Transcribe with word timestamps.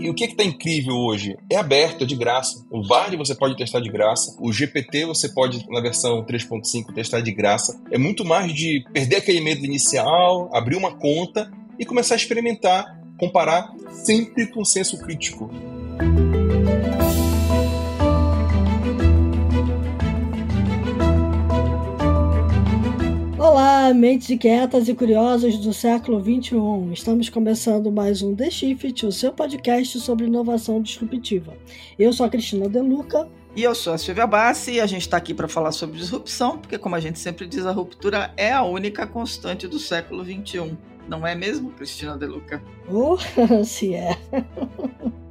E 0.00 0.08
o 0.08 0.14
que 0.14 0.24
está 0.24 0.44
incrível 0.44 0.94
hoje? 0.94 1.36
É 1.50 1.56
aberto, 1.56 2.04
é 2.04 2.06
de 2.06 2.14
graça. 2.14 2.64
O 2.70 2.86
Bard 2.86 3.16
você 3.16 3.34
pode 3.34 3.56
testar 3.56 3.80
de 3.80 3.90
graça. 3.90 4.36
O 4.40 4.52
GPT 4.52 5.06
você 5.06 5.28
pode, 5.28 5.66
na 5.68 5.80
versão 5.80 6.24
3.5, 6.24 6.94
testar 6.94 7.20
de 7.20 7.32
graça. 7.32 7.80
É 7.90 7.98
muito 7.98 8.24
mais 8.24 8.52
de 8.52 8.84
perder 8.92 9.16
aquele 9.16 9.40
medo 9.40 9.64
inicial, 9.64 10.48
abrir 10.54 10.76
uma 10.76 10.96
conta 10.96 11.50
e 11.78 11.84
começar 11.84 12.14
a 12.14 12.16
experimentar, 12.16 12.98
comparar 13.18 13.72
sempre 13.90 14.46
com 14.46 14.64
senso 14.64 14.98
crítico. 14.98 15.50
Olá, 23.88 23.94
mentes 23.94 24.28
inquietas 24.28 24.86
e 24.86 24.94
curiosas 24.94 25.56
do 25.56 25.72
século 25.72 26.20
XXI. 26.20 26.92
Estamos 26.92 27.30
começando 27.30 27.90
mais 27.90 28.20
um 28.20 28.36
The 28.36 28.50
Shift, 28.50 29.06
o 29.06 29.10
seu 29.10 29.32
podcast 29.32 29.98
sobre 30.00 30.26
inovação 30.26 30.82
disruptiva. 30.82 31.54
Eu 31.98 32.12
sou 32.12 32.26
a 32.26 32.28
Cristina 32.28 32.68
Deluca. 32.68 33.26
E 33.56 33.62
eu 33.62 33.74
sou 33.74 33.94
a 33.94 33.98
Silvia 33.98 34.26
Bassi 34.26 34.72
e 34.72 34.80
a 34.82 34.86
gente 34.86 35.00
está 35.00 35.16
aqui 35.16 35.32
para 35.32 35.48
falar 35.48 35.72
sobre 35.72 35.96
disrupção, 35.96 36.58
porque, 36.58 36.76
como 36.76 36.96
a 36.96 37.00
gente 37.00 37.18
sempre 37.18 37.46
diz, 37.46 37.64
a 37.64 37.72
ruptura 37.72 38.30
é 38.36 38.52
a 38.52 38.62
única 38.62 39.06
constante 39.06 39.66
do 39.66 39.78
século 39.78 40.22
XXI. 40.22 40.76
Não 41.08 41.26
é 41.26 41.34
mesmo, 41.34 41.70
Cristina 41.70 42.14
Deluca? 42.14 42.62
Oh, 42.92 43.16
se 43.64 43.94
é. 43.94 44.18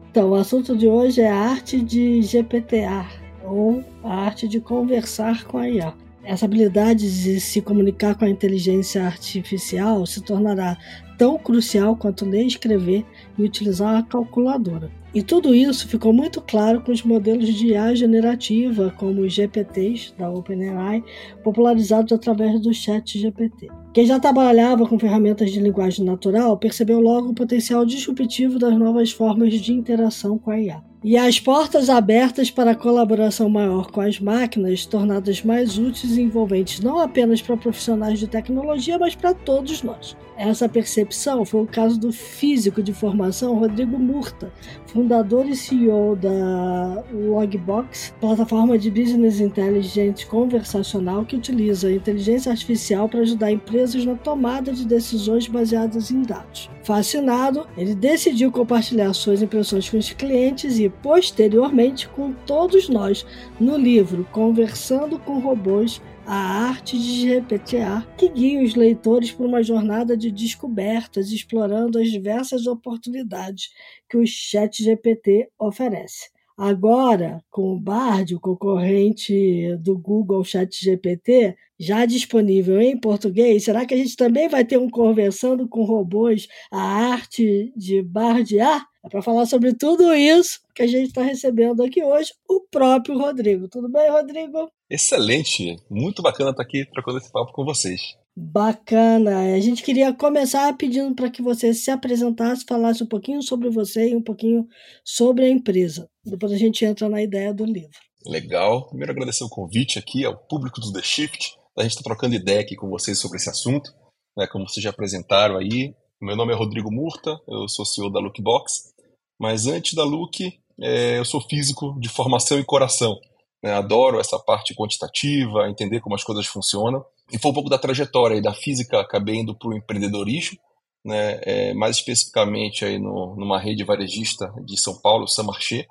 Então, 0.10 0.32
o 0.32 0.34
assunto 0.34 0.76
de 0.76 0.88
hoje 0.88 1.22
é 1.22 1.30
a 1.30 1.38
arte 1.38 1.80
de 1.80 2.24
GPTA, 2.24 3.06
ou 3.46 3.84
a 4.04 4.16
arte 4.16 4.48
de 4.48 4.60
conversar 4.60 5.44
com 5.44 5.60
a 5.60 5.70
IA. 5.70 6.07
Essa 6.28 6.44
habilidade 6.44 7.24
de 7.24 7.40
se 7.40 7.62
comunicar 7.62 8.14
com 8.14 8.26
a 8.26 8.30
inteligência 8.30 9.02
artificial 9.02 10.06
se 10.06 10.20
tornará 10.22 10.78
tão 11.18 11.38
crucial 11.38 11.96
quanto 11.96 12.26
ler, 12.26 12.46
escrever 12.46 13.06
e 13.38 13.44
utilizar 13.44 13.96
a 13.96 14.04
calculadora. 14.04 14.92
E 15.16 15.24
tudo 15.24 15.56
isso 15.56 15.88
ficou 15.88 16.12
muito 16.12 16.42
claro 16.42 16.82
com 16.82 16.92
os 16.92 17.02
modelos 17.02 17.48
de 17.48 17.68
IA 17.68 17.96
generativa, 17.96 18.94
como 18.98 19.22
os 19.22 19.32
GPTs 19.32 20.14
da 20.18 20.30
OpenAI, 20.30 21.02
popularizados 21.46 22.12
através 22.12 22.60
do 22.60 22.74
Chat 22.74 23.18
GPT. 23.18 23.70
Quem 23.94 24.06
já 24.06 24.20
trabalhava 24.20 24.86
com 24.86 25.00
ferramentas 25.00 25.50
de 25.50 25.62
linguagem 25.62 26.04
natural 26.04 26.58
percebeu 26.58 27.00
logo 27.00 27.30
o 27.30 27.34
potencial 27.34 27.86
disruptivo 27.86 28.60
das 28.60 28.78
novas 28.78 29.14
formas 29.14 29.54
de 29.54 29.72
interação 29.72 30.38
com 30.38 30.52
a 30.52 30.60
IA. 30.60 30.84
E 31.10 31.16
as 31.16 31.40
portas 31.40 31.90
abertas 31.90 32.52
para 32.52 32.72
a 32.72 32.76
colaboração 32.76 33.48
maior 33.48 33.90
com 33.90 34.02
as 34.02 34.20
máquinas, 34.20 34.86
tornadas 34.86 35.42
mais 35.42 35.78
úteis 35.78 36.18
e 36.18 36.22
envolventes 36.22 36.82
não 36.82 37.00
apenas 37.00 37.42
para 37.42 37.56
profissionais 37.56 38.20
de 38.20 38.28
tecnologia, 38.28 39.00
mas 39.00 39.16
para 39.16 39.34
todos 39.34 39.82
nós. 39.84 40.18
Essa 40.38 40.68
percepção 40.68 41.46
foi 41.46 41.62
o 41.62 41.66
caso 41.66 41.98
do 41.98 42.12
físico 42.12 42.84
de 42.84 42.92
formação 42.92 43.58
Rodrigo 43.58 43.98
Murta, 43.98 44.52
fundador 44.88 45.48
e 45.48 45.56
CEO 45.56 46.18
da 46.18 47.02
Logbox, 47.14 48.14
plataforma 48.20 48.78
de 48.78 48.92
business 48.92 49.40
intelligence 49.40 50.26
conversacional 50.26 51.24
que 51.24 51.38
utiliza 51.38 51.88
a 51.88 51.94
inteligência 51.94 52.52
artificial 52.52 53.08
para 53.08 53.22
ajudar 53.22 53.50
empresas 53.50 54.04
na 54.04 54.16
tomada 54.16 54.74
de 54.74 54.86
decisões 54.86 55.48
baseadas 55.48 56.12
em 56.12 56.22
dados. 56.24 56.70
Fascinado, 56.88 57.68
ele 57.76 57.94
decidiu 57.94 58.50
compartilhar 58.50 59.12
suas 59.12 59.42
impressões 59.42 59.90
com 59.90 59.98
os 59.98 60.14
clientes 60.14 60.80
e, 60.80 60.88
posteriormente, 60.88 62.08
com 62.08 62.32
todos 62.32 62.88
nós 62.88 63.26
no 63.60 63.76
livro 63.76 64.26
Conversando 64.32 65.20
com 65.20 65.38
Robôs 65.38 66.02
a 66.26 66.34
arte 66.34 66.98
de 66.98 67.28
GPTA, 67.28 68.08
que 68.18 68.30
guia 68.30 68.64
os 68.64 68.74
leitores 68.74 69.34
por 69.34 69.46
uma 69.46 69.62
jornada 69.62 70.16
de 70.16 70.32
descobertas, 70.32 71.30
explorando 71.30 72.00
as 72.00 72.08
diversas 72.08 72.68
oportunidades 72.68 73.70
que 74.08 74.16
o 74.16 74.26
Chat 74.26 74.82
GPT 74.82 75.50
oferece. 75.60 76.30
Agora, 76.58 77.44
com 77.52 77.76
o 77.76 77.80
Bard, 77.80 78.34
o 78.34 78.40
concorrente 78.40 79.78
do 79.78 79.96
Google 79.96 80.44
Chat 80.44 80.84
GPT, 80.84 81.56
já 81.80 82.04
disponível 82.04 82.82
em 82.82 83.00
português, 83.00 83.64
será 83.64 83.86
que 83.86 83.94
a 83.94 83.98
gente 83.98 84.16
também 84.16 84.50
vai 84.50 84.66
ter 84.66 84.80
um 84.80 84.90
Conversando 84.90 85.68
com 85.68 85.84
Robôs, 85.84 86.48
a 86.72 86.82
arte 86.82 87.72
de 87.76 88.02
bardear? 88.02 88.88
É 89.06 89.10
para 89.10 89.22
falar 89.22 89.46
sobre 89.46 89.76
tudo 89.76 90.12
isso 90.16 90.60
que 90.74 90.82
a 90.82 90.88
gente 90.88 91.10
está 91.10 91.22
recebendo 91.22 91.84
aqui 91.84 92.04
hoje 92.04 92.34
o 92.50 92.62
próprio 92.62 93.20
Rodrigo. 93.20 93.68
Tudo 93.68 93.88
bem, 93.88 94.10
Rodrigo? 94.10 94.72
Excelente, 94.90 95.78
muito 95.90 96.24
bacana 96.24 96.50
estar 96.50 96.64
aqui 96.64 96.86
trocando 96.92 97.20
esse 97.20 97.32
papo 97.32 97.54
com 97.54 97.64
vocês. 97.64 98.18
Bacana. 98.40 99.56
A 99.56 99.60
gente 99.60 99.82
queria 99.82 100.14
começar 100.14 100.72
pedindo 100.78 101.16
para 101.16 101.28
que 101.28 101.42
você 101.42 101.74
se 101.74 101.90
apresentasse, 101.90 102.64
falasse 102.70 103.02
um 103.02 103.08
pouquinho 103.08 103.42
sobre 103.42 103.68
você 103.68 104.12
e 104.12 104.16
um 104.16 104.22
pouquinho 104.22 104.68
sobre 105.04 105.46
a 105.46 105.50
empresa. 105.50 106.08
Depois 106.24 106.52
a 106.52 106.58
gente 106.58 106.86
entra 106.86 107.10
na 107.10 107.20
ideia 107.20 107.52
do 107.52 107.66
livro. 107.66 107.98
Legal. 108.28 108.90
Primeiro 108.90 109.12
agradecer 109.12 109.44
o 109.44 109.50
convite 109.50 109.98
aqui 109.98 110.24
ao 110.24 110.38
público 110.38 110.80
do 110.80 110.94
The 110.94 111.02
Shift. 111.02 111.58
A 111.76 111.82
gente 111.82 111.94
está 111.94 112.04
trocando 112.04 112.36
ideia 112.36 112.62
aqui 112.62 112.76
com 112.76 112.88
vocês 112.88 113.20
sobre 113.20 113.38
esse 113.38 113.50
assunto. 113.50 113.92
Né, 114.38 114.46
como 114.46 114.70
vocês 114.70 114.84
já 114.84 114.92
apresentaram 114.92 115.58
aí, 115.58 115.96
meu 116.22 116.36
nome 116.36 116.54
é 116.54 116.56
Rodrigo 116.56 116.92
Murta, 116.92 117.36
eu 117.48 117.68
sou 117.68 117.84
CEO 117.88 118.12
da 118.12 118.20
Lookbox. 118.20 118.94
Mas 119.40 119.66
antes 119.66 119.96
da 119.96 120.04
Look, 120.04 120.60
é, 120.80 121.18
eu 121.18 121.26
sou 121.26 121.42
físico 121.42 122.00
de 122.00 122.08
formação 122.08 122.60
e 122.60 122.64
coração. 122.64 123.18
Né, 123.64 123.74
adoro 123.74 124.20
essa 124.20 124.38
parte 124.38 124.76
quantitativa, 124.76 125.68
entender 125.68 126.02
como 126.02 126.14
as 126.14 126.24
coisas 126.24 126.46
funcionam. 126.46 127.04
E 127.32 127.38
foi 127.38 127.52
um 127.52 127.54
pouco 127.54 127.70
da 127.70 127.78
trajetória 127.78 128.36
aí, 128.36 128.42
da 128.42 128.54
física, 128.54 129.00
acabei 129.00 129.36
indo 129.36 129.56
para 129.56 129.70
o 129.70 129.78
empreendedorismo, 129.78 130.58
né, 131.04 131.40
é, 131.44 131.74
mais 131.74 131.98
especificamente 131.98 132.86
aí 132.86 132.98
no, 132.98 133.36
numa 133.36 133.60
rede 133.60 133.84
varejista 133.84 134.54
de 134.66 134.80
São 134.80 135.00
Paulo, 135.00 135.28
Samarché. 135.28 135.88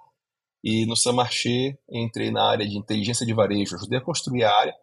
E 0.64 0.84
no 0.86 0.96
Samarché 0.96 1.78
entrei 1.90 2.30
na 2.30 2.44
área 2.44 2.66
de 2.66 2.76
inteligência 2.76 3.24
de 3.24 3.32
varejo, 3.32 3.76
ajudei 3.76 3.98
a 3.98 4.02
construir 4.02 4.44
a 4.44 4.54
área 4.54 4.74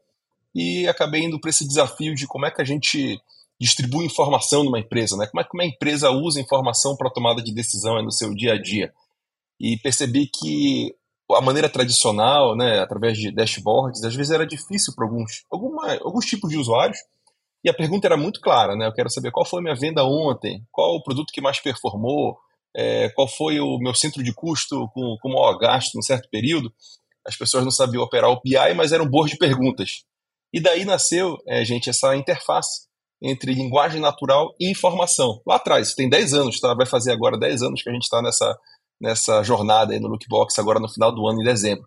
e 0.55 0.87
acabei 0.87 1.23
indo 1.23 1.39
para 1.39 1.49
esse 1.49 1.67
desafio 1.67 2.13
de 2.13 2.27
como 2.27 2.45
é 2.45 2.51
que 2.51 2.61
a 2.61 2.65
gente 2.65 3.19
distribui 3.59 4.05
informação 4.05 4.63
numa 4.63 4.79
empresa, 4.79 5.17
né? 5.17 5.25
Como 5.27 5.41
é 5.41 5.43
que 5.43 5.53
uma 5.53 5.65
empresa 5.65 6.11
usa 6.11 6.39
informação 6.39 6.95
para 6.95 7.09
tomada 7.09 7.41
de 7.41 7.53
decisão 7.53 8.01
no 8.01 8.11
seu 8.11 8.33
dia 8.33 8.53
a 8.53 8.61
dia? 8.61 8.93
E 9.59 9.77
percebi 9.77 10.27
que 10.27 10.95
a 11.35 11.41
maneira 11.41 11.69
tradicional, 11.69 12.55
né, 12.55 12.79
através 12.79 13.17
de 13.17 13.31
dashboards, 13.31 14.03
às 14.03 14.15
vezes 14.15 14.31
era 14.31 14.45
difícil 14.45 14.93
para 14.95 15.05
alguns, 15.05 15.43
alguns 16.01 16.25
tipos 16.25 16.49
de 16.49 16.57
usuários. 16.57 16.97
E 17.63 17.69
a 17.69 17.73
pergunta 17.73 18.07
era 18.07 18.17
muito 18.17 18.41
clara, 18.41 18.75
né? 18.75 18.85
Eu 18.87 18.93
quero 18.93 19.09
saber 19.09 19.31
qual 19.31 19.45
foi 19.45 19.59
a 19.59 19.63
minha 19.63 19.75
venda 19.75 20.03
ontem, 20.03 20.61
qual 20.69 20.95
o 20.95 21.01
produto 21.01 21.31
que 21.31 21.39
mais 21.39 21.61
performou, 21.61 22.37
é, 22.75 23.09
qual 23.09 23.27
foi 23.27 23.59
o 23.59 23.77
meu 23.77 23.93
centro 23.93 24.21
de 24.21 24.33
custo 24.33 24.89
com, 24.93 25.15
com 25.21 25.29
maior 25.29 25.57
gasto 25.57 25.95
num 25.95 26.01
certo 26.01 26.27
período. 26.29 26.73
As 27.25 27.37
pessoas 27.37 27.63
não 27.63 27.71
sabiam 27.71 28.03
operar 28.03 28.29
o 28.29 28.41
BI, 28.41 28.73
mas 28.75 28.91
era 28.91 29.01
um 29.01 29.09
boas 29.09 29.31
de 29.31 29.37
perguntas. 29.37 30.03
E 30.51 30.59
daí 30.59 30.83
nasceu, 30.83 31.37
é, 31.47 31.63
gente, 31.63 31.89
essa 31.89 32.15
interface 32.15 32.87
entre 33.21 33.53
linguagem 33.53 34.01
natural 34.01 34.53
e 34.59 34.69
informação. 34.69 35.41
Lá 35.47 35.55
atrás, 35.55 35.93
tem 35.93 36.09
10 36.09 36.33
anos, 36.33 36.59
tá? 36.59 36.73
vai 36.73 36.85
fazer 36.85 37.13
agora 37.13 37.39
10 37.39 37.61
anos 37.61 37.81
que 37.81 37.89
a 37.89 37.93
gente 37.93 38.03
está 38.03 38.21
nessa, 38.21 38.53
nessa 39.03 39.43
jornada 39.43 39.91
aí 39.91 39.99
no 39.99 40.07
Lookbox, 40.07 40.57
agora 40.57 40.79
no 40.79 40.87
final 40.87 41.13
do 41.13 41.27
ano, 41.27 41.41
em 41.41 41.43
dezembro. 41.43 41.85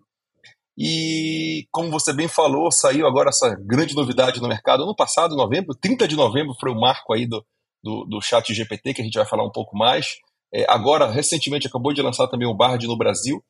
E 0.77 1.65
como 1.71 1.89
você 1.89 2.13
bem 2.13 2.27
falou, 2.27 2.71
saiu 2.71 3.07
agora 3.07 3.29
essa 3.29 3.55
grande 3.59 3.95
novidade 3.95 4.39
no 4.39 4.47
mercado. 4.47 4.83
Ano 4.83 4.95
passado, 4.95 5.35
novembro, 5.35 5.73
30 5.73 6.07
de 6.07 6.15
novembro, 6.15 6.53
foi 6.59 6.69
o 6.71 6.79
marco 6.79 7.13
aí 7.13 7.25
do, 7.25 7.43
do, 7.83 8.05
do 8.05 8.21
chat 8.21 8.53
GPT, 8.53 8.93
que 8.93 9.01
a 9.01 9.03
gente 9.03 9.17
vai 9.17 9.25
falar 9.25 9.43
um 9.43 9.51
pouco 9.51 9.75
mais. 9.75 10.17
É, 10.53 10.71
agora, 10.71 11.09
recentemente, 11.09 11.65
acabou 11.65 11.91
de 11.91 12.03
lançar 12.03 12.27
também 12.27 12.47
o 12.47 12.53
Bard 12.53 12.85
no 12.85 12.95
Brasil. 12.95 13.43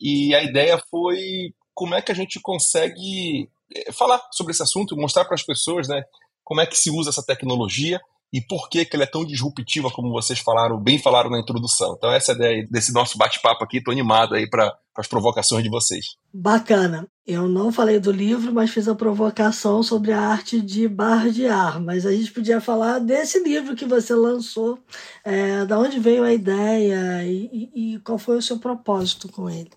E 0.00 0.34
a 0.34 0.42
ideia 0.42 0.82
foi 0.90 1.54
como 1.72 1.94
é 1.94 2.02
que 2.02 2.10
a 2.10 2.16
gente 2.16 2.40
consegue 2.40 3.48
é, 3.76 3.92
falar 3.92 4.20
sobre 4.32 4.50
esse 4.50 4.62
assunto, 4.64 4.96
mostrar 4.96 5.24
para 5.24 5.36
as 5.36 5.44
pessoas 5.44 5.86
né, 5.86 6.02
como 6.42 6.60
é 6.60 6.66
que 6.66 6.76
se 6.76 6.90
usa 6.90 7.10
essa 7.10 7.24
tecnologia 7.24 8.00
e 8.34 8.40
por 8.40 8.68
que, 8.68 8.84
que 8.84 8.96
ela 8.96 9.04
é 9.04 9.06
tão 9.06 9.24
disruptiva, 9.24 9.92
como 9.92 10.10
vocês 10.10 10.40
falaram, 10.40 10.76
bem 10.76 10.98
falaram 10.98 11.30
na 11.30 11.38
introdução. 11.38 11.94
Então, 11.96 12.10
essa 12.10 12.32
é 12.32 12.34
a 12.34 12.36
ideia 12.36 12.68
desse 12.68 12.92
nosso 12.92 13.16
bate-papo 13.16 13.62
aqui. 13.62 13.76
Estou 13.76 13.92
animado 13.92 14.34
aí 14.34 14.50
para 14.50 14.76
as 14.96 15.06
provocações 15.06 15.62
de 15.62 15.70
vocês. 15.70 16.16
Bacana. 16.32 17.06
Eu 17.24 17.46
não 17.46 17.70
falei 17.70 18.00
do 18.00 18.10
livro, 18.10 18.52
mas 18.52 18.70
fiz 18.70 18.88
a 18.88 18.94
provocação 18.96 19.84
sobre 19.84 20.10
a 20.10 20.20
arte 20.20 20.60
de 20.60 20.88
bardear. 20.88 21.80
Mas 21.80 22.04
a 22.04 22.10
gente 22.10 22.32
podia 22.32 22.60
falar 22.60 22.98
desse 22.98 23.38
livro 23.38 23.76
que 23.76 23.84
você 23.84 24.12
lançou, 24.12 24.80
é, 25.24 25.64
da 25.64 25.78
onde 25.78 26.00
veio 26.00 26.24
a 26.24 26.34
ideia 26.34 27.24
e, 27.24 27.70
e, 27.72 27.94
e 27.94 27.98
qual 28.00 28.18
foi 28.18 28.36
o 28.36 28.42
seu 28.42 28.58
propósito 28.58 29.28
com 29.30 29.48
ele. 29.48 29.70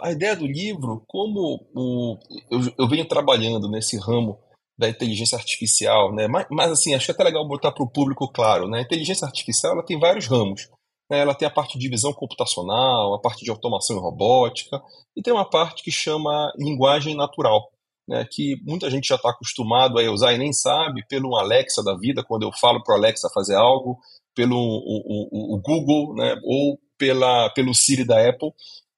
A 0.00 0.12
ideia 0.12 0.36
do 0.36 0.46
livro, 0.46 1.02
como 1.08 1.66
o, 1.74 2.16
eu, 2.48 2.72
eu 2.78 2.88
venho 2.88 3.08
trabalhando 3.08 3.68
nesse 3.68 3.98
ramo 3.98 4.38
da 4.76 4.88
inteligência 4.88 5.36
artificial, 5.36 6.12
né? 6.12 6.26
Mas, 6.26 6.46
mas, 6.50 6.72
assim, 6.72 6.94
acho 6.94 7.10
é 7.10 7.14
até 7.14 7.24
legal 7.24 7.46
botar 7.46 7.72
para 7.72 7.84
o 7.84 7.90
público 7.90 8.30
claro, 8.30 8.68
né? 8.68 8.78
A 8.78 8.82
inteligência 8.82 9.26
artificial 9.26 9.72
ela 9.72 9.84
tem 9.84 9.98
vários 9.98 10.26
ramos. 10.26 10.68
Né? 11.10 11.20
Ela 11.20 11.34
tem 11.34 11.46
a 11.46 11.50
parte 11.50 11.78
de 11.78 11.88
visão 11.88 12.12
computacional, 12.12 13.14
a 13.14 13.20
parte 13.20 13.44
de 13.44 13.50
automação 13.50 13.96
e 13.96 14.00
robótica, 14.00 14.82
e 15.16 15.22
tem 15.22 15.32
uma 15.32 15.48
parte 15.48 15.82
que 15.82 15.90
chama 15.90 16.52
linguagem 16.58 17.14
natural, 17.14 17.70
né? 18.08 18.26
Que 18.30 18.56
muita 18.62 18.90
gente 18.90 19.06
já 19.06 19.16
está 19.16 19.30
acostumado 19.30 19.98
a 19.98 20.10
usar 20.10 20.32
e 20.32 20.38
nem 20.38 20.52
sabe 20.52 21.06
pelo 21.08 21.36
Alexa 21.36 21.82
da 21.82 21.96
vida, 21.96 22.24
quando 22.24 22.42
eu 22.42 22.52
falo 22.52 22.82
para 22.82 22.94
o 22.94 22.98
Alexa 22.98 23.30
fazer 23.32 23.54
algo, 23.54 23.98
pelo 24.34 24.56
o, 24.56 25.54
o, 25.54 25.56
o 25.56 25.60
Google, 25.60 26.14
né? 26.14 26.36
Ou 26.44 26.78
pela, 26.98 27.50
pelo 27.50 27.74
Siri 27.74 28.04
da 28.04 28.28
Apple, 28.28 28.50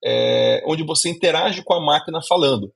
é, 0.03 0.63
onde 0.65 0.83
você 0.83 1.09
interage 1.09 1.63
com 1.63 1.73
a 1.73 1.83
máquina 1.83 2.19
falando. 2.27 2.71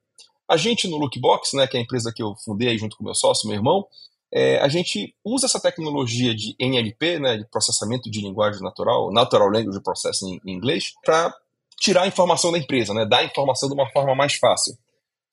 A 0.52 0.58
gente 0.58 0.86
no 0.86 0.98
Lookbox, 0.98 1.54
né, 1.54 1.66
que 1.66 1.78
é 1.78 1.80
a 1.80 1.84
empresa 1.84 2.12
que 2.14 2.22
eu 2.22 2.36
fundei 2.44 2.78
junto 2.78 2.98
com 2.98 3.06
meu 3.06 3.16
sócio, 3.16 3.48
meu 3.48 3.56
irmão, 3.56 3.88
é, 4.34 4.60
a 4.60 4.68
gente 4.68 5.16
usa 5.24 5.46
essa 5.46 5.62
tecnologia 5.62 6.36
de 6.36 6.54
NLP, 6.60 7.20
né, 7.20 7.38
de 7.38 7.46
processamento 7.50 8.12
de 8.12 8.20
linguagem 8.20 8.62
natural, 8.62 9.14
Natural 9.14 9.48
Language 9.48 9.82
Processing 9.82 10.42
em 10.46 10.52
inglês, 10.52 10.92
para 11.06 11.34
tirar 11.80 12.02
a 12.02 12.08
informação 12.08 12.52
da 12.52 12.58
empresa, 12.58 12.94
né, 12.94 13.06
dar 13.06 13.20
a 13.20 13.24
informação 13.24 13.70
de 13.70 13.76
uma 13.76 13.90
forma 13.92 14.14
mais 14.14 14.36
fácil. 14.36 14.78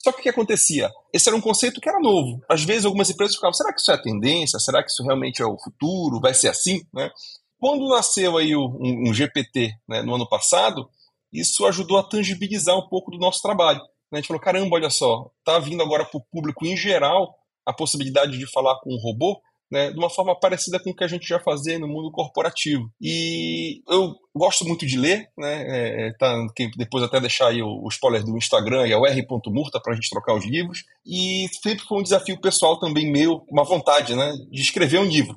Só 0.00 0.12
que 0.12 0.20
o 0.20 0.22
que 0.22 0.28
acontecia? 0.28 0.88
Esse 1.12 1.28
era 1.28 1.36
um 1.36 1.40
conceito 1.40 1.80
que 1.80 1.88
era 1.88 1.98
novo. 1.98 2.40
Às 2.48 2.62
vezes 2.62 2.84
algumas 2.84 3.10
empresas 3.10 3.34
ficavam, 3.34 3.54
será 3.54 3.72
que 3.72 3.80
isso 3.80 3.90
é 3.90 3.94
a 3.94 4.00
tendência? 4.00 4.60
Será 4.60 4.84
que 4.84 4.90
isso 4.92 5.02
realmente 5.02 5.42
é 5.42 5.44
o 5.44 5.58
futuro? 5.58 6.20
Vai 6.20 6.32
ser 6.32 6.46
assim? 6.46 6.86
Né? 6.94 7.10
Quando 7.58 7.88
nasceu 7.88 8.36
aí 8.36 8.54
um, 8.54 9.08
um 9.08 9.12
GPT 9.12 9.72
né, 9.88 10.00
no 10.00 10.14
ano 10.14 10.28
passado, 10.28 10.88
isso 11.32 11.66
ajudou 11.66 11.98
a 11.98 12.04
tangibilizar 12.04 12.78
um 12.78 12.88
pouco 12.88 13.10
do 13.10 13.18
nosso 13.18 13.42
trabalho. 13.42 13.80
Né? 14.10 14.18
A 14.18 14.20
gente 14.20 14.28
falou, 14.28 14.40
caramba, 14.40 14.76
olha 14.76 14.90
só, 14.90 15.30
está 15.38 15.58
vindo 15.58 15.82
agora 15.82 16.04
para 16.04 16.18
o 16.18 16.24
público 16.30 16.66
em 16.66 16.76
geral 16.76 17.34
a 17.66 17.72
possibilidade 17.72 18.38
de 18.38 18.46
falar 18.50 18.78
com 18.80 18.94
um 18.94 18.98
robô, 18.98 19.40
né, 19.70 19.90
de 19.90 19.98
uma 19.98 20.08
forma 20.08 20.34
parecida 20.38 20.80
com 20.80 20.90
o 20.90 20.96
que 20.96 21.04
a 21.04 21.08
gente 21.08 21.28
já 21.28 21.38
fazia 21.38 21.78
no 21.78 21.86
mundo 21.86 22.10
corporativo. 22.10 22.90
E 23.00 23.82
eu 23.86 24.14
gosto 24.34 24.64
muito 24.64 24.86
de 24.86 24.98
ler, 24.98 25.28
né, 25.36 25.64
é, 25.68 26.08
é 26.08 26.12
tá, 26.14 26.34
depois 26.76 27.04
até 27.04 27.20
deixar 27.20 27.48
aí 27.48 27.62
o, 27.62 27.84
o 27.84 27.88
spoiler 27.88 28.24
do 28.24 28.36
Instagram, 28.36 28.86
é 28.86 28.96
o 28.96 29.06
r.murta 29.06 29.80
para 29.80 29.92
a 29.92 29.94
gente 29.94 30.08
trocar 30.08 30.34
os 30.34 30.46
livros, 30.46 30.84
e 31.04 31.46
sempre 31.62 31.84
foi 31.84 31.98
um 31.98 32.02
desafio 32.02 32.40
pessoal 32.40 32.78
também 32.78 33.12
meu, 33.12 33.44
uma 33.50 33.64
vontade 33.64 34.14
né, 34.14 34.32
de 34.50 34.62
escrever 34.62 35.00
um 35.00 35.04
livro. 35.04 35.36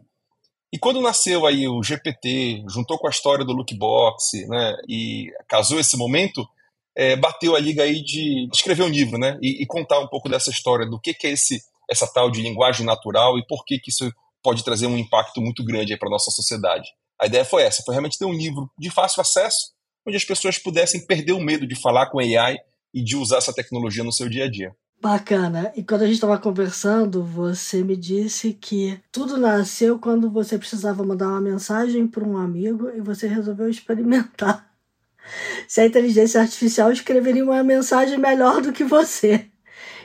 E 0.74 0.80
quando 0.80 1.02
nasceu 1.02 1.46
aí 1.46 1.68
o 1.68 1.84
GPT, 1.84 2.64
juntou 2.70 2.98
com 2.98 3.08
a 3.08 3.12
história 3.12 3.44
do 3.44 3.52
Lookbox, 3.52 4.48
né, 4.48 4.78
e 4.88 5.28
casou 5.50 5.78
esse 5.78 5.98
momento, 5.98 6.48
é, 6.96 7.16
bateu 7.16 7.56
a 7.56 7.60
liga 7.60 7.84
aí 7.84 8.04
de 8.04 8.48
escrever 8.54 8.84
um 8.84 8.90
livro, 8.90 9.18
né, 9.18 9.38
e, 9.42 9.64
e 9.64 9.66
contar 9.66 10.00
um 10.00 10.08
pouco 10.08 10.30
dessa 10.30 10.50
história, 10.50 10.86
do 10.86 11.00
que, 11.00 11.14
que 11.14 11.28
é 11.28 11.32
esse 11.32 11.62
essa 11.90 12.08
tal 12.08 12.32
de 12.32 12.42
linguagem 12.42 12.86
natural 12.86 13.38
e 13.38 13.46
por 13.46 13.66
que, 13.66 13.78
que 13.78 13.90
isso 13.90 14.10
pode 14.42 14.64
trazer 14.64 14.88
um 14.88 14.98
impacto 14.98 15.42
muito 15.42 15.64
grande 15.64 15.98
para 15.98 16.08
a 16.08 16.12
nossa 16.12 16.32
sociedade. 16.32 16.90
A 17.22 17.28
ideia 17.28 17.44
foi 17.44 17.64
essa, 17.64 17.84
foi 17.84 17.94
realmente 17.94 18.18
ter 18.18 18.26
um 18.26 18.34
livro 18.34 18.72
de 18.80 18.90
fácil 18.90 19.22
acesso, 19.22 19.74
onde 20.08 20.18
as 20.18 20.24
pessoas 20.24 20.58
pudessem 20.58 21.06
perder 21.06 21.34
o 21.34 21.40
medo 21.40 21.68
de 21.68 21.76
falar 21.76 22.08
com 22.08 22.20
AI 22.20 22.58
e 22.94 23.04
de 23.04 23.16
usar 23.16 23.38
essa 23.38 23.54
tecnologia 23.54 24.04
no 24.04 24.12
seu 24.12 24.30
dia 24.30 24.46
a 24.46 24.50
dia. 24.50 24.74
Bacana. 25.00 25.72
E 25.76 25.84
quando 25.84 26.04
a 26.04 26.06
gente 26.06 26.16
estava 26.16 26.38
conversando, 26.38 27.24
você 27.24 27.84
me 27.84 27.98
disse 27.98 28.54
que 28.54 29.00
tudo 29.12 29.38
nasceu 29.38 30.00
quando 30.00 30.30
você 30.30 30.58
precisava 30.58 31.04
mandar 31.04 31.28
uma 31.28 31.42
mensagem 31.42 32.08
para 32.08 32.24
um 32.24 32.38
amigo 32.38 32.90
e 32.90 33.02
você 33.02 33.28
resolveu 33.28 33.68
experimentar 33.70 34.71
se 35.68 35.82
a 35.82 35.86
inteligência 35.86 36.42
artificial 36.42 36.92
escreveria 36.92 37.44
uma 37.44 37.64
mensagem 37.64 38.18
melhor 38.18 38.62
do 38.62 38.74
que 38.74 38.84
você. 38.84 39.48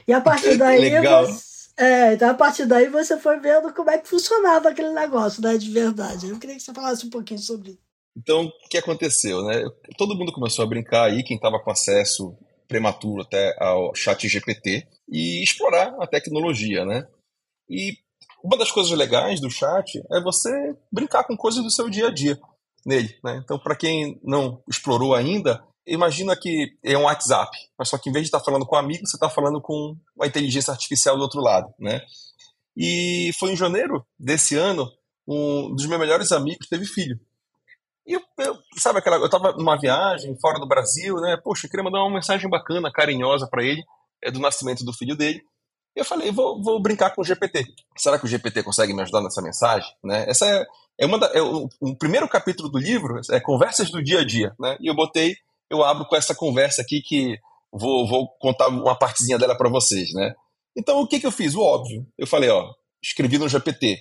E 0.07 0.13
a 0.13 0.21
partir 0.21 0.57
daí 0.59 0.91
você 1.01 1.47
é, 1.79 2.15
então 2.15 2.31
a 2.31 2.35
partir 2.35 2.65
daí 2.65 2.89
você 2.89 3.19
foi 3.19 3.39
vendo 3.39 3.73
como 3.75 3.91
é 3.91 3.99
que 3.99 4.09
funcionava 4.09 4.71
aquele 4.71 4.91
negócio, 4.91 5.43
né, 5.43 5.59
de 5.59 5.71
verdade. 5.71 6.29
Eu 6.29 6.39
queria 6.39 6.57
que 6.57 6.63
você 6.63 6.73
falasse 6.73 7.07
um 7.07 7.11
pouquinho 7.11 7.39
sobre 7.39 7.73
isso. 7.73 7.87
Então, 8.17 8.47
o 8.47 8.69
que 8.71 8.79
aconteceu, 8.79 9.45
né? 9.45 9.63
Todo 9.99 10.17
mundo 10.17 10.33
começou 10.33 10.65
a 10.65 10.69
brincar 10.69 11.05
aí, 11.05 11.23
quem 11.23 11.37
estava 11.37 11.61
com 11.61 11.71
acesso 11.71 12.35
prematuro 12.67 13.21
até 13.21 13.55
ao 13.63 13.95
chat 13.95 14.27
GPT, 14.27 14.87
e 15.07 15.43
explorar 15.43 15.95
a 16.01 16.07
tecnologia, 16.07 16.87
né? 16.87 17.07
E 17.69 17.93
uma 18.43 18.57
das 18.57 18.71
coisas 18.71 18.97
legais 18.97 19.39
do 19.39 19.51
chat 19.51 20.03
é 20.11 20.21
você 20.23 20.51
brincar 20.91 21.25
com 21.25 21.37
coisas 21.37 21.63
do 21.63 21.71
seu 21.71 21.91
dia 21.91 22.09
a 22.09 22.11
dia 22.11 22.39
nele, 22.87 23.19
né? 23.23 23.41
Então, 23.44 23.59
para 23.59 23.75
quem 23.75 24.21
não 24.23 24.62
explorou 24.69 25.12
ainda, 25.12 25.62
imagina 25.85 26.37
que 26.37 26.79
é 26.85 26.97
um 26.97 27.03
WhatsApp, 27.03 27.50
mas 27.77 27.88
só 27.88 27.99
que 27.99 28.09
em 28.09 28.12
vez 28.12 28.25
de 28.25 28.29
estar 28.29 28.38
tá 28.38 28.44
falando 28.44 28.65
com 28.65 28.77
um 28.77 28.79
amigo, 28.79 29.05
você 29.05 29.17
está 29.17 29.29
falando 29.29 29.61
com 29.61 29.97
a 30.21 30.27
inteligência 30.27 30.71
artificial 30.71 31.17
do 31.17 31.23
outro 31.23 31.41
lado, 31.41 31.75
né? 31.81 32.00
E 32.77 33.33
foi 33.38 33.50
em 33.50 33.56
janeiro 33.56 34.06
desse 34.17 34.55
ano, 34.55 34.88
um 35.27 35.75
dos 35.75 35.87
meus 35.87 35.99
melhores 35.99 36.31
amigos 36.31 36.69
teve 36.69 36.87
filho. 36.87 37.19
E 38.06 38.12
eu, 38.12 38.21
eu 38.38 38.56
sabe 38.79 39.00
aquela, 39.00 39.17
eu 39.17 39.56
numa 39.56 39.77
viagem 39.77 40.39
fora 40.39 40.61
do 40.61 40.69
Brasil, 40.69 41.17
né? 41.17 41.37
Poxa, 41.43 41.67
eu 41.67 41.71
queria 41.71 41.82
mandar 41.82 42.05
uma 42.05 42.15
mensagem 42.15 42.49
bacana, 42.49 42.93
carinhosa 42.93 43.49
para 43.49 43.65
ele, 43.65 43.82
é 44.23 44.31
do 44.31 44.39
nascimento 44.39 44.85
do 44.85 44.93
filho 44.93 45.17
dele. 45.17 45.43
E 45.97 46.00
eu 46.00 46.05
falei, 46.05 46.31
vou, 46.31 46.62
vou 46.62 46.81
brincar 46.81 47.11
com 47.15 47.23
o 47.23 47.25
GPT. 47.25 47.65
Será 47.97 48.19
que 48.19 48.27
o 48.27 48.29
GPT 48.29 48.62
consegue 48.62 48.93
me 48.93 49.03
ajudar 49.03 49.23
nessa 49.23 49.43
mensagem? 49.43 49.91
Né? 50.05 50.29
Essa 50.29 50.47
é, 50.47 50.67
é 50.98 51.06
uma 51.06 51.19
da, 51.19 51.26
é 51.34 51.43
o, 51.43 51.69
o 51.81 51.96
primeiro 51.96 52.28
capítulo 52.28 52.69
do 52.69 52.78
livro, 52.78 53.20
é 53.31 53.40
conversas 53.40 53.90
do 53.90 54.02
dia 54.02 54.20
a 54.20 54.25
dia, 54.25 54.54
né? 54.58 54.76
E 54.81 54.87
eu 54.87 54.94
botei 54.94 55.37
eu 55.70 55.82
abro 55.82 56.06
com 56.06 56.16
essa 56.16 56.34
conversa 56.34 56.82
aqui 56.82 57.00
que 57.02 57.38
vou, 57.72 58.06
vou 58.06 58.28
contar 58.38 58.69
uma 58.69 58.96
partezinha 58.96 59.38
dela 59.38 59.56
para 59.56 59.69
vocês, 59.69 60.12
né? 60.12 60.34
Então, 60.76 61.00
o 61.00 61.06
que, 61.06 61.20
que 61.20 61.26
eu 61.26 61.32
fiz? 61.32 61.54
O 61.54 61.62
óbvio. 61.62 62.06
Eu 62.16 62.26
falei, 62.26 62.50
ó, 62.50 62.72
escrevi 63.02 63.38
no 63.38 63.48
GPT, 63.48 63.98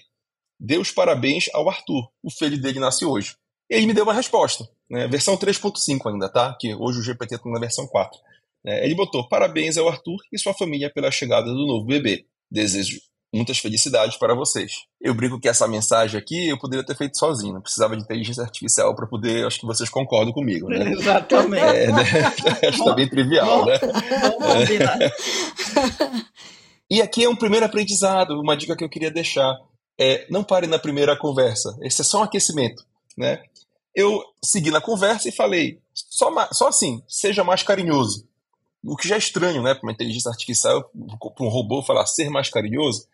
dê 0.60 0.78
os 0.78 0.92
parabéns 0.92 1.50
ao 1.54 1.70
Arthur, 1.70 2.10
o 2.22 2.30
filho 2.30 2.62
dele 2.62 2.80
nasce 2.80 3.06
hoje. 3.06 3.36
E 3.70 3.76
ele 3.76 3.88
me 3.88 3.94
deu 3.94 4.04
uma 4.04 4.14
resposta, 4.14 4.70
né? 4.90 5.08
versão 5.08 5.38
3.5 5.38 6.12
ainda, 6.12 6.30
tá? 6.30 6.56
Que 6.60 6.76
hoje 6.76 7.00
o 7.00 7.04
GPT 7.04 7.36
está 7.36 7.50
na 7.50 7.60
versão 7.60 7.88
4. 7.88 8.20
É, 8.68 8.86
ele 8.86 8.96
botou, 8.96 9.28
parabéns 9.28 9.78
ao 9.78 9.88
Arthur 9.88 10.18
e 10.32 10.38
sua 10.38 10.54
família 10.54 10.92
pela 10.92 11.12
chegada 11.12 11.48
do 11.48 11.66
novo 11.66 11.86
bebê. 11.86 12.26
Desejo 12.50 13.00
muitas 13.36 13.60
felicidades 13.60 14.18
para 14.18 14.34
vocês. 14.34 14.86
Eu 15.02 15.14
brinco 15.14 15.40
que 15.40 15.48
essa 15.48 15.68
mensagem 15.68 16.20
aqui 16.20 16.50
eu 16.50 16.58
poderia 16.58 16.86
ter 16.86 16.96
feito 16.96 17.18
sozinho, 17.18 17.54
não 17.54 17.62
precisava 17.62 17.96
de 17.96 18.04
inteligência 18.04 18.44
artificial 18.44 18.96
para 18.96 19.06
poder, 19.06 19.46
acho 19.46 19.60
que 19.60 19.66
vocês 19.66 19.90
concordam 19.90 20.34
comigo, 20.34 20.70
né? 20.70 20.92
Exatamente. 20.98 21.64
É, 21.64 21.92
né? 21.92 22.04
Acho 22.68 22.80
que 22.80 22.86
tá 22.86 22.94
bem 22.94 23.10
trivial, 23.10 23.66
né? 23.66 23.76
É. 25.02 26.26
E 26.88 27.02
aqui 27.02 27.24
é 27.24 27.30
um 27.30 27.36
primeiro 27.36 27.66
aprendizado, 27.66 28.40
uma 28.40 28.56
dica 28.56 28.76
que 28.76 28.84
eu 28.84 28.90
queria 28.90 29.10
deixar. 29.10 29.56
É, 30.00 30.28
não 30.30 30.44
pare 30.44 30.68
na 30.68 30.78
primeira 30.78 31.18
conversa, 31.18 31.76
esse 31.82 32.02
é 32.02 32.04
só 32.04 32.20
um 32.20 32.24
aquecimento, 32.24 32.86
né? 33.18 33.42
Eu 33.96 34.24
segui 34.44 34.70
na 34.70 34.80
conversa 34.80 35.28
e 35.28 35.32
falei, 35.32 35.80
só, 35.94 36.30
só 36.52 36.68
assim, 36.68 37.02
seja 37.08 37.44
mais 37.44 37.64
carinhoso. 37.64 38.28
O 38.84 38.96
que 38.96 39.08
já 39.08 39.16
é 39.16 39.18
estranho, 39.18 39.64
né, 39.64 39.74
para 39.74 39.82
uma 39.82 39.94
inteligência 39.94 40.30
artificial, 40.30 40.84
para 40.84 41.46
um 41.46 41.50
robô 41.50 41.82
falar 41.82 42.06
ser 42.06 42.30
mais 42.30 42.50
carinhoso, 42.50 43.08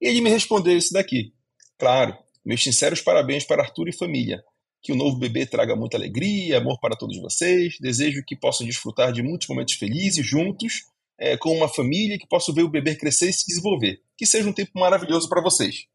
e 0.00 0.08
ele 0.08 0.20
me 0.20 0.30
respondeu 0.30 0.76
isso 0.76 0.92
daqui. 0.92 1.32
Claro, 1.78 2.16
meus 2.44 2.62
sinceros 2.62 3.00
parabéns 3.00 3.44
para 3.44 3.62
Arthur 3.62 3.88
e 3.88 3.96
família. 3.96 4.42
Que 4.82 4.92
o 4.92 4.96
novo 4.96 5.16
bebê 5.16 5.46
traga 5.46 5.74
muita 5.74 5.96
alegria, 5.96 6.58
amor 6.58 6.78
para 6.78 6.96
todos 6.96 7.18
vocês. 7.18 7.76
Desejo 7.80 8.22
que 8.26 8.36
possam 8.36 8.66
desfrutar 8.66 9.12
de 9.12 9.22
muitos 9.22 9.48
momentos 9.48 9.74
felizes 9.74 10.26
juntos, 10.26 10.84
é, 11.18 11.36
com 11.38 11.56
uma 11.56 11.68
família, 11.68 12.18
que 12.18 12.26
possam 12.26 12.54
ver 12.54 12.62
o 12.62 12.68
bebê 12.68 12.94
crescer 12.94 13.30
e 13.30 13.32
se 13.32 13.46
desenvolver. 13.46 14.02
Que 14.16 14.26
seja 14.26 14.48
um 14.48 14.52
tempo 14.52 14.72
maravilhoso 14.74 15.28
para 15.28 15.40
vocês. 15.40 15.86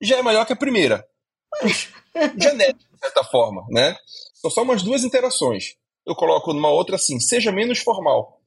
Já 0.00 0.18
é 0.18 0.22
melhor 0.22 0.44
que 0.44 0.52
a 0.52 0.56
primeira, 0.56 1.06
mas 1.62 1.88
genérico, 2.36 2.80
de 2.92 2.98
certa 2.98 3.22
forma, 3.22 3.64
né? 3.70 3.96
São 4.34 4.50
só 4.50 4.62
umas 4.62 4.82
duas 4.82 5.04
interações. 5.04 5.76
Eu 6.04 6.16
coloco 6.16 6.52
numa 6.52 6.70
outra 6.70 6.96
assim, 6.96 7.20
seja 7.20 7.52
menos 7.52 7.78
formal. 7.78 8.40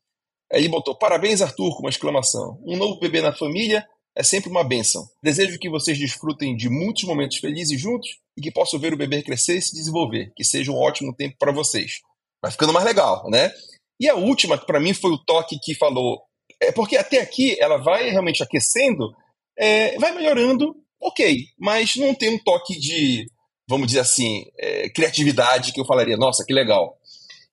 Aí 0.51 0.59
ele 0.59 0.69
botou 0.69 0.93
parabéns, 0.93 1.41
Arthur, 1.41 1.73
com 1.75 1.83
uma 1.83 1.89
exclamação. 1.89 2.61
Um 2.65 2.75
novo 2.75 2.99
bebê 2.99 3.21
na 3.21 3.33
família 3.33 3.87
é 4.15 4.23
sempre 4.23 4.49
uma 4.49 4.63
benção. 4.63 5.07
Desejo 5.21 5.59
que 5.59 5.69
vocês 5.69 5.97
desfrutem 5.99 6.55
de 6.55 6.69
muitos 6.69 7.03
momentos 7.03 7.37
felizes 7.37 7.79
juntos 7.79 8.17
e 8.37 8.41
que 8.41 8.51
possam 8.51 8.79
ver 8.79 8.93
o 8.93 8.97
bebê 8.97 9.21
crescer 9.21 9.57
e 9.57 9.61
se 9.61 9.75
desenvolver. 9.75 10.31
Que 10.35 10.43
seja 10.43 10.71
um 10.71 10.77
ótimo 10.77 11.13
tempo 11.13 11.35
para 11.37 11.51
vocês. 11.51 11.99
Vai 12.41 12.51
ficando 12.51 12.71
mais 12.71 12.85
legal, 12.85 13.29
né? 13.29 13.51
E 13.99 14.07
a 14.07 14.15
última, 14.15 14.57
que 14.57 14.65
para 14.65 14.79
mim 14.79 14.93
foi 14.93 15.11
o 15.11 15.17
toque 15.17 15.59
que 15.61 15.75
falou. 15.75 16.21
É 16.61 16.71
porque 16.71 16.95
até 16.95 17.19
aqui 17.19 17.59
ela 17.59 17.77
vai 17.77 18.09
realmente 18.09 18.41
aquecendo, 18.41 19.13
é, 19.57 19.97
vai 19.99 20.13
melhorando, 20.13 20.75
ok, 21.01 21.47
mas 21.59 21.95
não 21.97 22.15
tem 22.15 22.29
um 22.29 22.39
toque 22.39 22.79
de, 22.79 23.29
vamos 23.67 23.87
dizer 23.87 23.99
assim, 23.99 24.45
é, 24.57 24.89
criatividade 24.89 25.73
que 25.73 25.81
eu 25.81 25.85
falaria, 25.85 26.15
nossa, 26.15 26.45
que 26.45 26.53
legal. 26.53 26.97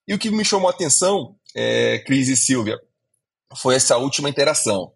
E 0.06 0.14
o 0.14 0.18
que 0.18 0.30
me 0.30 0.44
chamou 0.44 0.68
a 0.68 0.72
atenção, 0.72 1.34
é, 1.54 1.98
Cris 2.00 2.28
e 2.28 2.36
Silvia, 2.36 2.78
foi 3.56 3.74
essa 3.74 3.96
última 3.96 4.28
interação 4.28 4.92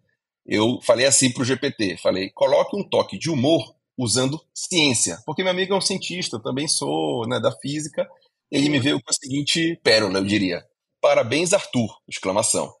eu 0.47 0.79
falei 0.81 1.05
assim 1.05 1.31
para 1.31 1.41
o 1.41 1.45
GPT, 1.45 1.97
falei, 1.97 2.29
coloque 2.29 2.75
um 2.75 2.87
toque 2.87 3.17
de 3.17 3.29
humor 3.29 3.75
usando 3.97 4.39
ciência, 4.53 5.21
porque 5.25 5.43
meu 5.43 5.51
amigo 5.51 5.73
é 5.73 5.77
um 5.77 5.81
cientista, 5.81 6.39
também 6.39 6.67
sou 6.67 7.27
né, 7.27 7.39
da 7.39 7.51
física, 7.51 8.07
ele 8.49 8.69
me 8.69 8.79
veio 8.79 9.01
com 9.01 9.09
a 9.09 9.13
seguinte 9.13 9.77
pérola, 9.83 10.19
eu 10.19 10.25
diria, 10.25 10.63
parabéns 11.01 11.51
Arthur, 11.51 11.89
exclamação. 12.07 12.73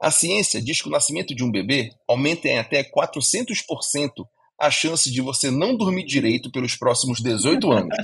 A 0.00 0.10
ciência 0.10 0.60
diz 0.60 0.82
que 0.82 0.88
o 0.88 0.90
nascimento 0.90 1.34
de 1.34 1.44
um 1.44 1.50
bebê 1.50 1.90
aumenta 2.08 2.48
em 2.48 2.58
até 2.58 2.82
400% 2.82 4.26
a 4.58 4.70
chance 4.70 5.10
de 5.10 5.20
você 5.20 5.50
não 5.50 5.76
dormir 5.76 6.04
direito 6.04 6.50
pelos 6.50 6.76
próximos 6.76 7.20
18 7.20 7.72
anos. 7.72 7.96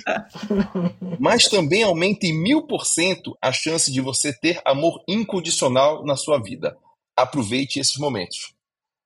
Mas 1.18 1.48
também 1.48 1.82
aumenta 1.82 2.26
em 2.26 2.32
mil 2.32 2.66
por 2.66 2.86
cento 2.86 3.36
a 3.40 3.52
chance 3.52 3.90
de 3.92 4.00
você 4.00 4.32
ter 4.32 4.60
amor 4.64 5.02
incondicional 5.06 6.04
na 6.04 6.16
sua 6.16 6.38
vida. 6.38 6.76
Aproveite 7.16 7.78
esses 7.78 7.96
momentos. 7.96 8.54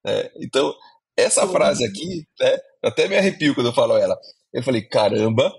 É, 0.06 0.30
então, 0.40 0.74
essa 1.16 1.46
frase 1.46 1.84
aqui, 1.84 2.26
né, 2.40 2.58
até 2.82 3.08
me 3.08 3.16
arrepio 3.16 3.54
quando 3.54 3.68
eu 3.68 3.72
falo 3.72 3.96
ela. 3.96 4.16
Eu 4.52 4.62
falei, 4.62 4.82
caramba, 4.82 5.52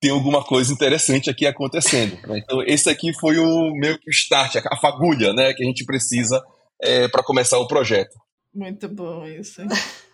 tem 0.00 0.10
alguma 0.10 0.42
coisa 0.44 0.72
interessante 0.72 1.28
aqui 1.28 1.46
acontecendo. 1.46 2.16
Né? 2.26 2.40
Então, 2.44 2.62
esse 2.62 2.88
aqui 2.88 3.12
foi 3.18 3.38
o 3.38 3.72
meio 3.74 3.98
que 3.98 4.08
o 4.08 4.12
start, 4.12 4.56
a 4.56 4.76
fagulha 4.76 5.32
né, 5.32 5.52
que 5.52 5.62
a 5.62 5.66
gente 5.66 5.84
precisa 5.84 6.42
é, 6.80 7.08
para 7.08 7.22
começar 7.22 7.58
o 7.58 7.68
projeto. 7.68 8.16
Muito 8.54 8.88
bom 8.88 9.26
isso. 9.26 9.62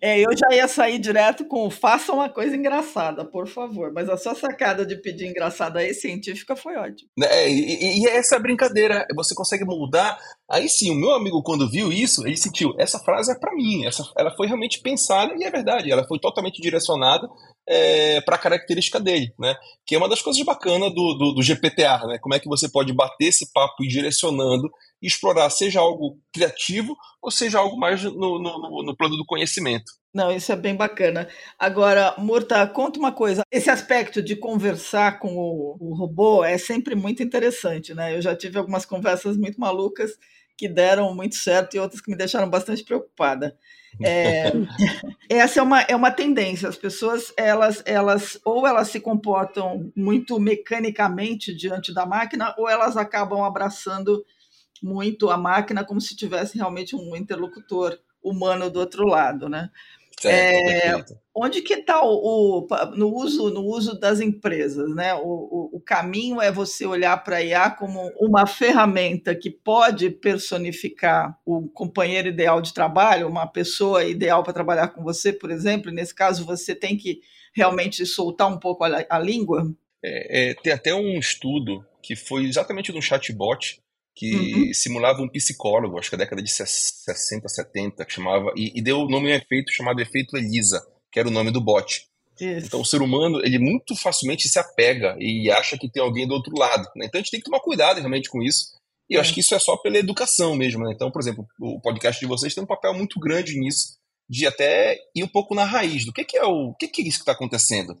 É, 0.00 0.20
eu 0.20 0.30
já 0.36 0.54
ia 0.54 0.68
sair 0.68 0.98
direto 0.98 1.46
com 1.46 1.70
faça 1.70 2.12
uma 2.12 2.28
coisa 2.28 2.56
engraçada, 2.56 3.24
por 3.24 3.48
favor. 3.48 3.92
Mas 3.92 4.08
a 4.08 4.16
sua 4.16 4.34
sacada 4.34 4.84
de 4.84 4.96
pedir 4.96 5.26
engraçada 5.26 5.80
aí 5.80 5.94
científica 5.94 6.54
foi 6.54 6.76
ótima. 6.76 7.08
É, 7.22 7.48
e, 7.48 8.02
e 8.02 8.06
essa 8.06 8.36
é 8.36 8.38
brincadeira, 8.38 9.06
você 9.14 9.34
consegue 9.34 9.64
moldar. 9.64 10.18
Aí 10.48 10.68
sim, 10.68 10.90
o 10.90 10.94
meu 10.94 11.12
amigo, 11.12 11.42
quando 11.42 11.70
viu 11.70 11.92
isso, 11.92 12.26
ele 12.26 12.36
sentiu: 12.36 12.74
essa 12.78 12.98
frase 12.98 13.32
é 13.32 13.38
para 13.38 13.54
mim. 13.54 13.86
Essa, 13.86 14.04
ela 14.16 14.34
foi 14.36 14.46
realmente 14.46 14.80
pensada, 14.80 15.34
e 15.36 15.44
é 15.44 15.50
verdade, 15.50 15.90
ela 15.90 16.06
foi 16.06 16.18
totalmente 16.18 16.60
direcionada 16.60 17.28
é, 17.68 18.20
para 18.20 18.36
a 18.36 18.38
característica 18.38 19.00
dele, 19.00 19.32
né? 19.38 19.56
Que 19.84 19.94
é 19.94 19.98
uma 19.98 20.08
das 20.08 20.22
coisas 20.22 20.42
bacanas 20.44 20.94
do, 20.94 21.14
do, 21.14 21.32
do 21.32 21.42
GPTA, 21.42 22.06
né? 22.06 22.18
Como 22.20 22.34
é 22.34 22.38
que 22.38 22.48
você 22.48 22.68
pode 22.68 22.92
bater 22.92 23.26
esse 23.26 23.50
papo 23.52 23.82
e 23.82 23.88
direcionando 23.88 24.70
e 25.02 25.06
explorar, 25.06 25.50
seja 25.50 25.80
algo 25.80 26.18
criativo 26.32 26.96
ou 27.22 27.30
seja 27.30 27.58
algo 27.58 27.78
mais 27.78 28.02
no, 28.02 28.38
no, 28.40 28.82
no 28.82 28.96
plano 28.96 29.16
do 29.16 29.24
conhecimento. 29.24 29.92
Não, 30.16 30.32
isso 30.32 30.50
é 30.50 30.56
bem 30.56 30.74
bacana. 30.74 31.28
Agora, 31.58 32.14
Murta, 32.16 32.66
conta 32.66 32.98
uma 32.98 33.12
coisa. 33.12 33.42
Esse 33.50 33.68
aspecto 33.68 34.22
de 34.22 34.34
conversar 34.34 35.18
com 35.18 35.36
o, 35.36 35.76
o 35.78 35.94
robô 35.94 36.42
é 36.42 36.56
sempre 36.56 36.94
muito 36.94 37.22
interessante, 37.22 37.92
né? 37.92 38.16
Eu 38.16 38.22
já 38.22 38.34
tive 38.34 38.56
algumas 38.56 38.86
conversas 38.86 39.36
muito 39.36 39.60
malucas 39.60 40.12
que 40.56 40.68
deram 40.68 41.14
muito 41.14 41.34
certo 41.34 41.74
e 41.74 41.78
outras 41.78 42.00
que 42.00 42.10
me 42.10 42.16
deixaram 42.16 42.48
bastante 42.48 42.82
preocupada. 42.82 43.58
É, 44.02 44.52
essa 45.28 45.60
é 45.60 45.62
uma, 45.62 45.82
é 45.82 45.94
uma 45.94 46.10
tendência. 46.10 46.66
As 46.66 46.76
pessoas, 46.76 47.32
elas, 47.36 47.82
elas, 47.84 48.40
ou 48.42 48.66
elas 48.66 48.88
se 48.88 49.00
comportam 49.00 49.92
muito 49.94 50.40
mecanicamente 50.40 51.54
diante 51.54 51.92
da 51.92 52.06
máquina, 52.06 52.54
ou 52.56 52.68
elas 52.68 52.96
acabam 52.96 53.44
abraçando 53.44 54.24
muito 54.82 55.30
a 55.30 55.36
máquina 55.36 55.84
como 55.84 56.00
se 56.00 56.16
tivesse 56.16 56.56
realmente 56.56 56.94
um 56.96 57.16
interlocutor 57.16 57.98
humano 58.22 58.70
do 58.70 58.80
outro 58.80 59.06
lado, 59.06 59.48
né? 59.48 59.70
É, 60.24 61.04
onde 61.34 61.60
que 61.60 61.74
está 61.74 62.02
o, 62.02 62.66
o, 62.66 62.66
no 62.96 63.14
uso 63.14 63.50
no 63.50 63.62
uso 63.62 64.00
das 64.00 64.18
empresas, 64.18 64.88
né? 64.94 65.14
O, 65.14 65.20
o, 65.20 65.70
o 65.74 65.80
caminho 65.80 66.40
é 66.40 66.50
você 66.50 66.86
olhar 66.86 67.22
para 67.22 67.36
a 67.36 67.44
IA 67.44 67.70
como 67.70 68.10
uma 68.18 68.46
ferramenta 68.46 69.34
que 69.34 69.50
pode 69.50 70.08
personificar 70.08 71.38
o 71.44 71.68
companheiro 71.68 72.28
ideal 72.28 72.62
de 72.62 72.72
trabalho, 72.72 73.28
uma 73.28 73.46
pessoa 73.46 74.04
ideal 74.04 74.42
para 74.42 74.54
trabalhar 74.54 74.88
com 74.88 75.02
você, 75.02 75.32
por 75.32 75.50
exemplo. 75.50 75.92
nesse 75.92 76.14
caso, 76.14 76.46
você 76.46 76.74
tem 76.74 76.96
que 76.96 77.20
realmente 77.54 78.04
soltar 78.06 78.48
um 78.48 78.58
pouco 78.58 78.84
a, 78.84 79.04
a 79.10 79.18
língua. 79.18 79.70
É, 80.02 80.50
é, 80.50 80.54
tem 80.54 80.72
até 80.72 80.94
um 80.94 81.18
estudo 81.18 81.84
que 82.02 82.16
foi 82.16 82.44
exatamente 82.46 82.90
no 82.90 83.02
chatbot 83.02 83.82
que 84.16 84.34
uhum. 84.34 84.72
simulava 84.72 85.20
um 85.20 85.28
psicólogo, 85.28 85.98
acho 85.98 86.08
que 86.08 86.16
na 86.16 86.24
década 86.24 86.42
de 86.42 86.50
60, 86.50 87.46
70, 87.46 88.02
que 88.02 88.12
chamava, 88.14 88.50
e, 88.56 88.72
e 88.74 88.80
deu 88.80 89.00
o 89.00 89.08
nome 89.10 89.30
a 89.30 89.34
um 89.34 89.36
efeito 89.36 89.70
chamado 89.70 90.00
efeito 90.00 90.38
Elisa, 90.38 90.82
que 91.12 91.20
era 91.20 91.28
o 91.28 91.30
nome 91.30 91.50
do 91.50 91.60
bot. 91.60 92.08
Isso. 92.40 92.66
Então 92.66 92.80
o 92.80 92.84
ser 92.84 93.02
humano, 93.02 93.40
ele 93.44 93.58
muito 93.58 93.94
facilmente 93.94 94.48
se 94.48 94.58
apega 94.58 95.16
e 95.20 95.50
acha 95.50 95.76
que 95.76 95.90
tem 95.90 96.02
alguém 96.02 96.26
do 96.26 96.32
outro 96.32 96.58
lado. 96.58 96.88
Né? 96.96 97.04
Então 97.06 97.18
a 97.18 97.22
gente 97.22 97.30
tem 97.30 97.40
que 97.40 97.44
tomar 97.44 97.60
cuidado 97.60 97.98
realmente 97.98 98.30
com 98.30 98.42
isso. 98.42 98.74
E 99.08 99.14
é. 99.14 99.18
eu 99.18 99.20
acho 99.20 99.34
que 99.34 99.40
isso 99.40 99.54
é 99.54 99.58
só 99.58 99.76
pela 99.76 99.98
educação 99.98 100.56
mesmo. 100.56 100.84
Né? 100.84 100.92
Então, 100.94 101.10
por 101.10 101.20
exemplo, 101.20 101.46
o 101.60 101.78
podcast 101.78 102.18
de 102.18 102.26
vocês 102.26 102.54
tem 102.54 102.64
um 102.64 102.66
papel 102.66 102.94
muito 102.94 103.20
grande 103.20 103.58
nisso, 103.58 103.98
de 104.28 104.46
até 104.46 104.98
ir 105.14 105.24
um 105.24 105.28
pouco 105.28 105.54
na 105.54 105.64
raiz 105.64 106.06
do 106.06 106.12
que, 106.12 106.24
que 106.24 106.38
é 106.38 106.44
o, 106.44 106.70
o 106.70 106.74
que, 106.74 106.88
que 106.88 107.02
é 107.02 107.04
isso 107.04 107.18
que 107.18 107.22
está 107.22 107.32
acontecendo. 107.32 107.98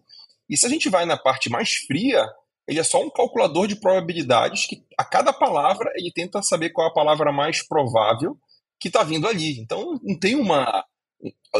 E 0.48 0.56
se 0.56 0.64
a 0.64 0.68
gente 0.70 0.88
vai 0.88 1.04
na 1.04 1.16
parte 1.16 1.50
mais 1.50 1.74
fria, 1.74 2.26
ele 2.66 2.80
é 2.80 2.84
só 2.84 3.02
um 3.02 3.10
calculador 3.10 3.66
de 3.66 3.76
probabilidades 3.76 4.66
que 4.66 4.84
a 4.98 5.04
cada 5.04 5.32
palavra 5.32 5.90
ele 5.94 6.12
tenta 6.12 6.42
saber 6.42 6.70
qual 6.70 6.86
é 6.86 6.90
a 6.90 6.94
palavra 6.94 7.32
mais 7.32 7.66
provável 7.66 8.36
que 8.80 8.88
está 8.88 9.02
vindo 9.02 9.26
ali. 9.26 9.60
Então 9.60 10.00
não 10.02 10.18
tem 10.18 10.34
uma 10.34 10.84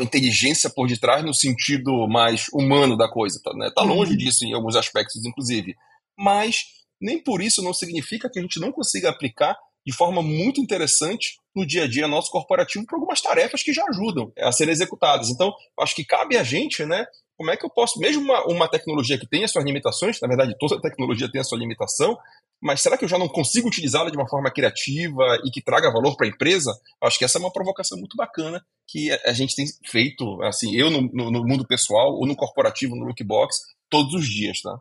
inteligência 0.01 0.69
por 0.69 0.89
detrás 0.89 1.25
no 1.25 1.33
sentido 1.33 2.07
mais 2.09 2.47
humano 2.53 2.97
da 2.97 3.09
coisa, 3.09 3.41
tá, 3.43 3.53
né? 3.55 3.71
tá 3.75 3.83
longe 3.83 4.13
uhum. 4.13 4.19
disso 4.19 4.45
em 4.45 4.53
alguns 4.53 4.77
aspectos, 4.77 5.25
inclusive. 5.25 5.75
Mas 6.19 6.65
nem 7.01 7.23
por 7.23 7.41
isso 7.41 7.63
não 7.63 7.73
significa 7.73 8.29
que 8.31 8.39
a 8.39 8.43
gente 8.43 8.59
não 8.59 8.73
consiga 8.73 9.11
aplicar 9.11 9.57
de 9.87 9.93
forma 9.93 10.21
muito 10.21 10.61
interessante 10.61 11.39
no 11.55 11.65
dia 11.65 11.85
a 11.85 11.89
dia 11.89 12.09
nosso 12.09 12.31
corporativo 12.31 12.85
para 12.85 12.97
algumas 12.97 13.21
tarefas 13.21 13.63
que 13.63 13.73
já 13.73 13.85
ajudam 13.85 14.33
a 14.39 14.51
serem 14.51 14.73
executadas. 14.73 15.31
Então, 15.31 15.53
acho 15.79 15.95
que 15.95 16.05
cabe 16.05 16.37
a 16.37 16.43
gente, 16.43 16.85
né, 16.85 17.07
como 17.37 17.51
é 17.51 17.57
que 17.57 17.65
eu 17.65 17.71
posso, 17.71 17.99
mesmo 17.99 18.23
uma, 18.23 18.47
uma 18.47 18.69
tecnologia 18.69 19.19
que 19.19 19.27
tenha 19.27 19.47
suas 19.47 19.65
limitações, 19.65 20.21
na 20.21 20.29
verdade 20.29 20.57
toda 20.59 20.81
tecnologia 20.81 21.31
tem 21.31 21.41
a 21.41 21.45
sua 21.45 21.59
limitação, 21.59 22.17
mas 22.61 22.81
será 22.81 22.97
que 22.97 23.05
eu 23.05 23.09
já 23.09 23.19
não 23.19 23.29
consigo 23.29 23.69
utilizá-la 23.69 24.11
de 24.11 24.17
uma 24.17 24.29
forma 24.29 24.51
criativa 24.51 25.39
e 25.45 25.51
que 25.51 25.63
traga 25.63 25.93
valor 25.93 26.17
para 26.17 26.27
a 26.27 26.31
empresa? 26.31 26.73
Acho 27.03 27.19
que 27.19 27.25
essa 27.25 27.39
é 27.39 27.41
uma 27.41 27.53
provocação 27.53 27.99
muito 27.99 28.17
bacana 28.17 28.65
que 28.89 29.11
a 29.25 29.33
gente 29.33 29.55
tem 29.55 29.67
feito, 29.85 30.43
assim, 30.43 30.75
eu 30.75 30.91
no, 30.91 31.03
no, 31.03 31.31
no 31.31 31.45
mundo 31.45 31.67
pessoal 31.67 32.15
ou 32.15 32.27
no 32.27 32.35
corporativo, 32.35 32.97
no 32.97 33.05
Lookbox, 33.05 33.57
todos 33.89 34.15
os 34.15 34.27
dias, 34.27 34.61
tá? 34.61 34.79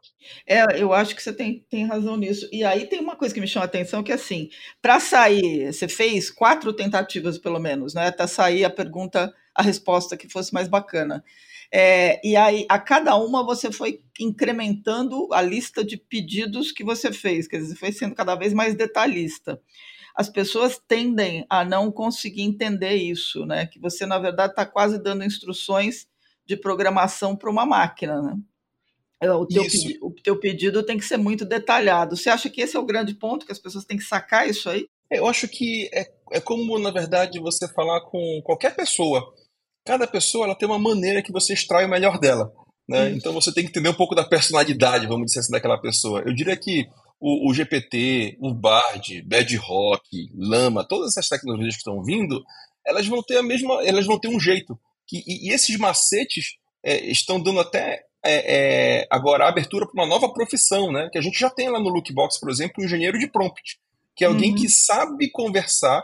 É, 0.48 0.82
eu 0.82 0.94
acho 0.94 1.16
que 1.16 1.22
você 1.22 1.34
tem, 1.34 1.66
tem 1.70 1.86
razão 1.86 2.16
nisso. 2.18 2.48
E 2.52 2.64
aí 2.64 2.88
tem 2.88 3.00
uma 3.00 3.16
coisa 3.16 3.34
que 3.34 3.42
me 3.42 3.48
chama 3.48 3.66
a 3.66 3.68
atenção, 3.68 4.04
que 4.04 4.12
é 4.12 4.16
assim, 4.16 4.50
para 4.82 5.00
sair, 5.00 5.72
você 5.72 5.88
fez 5.88 6.32
quatro 6.32 6.74
tentativas 6.74 7.38
pelo 7.38 7.60
menos, 7.60 7.94
né? 7.94 8.08
Até 8.08 8.26
sair 8.26 8.64
a 8.64 8.70
pergunta, 8.70 9.34
a 9.54 9.62
resposta 9.62 10.18
que 10.18 10.30
fosse 10.30 10.54
mais 10.54 10.68
bacana. 10.68 11.24
É, 11.78 12.26
e 12.26 12.38
aí, 12.38 12.66
a 12.70 12.80
cada 12.80 13.18
uma 13.18 13.46
você 13.46 13.70
foi 13.70 14.02
incrementando 14.18 15.28
a 15.34 15.42
lista 15.42 15.84
de 15.84 15.98
pedidos 15.98 16.72
que 16.72 16.86
você 16.86 17.12
fez, 17.12 17.50
quer 17.50 17.58
dizer, 17.58 17.76
foi 17.76 17.92
sendo 17.92 18.16
cada 18.16 18.34
vez 18.34 18.54
mais 18.54 18.76
detalhista. 18.76 19.62
As 20.16 20.30
pessoas 20.30 20.82
tendem 20.88 21.46
a 21.50 21.66
não 21.66 21.92
conseguir 21.92 22.44
entender 22.44 22.96
isso, 22.96 23.46
né? 23.46 23.66
Que 23.66 23.78
você, 23.78 24.06
na 24.06 24.18
verdade, 24.18 24.54
está 24.54 24.66
quase 24.66 25.04
dando 25.04 25.26
instruções 25.26 26.08
de 26.46 26.56
programação 26.56 27.36
para 27.36 27.52
uma 27.52 27.66
máquina, 27.66 28.22
né? 28.22 28.38
É, 29.20 29.30
o 29.34 29.46
teu, 29.46 29.64
pedido, 29.64 30.08
o 30.08 30.12
teu 30.14 30.40
pedido 30.40 30.82
tem 30.82 30.98
que 30.98 31.04
ser 31.04 31.18
muito 31.18 31.44
detalhado. 31.44 32.16
Você 32.16 32.30
acha 32.30 32.50
que 32.50 32.62
esse 32.62 32.78
é 32.78 32.80
o 32.80 32.86
grande 32.86 33.14
ponto, 33.16 33.46
que 33.46 33.52
as 33.52 33.60
pessoas 33.60 33.84
têm 33.84 33.98
que 33.98 34.04
sacar 34.06 34.48
isso 34.50 34.70
aí? 34.70 34.88
Eu 35.12 35.28
acho 35.28 35.46
que 35.50 35.90
é, 35.94 36.10
é 36.32 36.40
como, 36.40 36.80
na 36.80 36.92
verdade, 36.92 37.38
você 37.38 37.68
falar 37.68 38.00
com 38.00 38.42
qualquer 38.46 38.74
pessoa 38.78 39.30
cada 39.86 40.08
pessoa 40.08 40.46
ela 40.46 40.56
tem 40.56 40.68
uma 40.68 40.80
maneira 40.80 41.22
que 41.22 41.32
você 41.32 41.54
extrai 41.54 41.86
o 41.86 41.90
melhor 41.90 42.20
dela. 42.20 42.52
Né? 42.88 43.12
Então 43.12 43.32
você 43.34 43.54
tem 43.54 43.64
que 43.64 43.70
entender 43.70 43.90
um 43.90 43.94
pouco 43.94 44.16
da 44.16 44.24
personalidade, 44.24 45.08
vamos 45.08 45.28
dizer 45.28 45.40
assim, 45.40 45.52
daquela 45.52 45.80
pessoa. 45.80 46.24
Eu 46.26 46.34
diria 46.34 46.58
que 46.58 46.88
o, 47.20 47.50
o 47.50 47.54
GPT, 47.54 48.38
o 48.40 48.54
Bard, 48.54 49.22
Bedrock, 49.24 50.30
Lama, 50.36 50.84
todas 50.88 51.12
essas 51.12 51.28
tecnologias 51.28 51.76
que 51.76 51.80
estão 51.80 52.04
vindo, 52.04 52.44
elas 52.86 53.08
vão 53.08 53.24
ter 53.24 53.38
a 53.38 53.44
mesma, 53.44 53.84
elas 53.84 54.06
vão 54.06 54.20
ter 54.20 54.28
um 54.28 54.40
jeito. 54.40 54.78
Que, 55.08 55.24
e, 55.26 55.50
e 55.50 55.54
esses 55.54 55.78
macetes 55.78 56.58
é, 56.84 57.06
estão 57.06 57.40
dando 57.40 57.60
até 57.60 58.04
é, 58.24 59.02
é, 59.02 59.08
agora 59.10 59.46
a 59.46 59.50
abertura 59.50 59.86
para 59.86 59.94
uma 59.94 60.08
nova 60.08 60.32
profissão, 60.34 60.92
né? 60.92 61.10
Que 61.12 61.18
a 61.18 61.22
gente 61.22 61.40
já 61.40 61.50
tem 61.50 61.70
lá 61.70 61.80
no 61.80 61.90
Lookbox, 61.90 62.40
por 62.40 62.50
exemplo, 62.50 62.76
o 62.80 62.86
engenheiro 62.86 63.18
de 63.18 63.28
prompt, 63.28 63.80
que 64.16 64.24
é 64.24 64.28
alguém 64.28 64.52
uhum. 64.52 64.58
que 64.58 64.70
sabe 64.70 65.30
conversar 65.30 66.04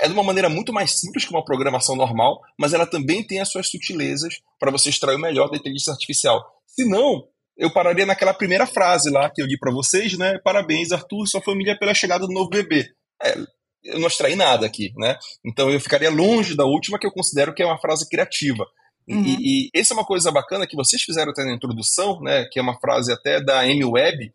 é 0.00 0.08
de 0.08 0.12
uma 0.12 0.22
maneira 0.22 0.48
muito 0.48 0.72
mais 0.72 0.98
simples 0.98 1.24
que 1.24 1.30
uma 1.30 1.44
programação 1.44 1.94
normal, 1.94 2.40
mas 2.58 2.72
ela 2.72 2.86
também 2.86 3.22
tem 3.24 3.40
as 3.40 3.50
suas 3.50 3.68
sutilezas 3.68 4.40
para 4.58 4.70
você 4.70 4.88
extrair 4.88 5.16
o 5.16 5.20
melhor 5.20 5.48
da 5.48 5.56
inteligência 5.56 5.92
artificial. 5.92 6.44
Se 6.66 6.84
não, 6.84 7.28
eu 7.56 7.72
pararia 7.72 8.04
naquela 8.04 8.34
primeira 8.34 8.66
frase 8.66 9.10
lá 9.10 9.30
que 9.30 9.40
eu 9.40 9.46
li 9.46 9.56
para 9.58 9.72
vocês, 9.72 10.18
né? 10.18 10.38
Parabéns, 10.42 10.90
Arthur, 10.90 11.26
sua 11.26 11.40
família 11.40 11.78
pela 11.78 11.94
chegada 11.94 12.26
do 12.26 12.32
novo 12.32 12.50
bebê. 12.50 12.88
É, 13.22 13.36
eu 13.84 14.00
não 14.00 14.08
extraí 14.08 14.34
nada 14.34 14.66
aqui, 14.66 14.92
né? 14.96 15.16
Então 15.44 15.70
eu 15.70 15.78
ficaria 15.78 16.10
longe 16.10 16.56
da 16.56 16.64
última 16.64 16.98
que 16.98 17.06
eu 17.06 17.12
considero 17.12 17.54
que 17.54 17.62
é 17.62 17.66
uma 17.66 17.78
frase 17.78 18.08
criativa. 18.08 18.66
Uhum. 19.06 19.22
E, 19.22 19.66
e 19.66 19.70
essa 19.74 19.92
é 19.92 19.96
uma 19.96 20.04
coisa 20.04 20.32
bacana 20.32 20.66
que 20.66 20.76
vocês 20.76 21.02
fizeram 21.02 21.30
até 21.30 21.44
na 21.44 21.54
introdução, 21.54 22.20
né? 22.20 22.46
Que 22.50 22.58
é 22.58 22.62
uma 22.62 22.78
frase 22.80 23.12
até 23.12 23.40
da 23.40 23.60
Amy 23.60 23.84
Webb, 23.84 24.32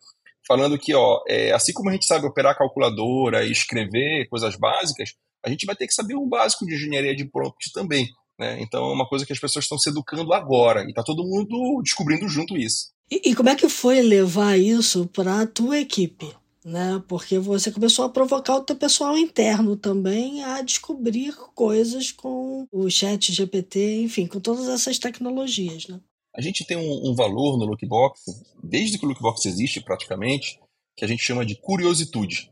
falando 0.49 0.79
que, 0.79 0.95
ó, 0.95 1.21
é, 1.27 1.51
assim 1.51 1.71
como 1.71 1.89
a 1.89 1.93
gente 1.93 2.07
sabe 2.07 2.25
operar 2.25 2.57
calculadora 2.57 3.45
e 3.45 3.51
escrever 3.51 4.27
coisas 4.29 4.55
básicas, 4.55 5.11
a 5.45 5.49
gente 5.49 5.63
vai 5.63 5.75
ter 5.75 5.85
que 5.85 5.93
saber 5.93 6.15
um 6.15 6.27
básico 6.27 6.65
de 6.65 6.73
engenharia 6.73 7.15
de 7.15 7.29
prompt 7.29 7.71
também. 7.71 8.07
Né? 8.37 8.59
Então 8.59 8.89
é 8.89 8.93
uma 8.93 9.07
coisa 9.07 9.27
que 9.27 9.31
as 9.31 9.39
pessoas 9.39 9.65
estão 9.65 9.77
se 9.77 9.89
educando 9.89 10.33
agora 10.33 10.83
e 10.83 10.89
está 10.89 11.03
todo 11.03 11.23
mundo 11.23 11.81
descobrindo 11.83 12.27
junto 12.27 12.57
isso. 12.57 12.87
E, 13.11 13.29
e 13.29 13.35
como 13.35 13.49
é 13.49 13.55
que 13.55 13.69
foi 13.69 14.01
levar 14.01 14.57
isso 14.57 15.05
para 15.07 15.41
a 15.41 15.47
tua 15.47 15.77
equipe? 15.77 16.33
Né? 16.65 17.01
Porque 17.07 17.37
você 17.37 17.71
começou 17.71 18.05
a 18.05 18.09
provocar 18.09 18.55
o 18.55 18.63
teu 18.63 18.75
pessoal 18.75 19.17
interno 19.17 19.77
também 19.77 20.43
a 20.43 20.61
descobrir 20.61 21.35
coisas 21.53 22.11
com 22.11 22.65
o 22.71 22.89
chat 22.89 23.31
GPT, 23.31 24.01
enfim, 24.01 24.25
com 24.25 24.39
todas 24.39 24.67
essas 24.67 24.97
tecnologias, 24.97 25.87
né? 25.87 25.99
A 26.35 26.41
gente 26.41 26.65
tem 26.65 26.77
um, 26.77 27.09
um 27.09 27.15
valor 27.15 27.57
no 27.57 27.65
Lookbox, 27.65 28.21
desde 28.63 28.97
que 28.97 29.05
o 29.05 29.09
Lookbox 29.09 29.45
existe 29.45 29.81
praticamente, 29.81 30.59
que 30.95 31.03
a 31.03 31.07
gente 31.07 31.23
chama 31.23 31.45
de 31.45 31.55
curiosidade. 31.55 32.51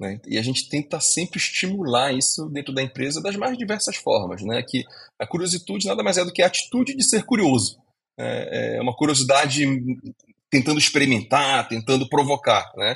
Né? 0.00 0.20
E 0.26 0.38
a 0.38 0.42
gente 0.42 0.68
tenta 0.68 1.00
sempre 1.00 1.38
estimular 1.38 2.12
isso 2.12 2.48
dentro 2.48 2.72
da 2.72 2.82
empresa 2.82 3.20
das 3.20 3.36
mais 3.36 3.56
diversas 3.56 3.96
formas. 3.96 4.42
Né? 4.42 4.62
Que 4.62 4.84
a 5.18 5.26
curiosidade 5.26 5.86
nada 5.86 6.02
mais 6.02 6.18
é 6.18 6.24
do 6.24 6.32
que 6.32 6.42
a 6.42 6.46
atitude 6.46 6.94
de 6.94 7.04
ser 7.04 7.24
curioso. 7.24 7.78
é, 8.18 8.76
é 8.76 8.80
uma 8.80 8.94
curiosidade 8.94 9.64
tentando 10.52 10.78
experimentar, 10.78 11.66
tentando 11.66 12.06
provocar, 12.06 12.70
né? 12.76 12.94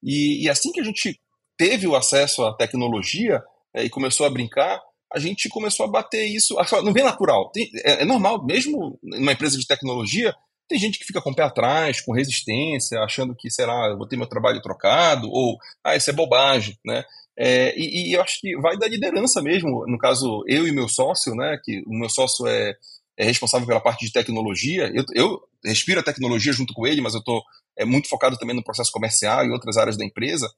E, 0.00 0.44
e, 0.44 0.48
assim 0.48 0.70
que 0.70 0.80
a 0.80 0.84
gente 0.84 1.20
teve 1.58 1.86
o 1.86 1.96
acesso 1.96 2.44
à 2.44 2.56
tecnologia 2.56 3.42
é, 3.74 3.84
e 3.84 3.90
começou 3.90 4.24
a 4.24 4.30
brincar, 4.30 4.80
a 5.14 5.18
gente 5.18 5.48
começou 5.48 5.84
a 5.84 5.88
bater 5.88 6.24
isso. 6.24 6.56
Não 6.82 6.92
vem 6.92 7.04
natural. 7.04 7.50
Tem, 7.50 7.70
é, 7.84 8.02
é, 8.02 8.04
normal, 8.04 8.44
mesmo 8.44 8.98
numa 9.02 9.32
empresa 9.32 9.58
de 9.58 9.66
tecnologia, 9.66 10.34
tem 10.68 10.78
gente 10.78 10.98
que 10.98 11.04
fica 11.04 11.20
com 11.20 11.30
o 11.30 11.34
pé 11.34 11.42
atrás, 11.42 12.00
com 12.00 12.12
resistência, 12.12 13.00
achando 13.00 13.34
que, 13.34 13.50
será, 13.50 13.88
eu 13.90 13.98
vou 13.98 14.06
ter 14.06 14.16
meu 14.16 14.26
trabalho 14.26 14.62
trocado, 14.62 15.28
ou, 15.30 15.58
ah, 15.84 15.96
isso 15.96 16.08
é 16.08 16.12
bobagem, 16.12 16.78
né? 16.84 17.04
É, 17.36 17.74
e, 17.78 18.10
e, 18.10 18.12
eu 18.12 18.22
acho 18.22 18.40
que 18.40 18.56
vai 18.58 18.76
da 18.78 18.86
liderança 18.86 19.42
mesmo. 19.42 19.86
No 19.86 19.98
caso, 19.98 20.42
eu 20.46 20.66
e 20.66 20.72
meu 20.72 20.88
sócio, 20.88 21.34
né? 21.34 21.58
Que 21.62 21.82
o 21.86 21.94
meu 21.94 22.08
sócio 22.08 22.46
é, 22.46 22.74
é 23.16 23.24
responsável 23.24 23.66
pela 23.66 23.80
parte 23.80 24.04
de 24.04 24.12
tecnologia. 24.12 24.90
Eu, 24.94 25.04
eu 25.14 25.40
respiro 25.64 26.00
a 26.00 26.04
tecnologia 26.04 26.52
junto 26.52 26.74
com 26.74 26.86
ele, 26.86 27.00
mas 27.00 27.14
eu 27.14 27.20
estou 27.20 27.42
é, 27.76 27.84
muito 27.84 28.08
focado 28.08 28.36
também 28.36 28.54
no 28.54 28.64
processo 28.64 28.92
comercial 28.92 29.44
e 29.44 29.50
outras 29.50 29.76
áreas 29.76 29.96
da 29.96 30.04
empresa. 30.04 30.50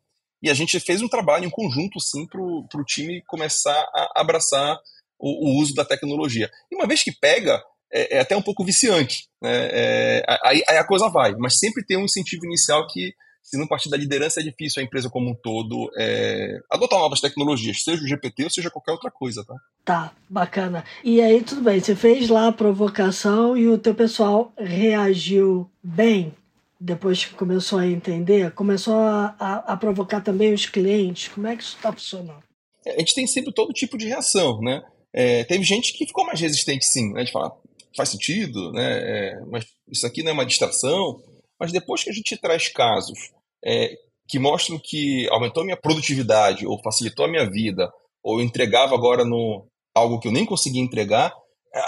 E 0.45 0.51
a 0.51 0.55
gente 0.55 0.79
fez 0.79 1.01
um 1.01 1.09
trabalho 1.09 1.47
em 1.47 1.51
conjunto, 1.51 1.99
sim, 1.99 2.27
para 2.27 2.39
o 2.39 2.85
time 2.85 3.23
começar 3.27 3.73
a 3.95 4.21
abraçar 4.21 4.79
o, 5.19 5.49
o, 5.49 5.63
uso 5.63 5.75
da 5.75 5.87
tecnologia. 5.87 6.51
E 6.71 6.77
uma 6.77 6.87
vez 6.87 7.03
que 7.03 7.11
pega, 7.19 7.63
é, 7.91 8.19
é 8.19 8.21
até 8.21 8.37
um 8.37 8.43
pouco 8.43 8.63
viciante. 8.63 9.27
Né? 9.41 9.69
É, 9.73 10.25
aí, 10.45 10.63
aí, 10.69 10.77
a 10.77 10.87
coisa 10.87 11.09
vai, 11.09 11.35
mas 11.39 11.59
sempre 11.59 11.83
tem 11.83 11.97
um 11.97 12.05
incentivo 12.05 12.45
inicial 12.45 12.87
que, 12.89 13.15
se 13.43 13.57
não 13.57 13.67
partir 13.67 13.89
da 13.89 13.97
liderança, 13.97 14.41
é 14.41 14.43
difícil 14.43 14.83
a 14.83 14.85
empresa 14.85 15.09
como 15.09 15.31
um 15.31 15.35
todo 15.35 15.91
é, 15.99 16.59
adotar 16.71 16.99
novas 16.99 17.23
tecnologias, 17.23 17.83
seja 17.83 18.05
o 18.05 18.07
GPT 18.07 18.45
ou 18.45 18.51
seja 18.51 18.71
qualquer 18.71 18.93
outra 18.93 19.11
coisa. 19.11 19.43
Tá? 19.47 19.55
tá, 19.83 20.13
bacana. 20.29 20.85
E 21.03 21.23
aí, 21.23 21.43
tudo 21.43 21.63
bem, 21.63 21.81
você 21.81 21.97
fez 21.97 22.29
lá 22.29 22.49
a 22.49 22.53
provocação 22.53 23.57
e 23.57 23.67
o 23.67 23.79
teu 23.79 23.95
pessoal 23.95 24.53
reagiu 24.59 25.71
bem? 25.83 26.35
Depois 26.81 27.25
que 27.25 27.35
começou 27.35 27.79
a 27.79 27.87
entender, 27.87 28.53
começou 28.53 28.95
a, 28.95 29.35
a, 29.39 29.73
a 29.73 29.77
provocar 29.77 30.21
também 30.21 30.53
os 30.53 30.67
clientes. 30.67 31.29
Como 31.29 31.47
é 31.47 31.57
que 31.57 31.63
isso 31.63 31.77
está 31.77 31.93
funcionando? 31.93 32.43
A 32.87 32.99
gente 32.99 33.15
tem 33.15 33.27
sempre 33.27 33.53
todo 33.53 33.73
tipo 33.73 33.97
de 33.97 34.07
reação, 34.07 34.61
né? 34.61 34.83
É, 35.13 35.45
teve 35.45 35.65
gente 35.65 35.93
que 35.93 36.07
ficou 36.07 36.27
mais 36.27 36.41
resistente, 36.41 36.85
sim, 36.85 37.13
né? 37.13 37.25
De 37.25 37.33
falar, 37.33 37.53
faz 37.97 38.11
sentido, 38.11 38.73
né? 38.73 38.99
É, 38.99 39.41
mas 39.47 39.65
isso 39.91 40.07
aqui 40.07 40.23
não 40.23 40.31
é 40.31 40.35
uma 40.35 40.47
distração. 40.47 41.23
Mas 41.59 41.73
depois 41.73 42.03
que 42.03 42.11
a 42.11 42.13
gente 42.13 42.37
traz 42.37 42.69
casos 42.69 43.19
é, 43.65 43.95
que 44.29 44.39
mostram 44.39 44.79
que 44.83 45.27
aumentou 45.31 45.65
minha 45.65 45.77
produtividade, 45.77 46.67
ou 46.67 46.83
facilitou 46.83 47.25
a 47.25 47.31
minha 47.31 47.49
vida, 47.49 47.91
ou 48.23 48.43
entregava 48.43 48.95
agora 48.95 49.25
no 49.25 49.67
algo 49.95 50.19
que 50.19 50.27
eu 50.27 50.33
nem 50.33 50.45
conseguia 50.45 50.83
entregar, 50.83 51.33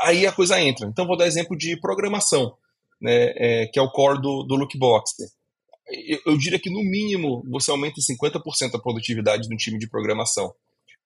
aí 0.03 0.27
a 0.27 0.33
coisa 0.33 0.61
entra. 0.61 0.87
Então 0.87 1.07
vou 1.07 1.17
dar 1.17 1.27
exemplo 1.27 1.57
de 1.57 1.79
programação 1.81 2.57
né, 3.01 3.33
é, 3.37 3.67
que 3.67 3.79
é 3.79 3.83
o 3.83 3.91
core 3.91 4.21
do, 4.21 4.43
do 4.43 4.57
Lookboxer. 4.57 5.29
Eu, 5.89 6.21
eu, 6.27 6.39
diria 6.39 6.59
que, 6.59 6.71
no 6.71 6.83
mínimo, 6.83 7.45
você 7.49 7.71
aumenta 7.71 8.01
50% 8.01 8.75
a 8.75 8.79
produtividade 8.79 9.49
de 9.49 9.55
um 9.55 9.57
time 9.57 9.79
de 9.79 9.89
programação. 9.89 10.53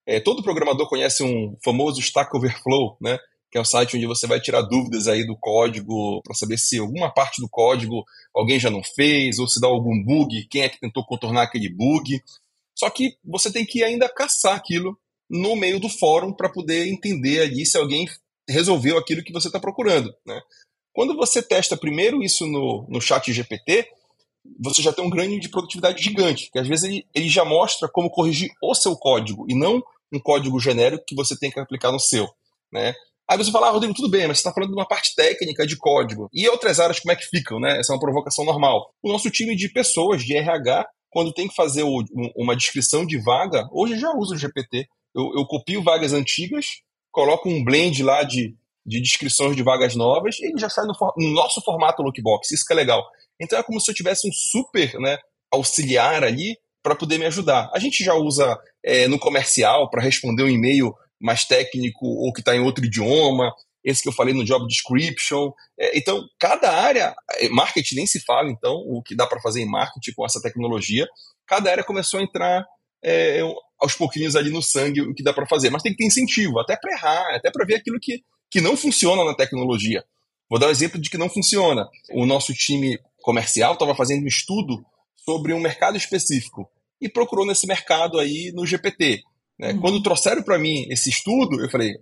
É, 0.07 0.19
todo 0.19 0.43
programador 0.43 0.89
conhece 0.89 1.23
um 1.23 1.57
famoso 1.63 2.01
Stack 2.01 2.35
Overflow, 2.35 2.97
né, 3.01 3.19
que 3.51 3.59
é 3.59 3.61
o 3.61 3.65
site 3.65 3.97
onde 3.97 4.07
você 4.07 4.27
vai 4.27 4.41
tirar 4.41 4.63
dúvidas 4.63 5.09
aí 5.09 5.27
do 5.27 5.37
código 5.37 6.23
para 6.23 6.35
saber 6.35 6.57
se 6.57 6.79
alguma 6.79 7.13
parte 7.13 7.41
do 7.41 7.49
código 7.49 8.05
alguém 8.35 8.61
já 8.61 8.71
não 8.71 8.83
fez, 8.83 9.39
ou 9.39 9.49
se 9.49 9.61
dá 9.61 9.67
algum 9.67 10.03
bug, 10.03 10.47
quem 10.49 10.63
é 10.63 10.69
que 10.69 10.81
tentou 10.81 11.05
contornar 11.05 11.43
aquele 11.43 11.69
bug. 11.69 12.23
Só 12.75 12.89
que 12.89 13.17
você 13.25 13.53
tem 13.53 13.67
que 13.67 13.83
ainda 13.83 14.09
caçar 14.09 14.57
aquilo 14.57 14.97
no 15.29 15.57
meio 15.57 15.81
do 15.81 15.89
fórum 15.89 16.33
para 16.33 16.49
poder 16.49 16.87
entender 16.87 17.43
ali 17.43 17.67
se 17.67 17.77
alguém 17.77 18.09
resolveu 18.49 18.99
aquilo 18.99 19.23
que 19.23 19.33
você 19.33 19.49
está 19.49 19.61
procurando. 19.61 20.13
Né? 20.25 20.41
Quando 20.93 21.17
você 21.17 21.43
testa 21.43 21.77
primeiro 21.77 22.23
isso 22.23 22.47
no, 22.47 22.87
no 22.89 23.01
chat 23.01 23.33
GPT, 23.33 23.89
você 24.59 24.83
já 24.83 24.93
tem 24.93 25.05
um 25.05 25.11
ganho 25.11 25.39
de 25.39 25.49
produtividade 25.49 26.03
gigante, 26.03 26.51
que 26.51 26.59
às 26.59 26.67
vezes 26.67 26.85
ele, 26.85 27.07
ele 27.15 27.29
já 27.29 27.45
mostra 27.45 27.89
como 27.89 28.11
corrigir 28.11 28.51
o 28.63 28.75
seu 28.75 28.97
código 28.97 29.47
e 29.49 29.55
não 29.55 29.83
um 30.13 30.19
código 30.19 30.59
genérico 30.59 31.05
que 31.07 31.15
você 31.15 31.37
tem 31.39 31.51
que 31.51 31.61
aplicar 31.61 31.93
no 31.93 32.01
seu. 32.01 32.29
Né? 32.73 32.95
Aí 33.29 33.39
você 33.39 33.51
fala, 33.53 33.69
ah, 33.69 33.71
Rodrigo, 33.71 33.95
tudo 33.95 34.11
bem, 34.11 34.27
mas 34.27 34.39
você 34.39 34.41
está 34.41 34.53
falando 34.53 34.71
de 34.71 34.77
uma 34.77 34.89
parte 34.89 35.15
técnica 35.15 35.67
de 35.67 35.77
código. 35.77 36.29
E 36.33 36.49
outras 36.49 36.81
áreas, 36.81 36.99
como 36.99 37.13
é 37.13 37.17
que 37.17 37.27
ficam? 37.27 37.61
Né? 37.61 37.79
Essa 37.79 37.93
é 37.93 37.95
uma 37.95 38.01
provocação 38.01 38.45
normal. 38.45 38.93
O 39.03 39.13
nosso 39.13 39.31
time 39.31 39.55
de 39.55 39.69
pessoas, 39.69 40.25
de 40.25 40.37
RH, 40.37 40.87
quando 41.11 41.33
tem 41.33 41.47
que 41.47 41.55
fazer 41.55 41.85
o, 41.85 42.03
uma 42.37 42.57
descrição 42.57 43.07
de 43.07 43.19
vaga, 43.19 43.69
hoje 43.73 43.99
já 43.99 44.11
usa 44.17 44.35
o 44.35 44.39
GPT. 44.39 44.89
Eu, 45.15 45.33
eu 45.37 45.47
copio 45.47 45.83
vagas 45.83 46.13
antigas, 46.13 46.67
coloco 47.13 47.49
um 47.49 47.63
blend 47.63 48.03
lá 48.03 48.23
de 48.25 48.57
de 48.85 49.01
descrições 49.01 49.57
de 49.57 49.63
vagas 49.63 49.95
novas, 49.95 50.39
e 50.41 50.47
ele 50.47 50.59
já 50.59 50.69
sai 50.69 50.87
no, 50.87 50.95
no, 51.17 51.31
nosso 51.33 51.61
formato 51.63 52.03
lookbox, 52.03 52.51
isso 52.51 52.65
que 52.67 52.73
é 52.73 52.77
legal. 52.77 53.05
Então 53.41 53.59
é 53.59 53.63
como 53.63 53.81
se 53.81 53.91
eu 53.91 53.95
tivesse 53.95 54.29
um 54.29 54.33
super 54.33 54.99
né, 54.99 55.19
auxiliar 55.53 56.25
ali 56.25 56.57
para 56.83 56.95
poder 56.95 57.19
me 57.19 57.27
ajudar. 57.27 57.71
A 57.75 57.79
gente 57.79 58.03
já 58.03 58.15
usa 58.15 58.59
é, 58.83 59.07
no 59.07 59.19
comercial 59.19 59.91
para 59.91 60.03
responder 60.03 60.43
um 60.43 60.49
e-mail 60.49 60.95
mais 61.21 61.45
técnico 61.45 62.07
ou 62.07 62.33
que 62.33 62.41
está 62.41 62.57
em 62.57 62.61
outro 62.61 62.85
idioma, 62.85 63.53
esse 63.85 64.03
que 64.03 64.09
eu 64.09 64.13
falei 64.13 64.35
no 64.35 64.45
job 64.45 64.67
description. 64.67 65.53
É, 65.79 65.99
então, 65.99 66.23
cada 66.39 66.71
área, 66.73 67.15
é, 67.37 67.49
marketing 67.49 67.97
nem 67.97 68.07
se 68.07 68.21
fala, 68.21 68.51
então, 68.51 68.75
o 68.75 69.03
que 69.03 69.15
dá 69.15 69.27
para 69.27 69.41
fazer 69.41 69.61
em 69.61 69.71
marketing 69.71 70.13
com 70.13 70.25
essa 70.25 70.41
tecnologia, 70.41 71.07
cada 71.47 71.71
área 71.71 71.85
começou 71.85 72.21
a 72.21 72.23
entrar 72.23 72.65
é, 73.03 73.41
aos 73.79 73.95
pouquinhos 73.95 74.37
ali 74.37 74.51
no 74.51 74.63
sangue 74.63 75.01
o 75.01 75.15
que 75.15 75.23
dá 75.23 75.33
para 75.33 75.47
fazer. 75.47 75.71
Mas 75.71 75.83
tem 75.83 75.93
que 75.93 75.99
ter 75.99 76.07
incentivo, 76.07 76.61
até 76.61 76.77
para 76.77 76.93
errar, 76.93 77.35
até 77.35 77.51
para 77.51 77.65
ver 77.65 77.77
aquilo 77.77 77.99
que 78.01 78.23
que 78.51 78.61
não 78.61 78.77
funciona 78.77 79.25
na 79.25 79.35
tecnologia. 79.35 80.05
Vou 80.49 80.59
dar 80.59 80.67
um 80.67 80.71
exemplo 80.71 81.01
de 81.01 81.09
que 81.09 81.17
não 81.17 81.29
funciona. 81.29 81.89
O 82.13 82.27
nosso 82.27 82.53
time 82.53 82.99
comercial 83.23 83.75
estava 83.75 83.95
fazendo 83.95 84.25
um 84.25 84.29
estudo 84.29 84.85
sobre 85.25 85.53
um 85.53 85.61
mercado 85.61 85.97
específico 85.97 86.69
e 87.01 87.09
procurou 87.09 87.47
nesse 87.47 87.67
mercado 87.67 88.19
aí 88.19 88.51
no 88.53 88.67
GPT. 88.67 89.23
Né? 89.59 89.73
Uhum. 89.73 89.81
Quando 89.81 90.03
trouxeram 90.03 90.43
para 90.43 90.59
mim 90.59 90.87
esse 90.91 91.11
estudo, 91.11 91.63
eu 91.63 91.71
falei, 91.71 91.95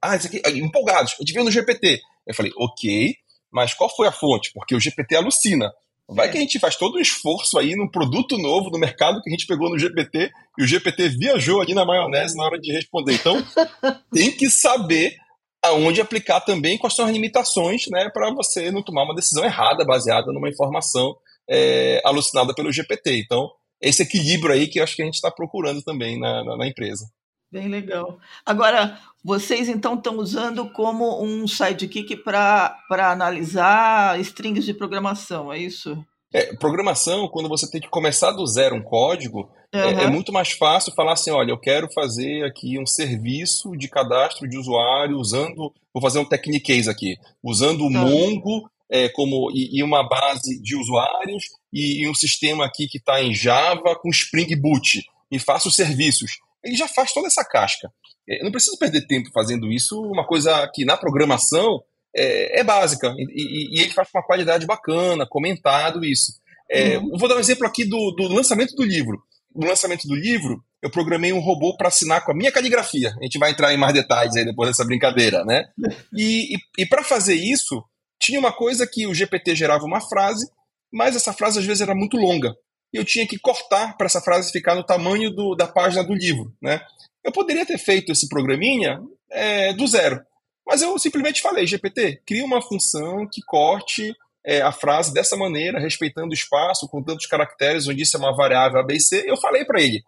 ah, 0.00 0.16
isso 0.16 0.28
aqui, 0.28 0.40
empolgados, 0.58 1.12
a 1.12 1.16
gente 1.20 1.32
viu 1.32 1.44
no 1.44 1.50
GPT. 1.50 2.00
Eu 2.26 2.34
falei, 2.34 2.52
ok, 2.56 3.14
mas 3.50 3.74
qual 3.74 3.94
foi 3.94 4.06
a 4.06 4.12
fonte? 4.12 4.50
Porque 4.54 4.74
o 4.74 4.80
GPT 4.80 5.16
alucina. 5.16 5.70
Vai 6.08 6.26
é. 6.26 6.30
que 6.30 6.38
a 6.38 6.40
gente 6.40 6.58
faz 6.58 6.74
todo 6.74 6.96
um 6.96 7.00
esforço 7.00 7.56
aí 7.56 7.76
num 7.76 7.88
produto 7.88 8.36
novo 8.36 8.68
no 8.70 8.78
mercado 8.78 9.22
que 9.22 9.30
a 9.30 9.32
gente 9.32 9.46
pegou 9.46 9.70
no 9.70 9.78
GPT 9.78 10.30
e 10.58 10.62
o 10.64 10.66
GPT 10.66 11.08
viajou 11.10 11.60
ali 11.60 11.72
na 11.72 11.84
maionese 11.84 12.36
na 12.36 12.44
hora 12.44 12.58
de 12.58 12.72
responder. 12.72 13.14
Então, 13.14 13.36
tem 14.12 14.32
que 14.32 14.50
saber 14.50 15.16
aonde 15.62 16.00
aplicar 16.00 16.40
também 16.40 16.78
são 16.90 17.06
as 17.06 17.12
limitações, 17.12 17.84
né, 17.90 18.08
para 18.10 18.32
você 18.32 18.70
não 18.70 18.82
tomar 18.82 19.04
uma 19.04 19.14
decisão 19.14 19.44
errada 19.44 19.84
baseada 19.84 20.32
numa 20.32 20.48
informação 20.48 21.16
é, 21.48 22.00
alucinada 22.04 22.54
pelo 22.54 22.72
GPT. 22.72 23.18
Então, 23.18 23.50
esse 23.80 24.02
equilíbrio 24.02 24.54
aí 24.54 24.68
que 24.68 24.78
eu 24.78 24.84
acho 24.84 24.96
que 24.96 25.02
a 25.02 25.04
gente 25.04 25.14
está 25.14 25.30
procurando 25.30 25.82
também 25.82 26.18
na, 26.18 26.44
na, 26.44 26.56
na, 26.56 26.66
empresa. 26.66 27.06
Bem 27.50 27.68
legal. 27.68 28.18
Agora, 28.46 28.98
vocês 29.24 29.68
então 29.68 29.94
estão 29.94 30.18
usando 30.18 30.70
como 30.70 31.22
um 31.22 31.48
sidekick 31.48 32.16
para 32.16 32.76
analisar 32.90 34.20
strings 34.20 34.64
de 34.64 34.72
programação, 34.72 35.52
é 35.52 35.58
isso? 35.58 35.98
É, 36.32 36.54
programação, 36.56 37.28
quando 37.28 37.48
você 37.48 37.68
tem 37.68 37.80
que 37.80 37.88
começar 37.88 38.30
do 38.30 38.46
zero 38.46 38.76
um 38.76 38.82
código, 38.82 39.50
uhum. 39.74 39.80
é, 39.80 40.04
é, 40.04 40.06
muito 40.06 40.32
mais 40.32 40.52
fácil 40.52 40.92
falar 40.94 41.14
assim, 41.14 41.30
olha, 41.30 41.50
eu 41.50 41.58
quero 41.58 41.90
fazer 41.92 42.44
aqui 42.44 42.78
um 42.78 42.86
serviço 42.86 43.76
de 43.76 43.88
cadastro 43.88 44.48
de 44.48 44.56
usuário 44.56 45.18
usando, 45.18 45.74
vou 45.92 46.00
fazer 46.00 46.20
um 46.20 46.24
Technicase 46.24 46.88
aqui, 46.88 47.16
usando 47.42 47.80
o 47.80 47.86
uhum. 47.86 47.90
Mongo 47.90 48.70
é, 48.88 49.08
como 49.08 49.50
e, 49.52 49.78
e, 49.78 49.82
uma 49.82 50.08
base 50.08 50.60
de 50.60 50.76
usuários 50.76 51.44
e, 51.72 52.02
e 52.02 52.08
um 52.08 52.14
sistema 52.14 52.64
aqui 52.64 52.86
que 52.88 52.98
está 52.98 53.22
em 53.22 53.34
Java 53.34 53.96
com 53.96 54.08
Spring 54.10 54.54
Boot 54.56 55.02
e 55.30 55.38
faço 55.38 55.70
serviços. 55.70 56.38
Ele 56.62 56.76
já 56.76 56.88
faz 56.88 57.12
toda 57.12 57.26
essa 57.26 57.44
casca. 57.44 57.90
É, 58.28 58.40
eu 58.40 58.44
não 58.44 58.52
preciso 58.52 58.78
perder 58.78 59.06
tempo 59.06 59.30
fazendo 59.32 59.70
isso, 59.70 60.00
uma 60.00 60.26
coisa 60.26 60.68
que 60.74 60.84
na 60.84 60.96
programação 60.96 61.82
é, 62.14 62.60
é 62.60 62.64
básica 62.64 63.14
e, 63.16 63.78
e, 63.78 63.80
ele 63.82 63.92
faz 63.92 64.10
com 64.10 64.18
uma 64.18 64.26
qualidade 64.26 64.66
bacana, 64.66 65.26
comentado 65.28 66.04
isso. 66.04 66.32
É, 66.70 66.98
uhum. 66.98 67.16
Vou 67.16 67.28
dar 67.28 67.36
um 67.36 67.40
exemplo 67.40 67.66
aqui 67.66 67.84
do, 67.84 68.12
do 68.12 68.28
lançamento 68.28 68.74
do 68.74 68.84
livro. 68.84 69.22
No 69.54 69.66
lançamento 69.66 70.06
do 70.06 70.14
livro, 70.14 70.62
eu 70.80 70.90
programei 70.90 71.32
um 71.32 71.40
robô 71.40 71.76
para 71.76 71.88
assinar 71.88 72.24
com 72.24 72.30
a 72.30 72.34
minha 72.34 72.52
caligrafia. 72.52 73.12
A 73.20 73.24
gente 73.24 73.38
vai 73.38 73.50
entrar 73.50 73.74
em 73.74 73.76
mais 73.76 73.92
detalhes 73.92 74.36
aí 74.36 74.44
depois 74.44 74.70
dessa 74.70 74.84
brincadeira, 74.84 75.44
né? 75.44 75.64
E, 76.16 76.54
e, 76.54 76.82
e 76.82 76.86
para 76.86 77.02
fazer 77.02 77.34
isso, 77.34 77.82
tinha 78.20 78.38
uma 78.38 78.52
coisa 78.52 78.86
que 78.86 79.06
o 79.06 79.14
GPT 79.14 79.54
gerava 79.56 79.84
uma 79.84 80.00
frase, 80.00 80.48
mas 80.92 81.16
essa 81.16 81.32
frase 81.32 81.58
às 81.58 81.64
vezes 81.64 81.80
era 81.80 81.94
muito 81.94 82.16
longa. 82.16 82.54
E 82.92 82.96
eu 82.96 83.04
tinha 83.04 83.26
que 83.26 83.38
cortar 83.38 83.96
para 83.96 84.06
essa 84.06 84.20
frase 84.20 84.52
ficar 84.52 84.74
no 84.74 84.84
tamanho 84.84 85.30
do, 85.30 85.54
da 85.54 85.66
página 85.66 86.02
do 86.04 86.14
livro, 86.14 86.52
né? 86.60 86.80
Eu 87.24 87.32
poderia 87.32 87.66
ter 87.66 87.78
feito 87.78 88.12
esse 88.12 88.28
programinha 88.28 89.00
é, 89.30 89.72
do 89.72 89.86
zero. 89.86 90.20
Mas 90.66 90.82
eu 90.82 90.98
simplesmente 90.98 91.42
falei, 91.42 91.66
GPT, 91.66 92.22
cria 92.26 92.44
uma 92.44 92.62
função 92.62 93.26
que 93.26 93.42
corte 93.42 94.14
é, 94.44 94.62
a 94.62 94.72
frase 94.72 95.12
dessa 95.12 95.36
maneira, 95.36 95.80
respeitando 95.80 96.30
o 96.30 96.34
espaço, 96.34 96.88
com 96.88 97.02
tantos 97.02 97.26
caracteres, 97.26 97.86
onde 97.88 98.02
isso 98.02 98.16
é 98.16 98.20
uma 98.20 98.34
variável 98.34 98.80
ABC. 98.80 99.24
Eu 99.26 99.36
falei 99.36 99.64
para 99.64 99.80
ele. 99.82 100.02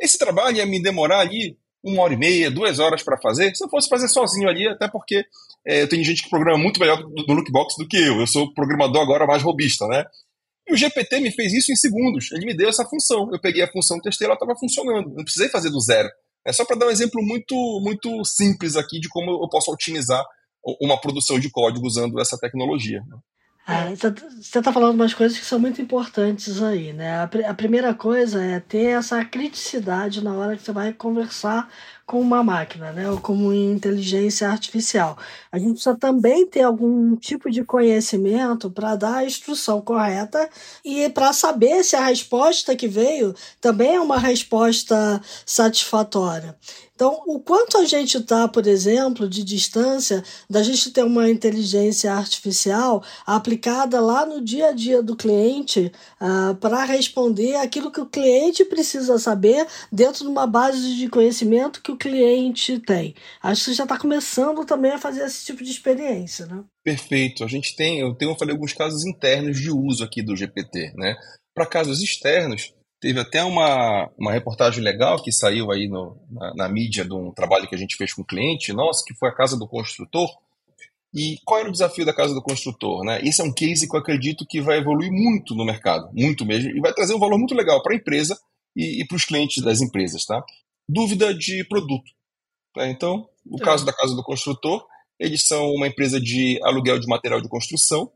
Esse 0.00 0.18
trabalho 0.18 0.56
ia 0.56 0.66
me 0.66 0.82
demorar 0.82 1.20
ali 1.20 1.56
uma 1.82 2.02
hora 2.02 2.14
e 2.14 2.16
meia, 2.16 2.50
duas 2.50 2.78
horas 2.78 3.02
para 3.02 3.20
fazer. 3.20 3.54
Se 3.54 3.64
eu 3.64 3.68
fosse 3.68 3.88
fazer 3.88 4.08
sozinho 4.08 4.48
ali, 4.48 4.68
até 4.68 4.88
porque 4.88 5.24
é, 5.66 5.82
eu 5.82 5.88
tenho 5.88 6.04
gente 6.04 6.22
que 6.22 6.30
programa 6.30 6.58
muito 6.58 6.80
melhor 6.80 7.00
no 7.00 7.34
Lookbox 7.34 7.74
do 7.78 7.86
que 7.86 7.96
eu. 7.96 8.20
Eu 8.20 8.26
sou 8.26 8.52
programador 8.52 9.02
agora 9.02 9.26
mais 9.26 9.42
robista, 9.42 9.86
né? 9.86 10.04
E 10.68 10.74
o 10.74 10.76
GPT 10.76 11.20
me 11.20 11.30
fez 11.30 11.52
isso 11.54 11.72
em 11.72 11.76
segundos. 11.76 12.30
Ele 12.32 12.44
me 12.44 12.56
deu 12.56 12.68
essa 12.68 12.84
função. 12.84 13.28
Eu 13.32 13.40
peguei 13.40 13.62
a 13.62 13.70
função, 13.70 14.00
testei, 14.00 14.26
ela 14.26 14.34
estava 14.34 14.54
funcionando. 14.56 15.14
Não 15.14 15.24
precisei 15.24 15.48
fazer 15.48 15.70
do 15.70 15.80
zero. 15.80 16.08
É 16.46 16.52
só 16.52 16.64
para 16.64 16.76
dar 16.76 16.86
um 16.86 16.90
exemplo 16.90 17.22
muito, 17.22 17.54
muito 17.82 18.24
simples 18.24 18.76
aqui 18.76 18.98
de 19.00 19.08
como 19.08 19.30
eu 19.42 19.48
posso 19.48 19.70
otimizar 19.70 20.24
uma 20.80 21.00
produção 21.00 21.38
de 21.38 21.50
código 21.50 21.86
usando 21.86 22.20
essa 22.20 22.38
tecnologia. 22.38 23.02
É, 23.66 23.94
você 23.94 24.58
está 24.58 24.72
falando 24.72 24.94
umas 24.94 25.12
coisas 25.12 25.38
que 25.38 25.44
são 25.44 25.58
muito 25.58 25.80
importantes 25.82 26.62
aí, 26.62 26.94
né? 26.94 27.18
A, 27.18 27.24
a, 27.50 27.54
primeira 27.54 27.92
coisa 27.92 28.42
é 28.42 28.60
ter 28.60 28.96
essa 28.96 29.22
criticidade 29.26 30.24
na 30.24 30.32
hora 30.32 30.56
que 30.56 30.62
você 30.62 30.72
vai 30.72 30.90
conversar 30.90 31.70
com 32.08 32.22
uma 32.22 32.42
máquina, 32.42 32.90
né? 32.90 33.10
Ou 33.10 33.20
com 33.20 33.34
uma 33.34 33.54
inteligência 33.54 34.48
artificial. 34.48 35.18
A 35.52 35.58
gente 35.58 35.72
precisa 35.72 35.94
também 35.94 36.46
ter 36.46 36.62
algum 36.62 37.14
tipo 37.14 37.50
de 37.50 37.62
conhecimento 37.62 38.70
para 38.70 38.96
dar 38.96 39.16
a 39.16 39.24
instrução 39.26 39.82
correta 39.82 40.48
e 40.82 41.10
para 41.10 41.34
saber 41.34 41.84
se 41.84 41.94
a 41.94 42.06
resposta 42.06 42.74
que 42.74 42.88
veio 42.88 43.34
também 43.60 43.96
é 43.96 44.00
uma 44.00 44.18
resposta 44.18 45.20
satisfatória. 45.44 46.56
Então, 46.98 47.22
o 47.26 47.38
quanto 47.38 47.78
a 47.78 47.84
gente 47.84 48.18
está, 48.18 48.48
por 48.48 48.66
exemplo, 48.66 49.28
de 49.28 49.44
distância 49.44 50.20
da 50.50 50.64
gente 50.64 50.90
ter 50.90 51.04
uma 51.04 51.30
inteligência 51.30 52.12
artificial 52.12 53.04
aplicada 53.24 54.00
lá 54.00 54.26
no 54.26 54.40
dia 54.40 54.70
a 54.70 54.72
dia 54.72 55.00
do 55.00 55.14
cliente 55.14 55.92
uh, 56.20 56.56
para 56.56 56.82
responder 56.82 57.54
aquilo 57.54 57.92
que 57.92 58.00
o 58.00 58.06
cliente 58.06 58.64
precisa 58.64 59.16
saber 59.16 59.64
dentro 59.92 60.24
de 60.24 60.28
uma 60.28 60.44
base 60.44 60.96
de 60.96 61.08
conhecimento 61.08 61.80
que 61.80 61.92
o 61.92 61.96
cliente 61.98 62.78
tem. 62.78 63.14
Acho 63.42 63.66
que 63.66 63.74
já 63.74 63.82
está 63.82 63.98
começando 63.98 64.64
também 64.64 64.92
a 64.92 64.98
fazer 64.98 65.24
esse 65.24 65.44
tipo 65.44 65.62
de 65.62 65.70
experiência, 65.70 66.46
né? 66.46 66.64
Perfeito. 66.84 67.44
A 67.44 67.48
gente 67.48 67.76
tem, 67.76 67.98
eu 68.00 68.14
tenho, 68.14 68.30
eu 68.30 68.36
falei 68.36 68.54
alguns 68.54 68.72
casos 68.72 69.04
internos 69.04 69.60
de 69.60 69.70
uso 69.70 70.04
aqui 70.04 70.22
do 70.22 70.36
GPT, 70.36 70.92
né? 70.96 71.16
Para 71.54 71.66
casos 71.66 72.00
externos, 72.00 72.72
Teve 73.00 73.20
até 73.20 73.44
uma, 73.44 74.10
uma 74.18 74.32
reportagem 74.32 74.82
legal 74.82 75.22
que 75.22 75.30
saiu 75.30 75.70
aí 75.70 75.86
no, 75.86 76.20
na, 76.30 76.54
na, 76.54 76.68
mídia 76.68 77.04
de 77.04 77.14
um 77.14 77.30
trabalho 77.30 77.68
que 77.68 77.74
a 77.74 77.78
gente 77.78 77.96
fez 77.96 78.12
com 78.12 78.22
um 78.22 78.26
cliente 78.26 78.72
nosso, 78.72 79.04
que 79.04 79.14
foi 79.14 79.28
a 79.28 79.34
Casa 79.34 79.56
do 79.56 79.68
Construtor. 79.68 80.28
E 81.14 81.36
qual 81.44 81.60
era 81.60 81.68
o 81.68 81.72
desafio 81.72 82.04
da 82.04 82.12
Casa 82.12 82.34
do 82.34 82.42
Construtor? 82.42 83.04
Né? 83.04 83.20
Esse 83.22 83.40
é 83.40 83.44
um 83.44 83.54
case 83.54 83.88
que 83.88 83.94
eu 83.94 84.00
acredito 84.00 84.44
que 84.48 84.60
vai 84.60 84.78
evoluir 84.78 85.12
muito 85.12 85.54
no 85.54 85.64
mercado, 85.64 86.10
muito 86.12 86.44
mesmo, 86.44 86.70
e 86.70 86.80
vai 86.80 86.92
trazer 86.92 87.14
um 87.14 87.20
valor 87.20 87.38
muito 87.38 87.54
legal 87.54 87.80
para 87.82 87.92
a 87.92 87.96
empresa 87.96 88.36
e, 88.74 89.00
e 89.00 89.06
para 89.06 89.16
os 89.16 89.24
clientes 89.24 89.62
das 89.62 89.80
empresas. 89.80 90.24
Tá? 90.24 90.42
Dúvida 90.88 91.34
de 91.34 91.64
produto. 91.68 92.10
Tá? 92.74 92.88
Então, 92.88 93.28
o 93.44 93.60
é. 93.60 93.64
caso 93.64 93.84
da 93.84 93.92
Casa 93.92 94.14
do 94.14 94.22
Construtor, 94.22 94.86
eles 95.18 95.46
são 95.46 95.70
uma 95.70 95.86
empresa 95.86 96.20
de 96.20 96.58
aluguel 96.62 96.98
de 96.98 97.06
material 97.06 97.40
de 97.40 97.48
construção 97.48 98.10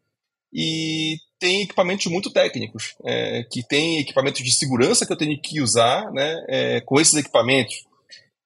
e 0.52 1.16
tem 1.38 1.62
equipamentos 1.62 2.06
muito 2.06 2.30
técnicos, 2.30 2.94
é, 3.04 3.44
que 3.50 3.66
tem 3.66 3.98
equipamentos 3.98 4.42
de 4.42 4.52
segurança 4.52 5.04
que 5.04 5.12
eu 5.12 5.16
tenho 5.16 5.40
que 5.40 5.60
usar 5.60 6.10
né, 6.12 6.44
é, 6.48 6.80
com 6.82 7.00
esses 7.00 7.14
equipamentos. 7.14 7.84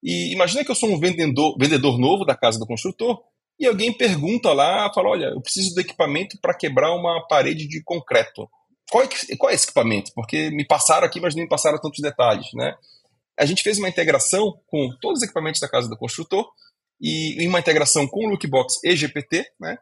E 0.02 0.32
imagina 0.32 0.64
que 0.64 0.70
eu 0.70 0.74
sou 0.74 0.88
um 0.88 0.98
vendedor, 0.98 1.56
vendedor 1.58 1.98
novo 1.98 2.24
da 2.24 2.36
casa 2.36 2.58
do 2.58 2.66
construtor 2.66 3.20
e 3.58 3.66
alguém 3.66 3.92
pergunta 3.92 4.52
lá, 4.52 4.90
fala, 4.94 5.08
olha, 5.08 5.26
eu 5.26 5.40
preciso 5.40 5.74
do 5.74 5.80
equipamento 5.80 6.38
para 6.40 6.56
quebrar 6.56 6.94
uma 6.94 7.26
parede 7.26 7.66
de 7.66 7.82
concreto. 7.82 8.48
Qual 8.90 9.02
é, 9.02 9.08
qual 9.36 9.50
é 9.50 9.54
esse 9.54 9.64
equipamento? 9.64 10.12
Porque 10.14 10.50
me 10.50 10.64
passaram 10.64 11.06
aqui, 11.06 11.20
mas 11.20 11.34
não 11.34 11.42
me 11.42 11.48
passaram 11.48 11.80
tantos 11.80 12.00
detalhes, 12.00 12.46
né? 12.54 12.74
A 13.38 13.44
gente 13.44 13.62
fez 13.62 13.78
uma 13.78 13.88
integração 13.88 14.60
com 14.66 14.88
todos 15.00 15.18
os 15.18 15.24
equipamentos 15.24 15.60
da 15.60 15.68
casa 15.68 15.88
do 15.88 15.96
construtor 15.96 16.46
e 17.00 17.46
uma 17.46 17.60
integração 17.60 18.06
com 18.06 18.26
o 18.26 18.30
Lookbox 18.30 18.82
e 18.84 18.96
GPT, 18.96 19.44
né? 19.60 19.76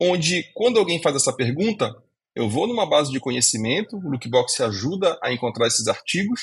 Onde, 0.00 0.44
quando 0.54 0.78
alguém 0.78 1.00
faz 1.02 1.16
essa 1.16 1.32
pergunta, 1.32 1.92
eu 2.34 2.48
vou 2.48 2.66
numa 2.66 2.88
base 2.88 3.12
de 3.12 3.20
conhecimento, 3.20 3.96
o 3.96 4.10
Lookbox 4.10 4.60
ajuda 4.60 5.18
a 5.22 5.32
encontrar 5.32 5.66
esses 5.66 5.86
artigos, 5.86 6.42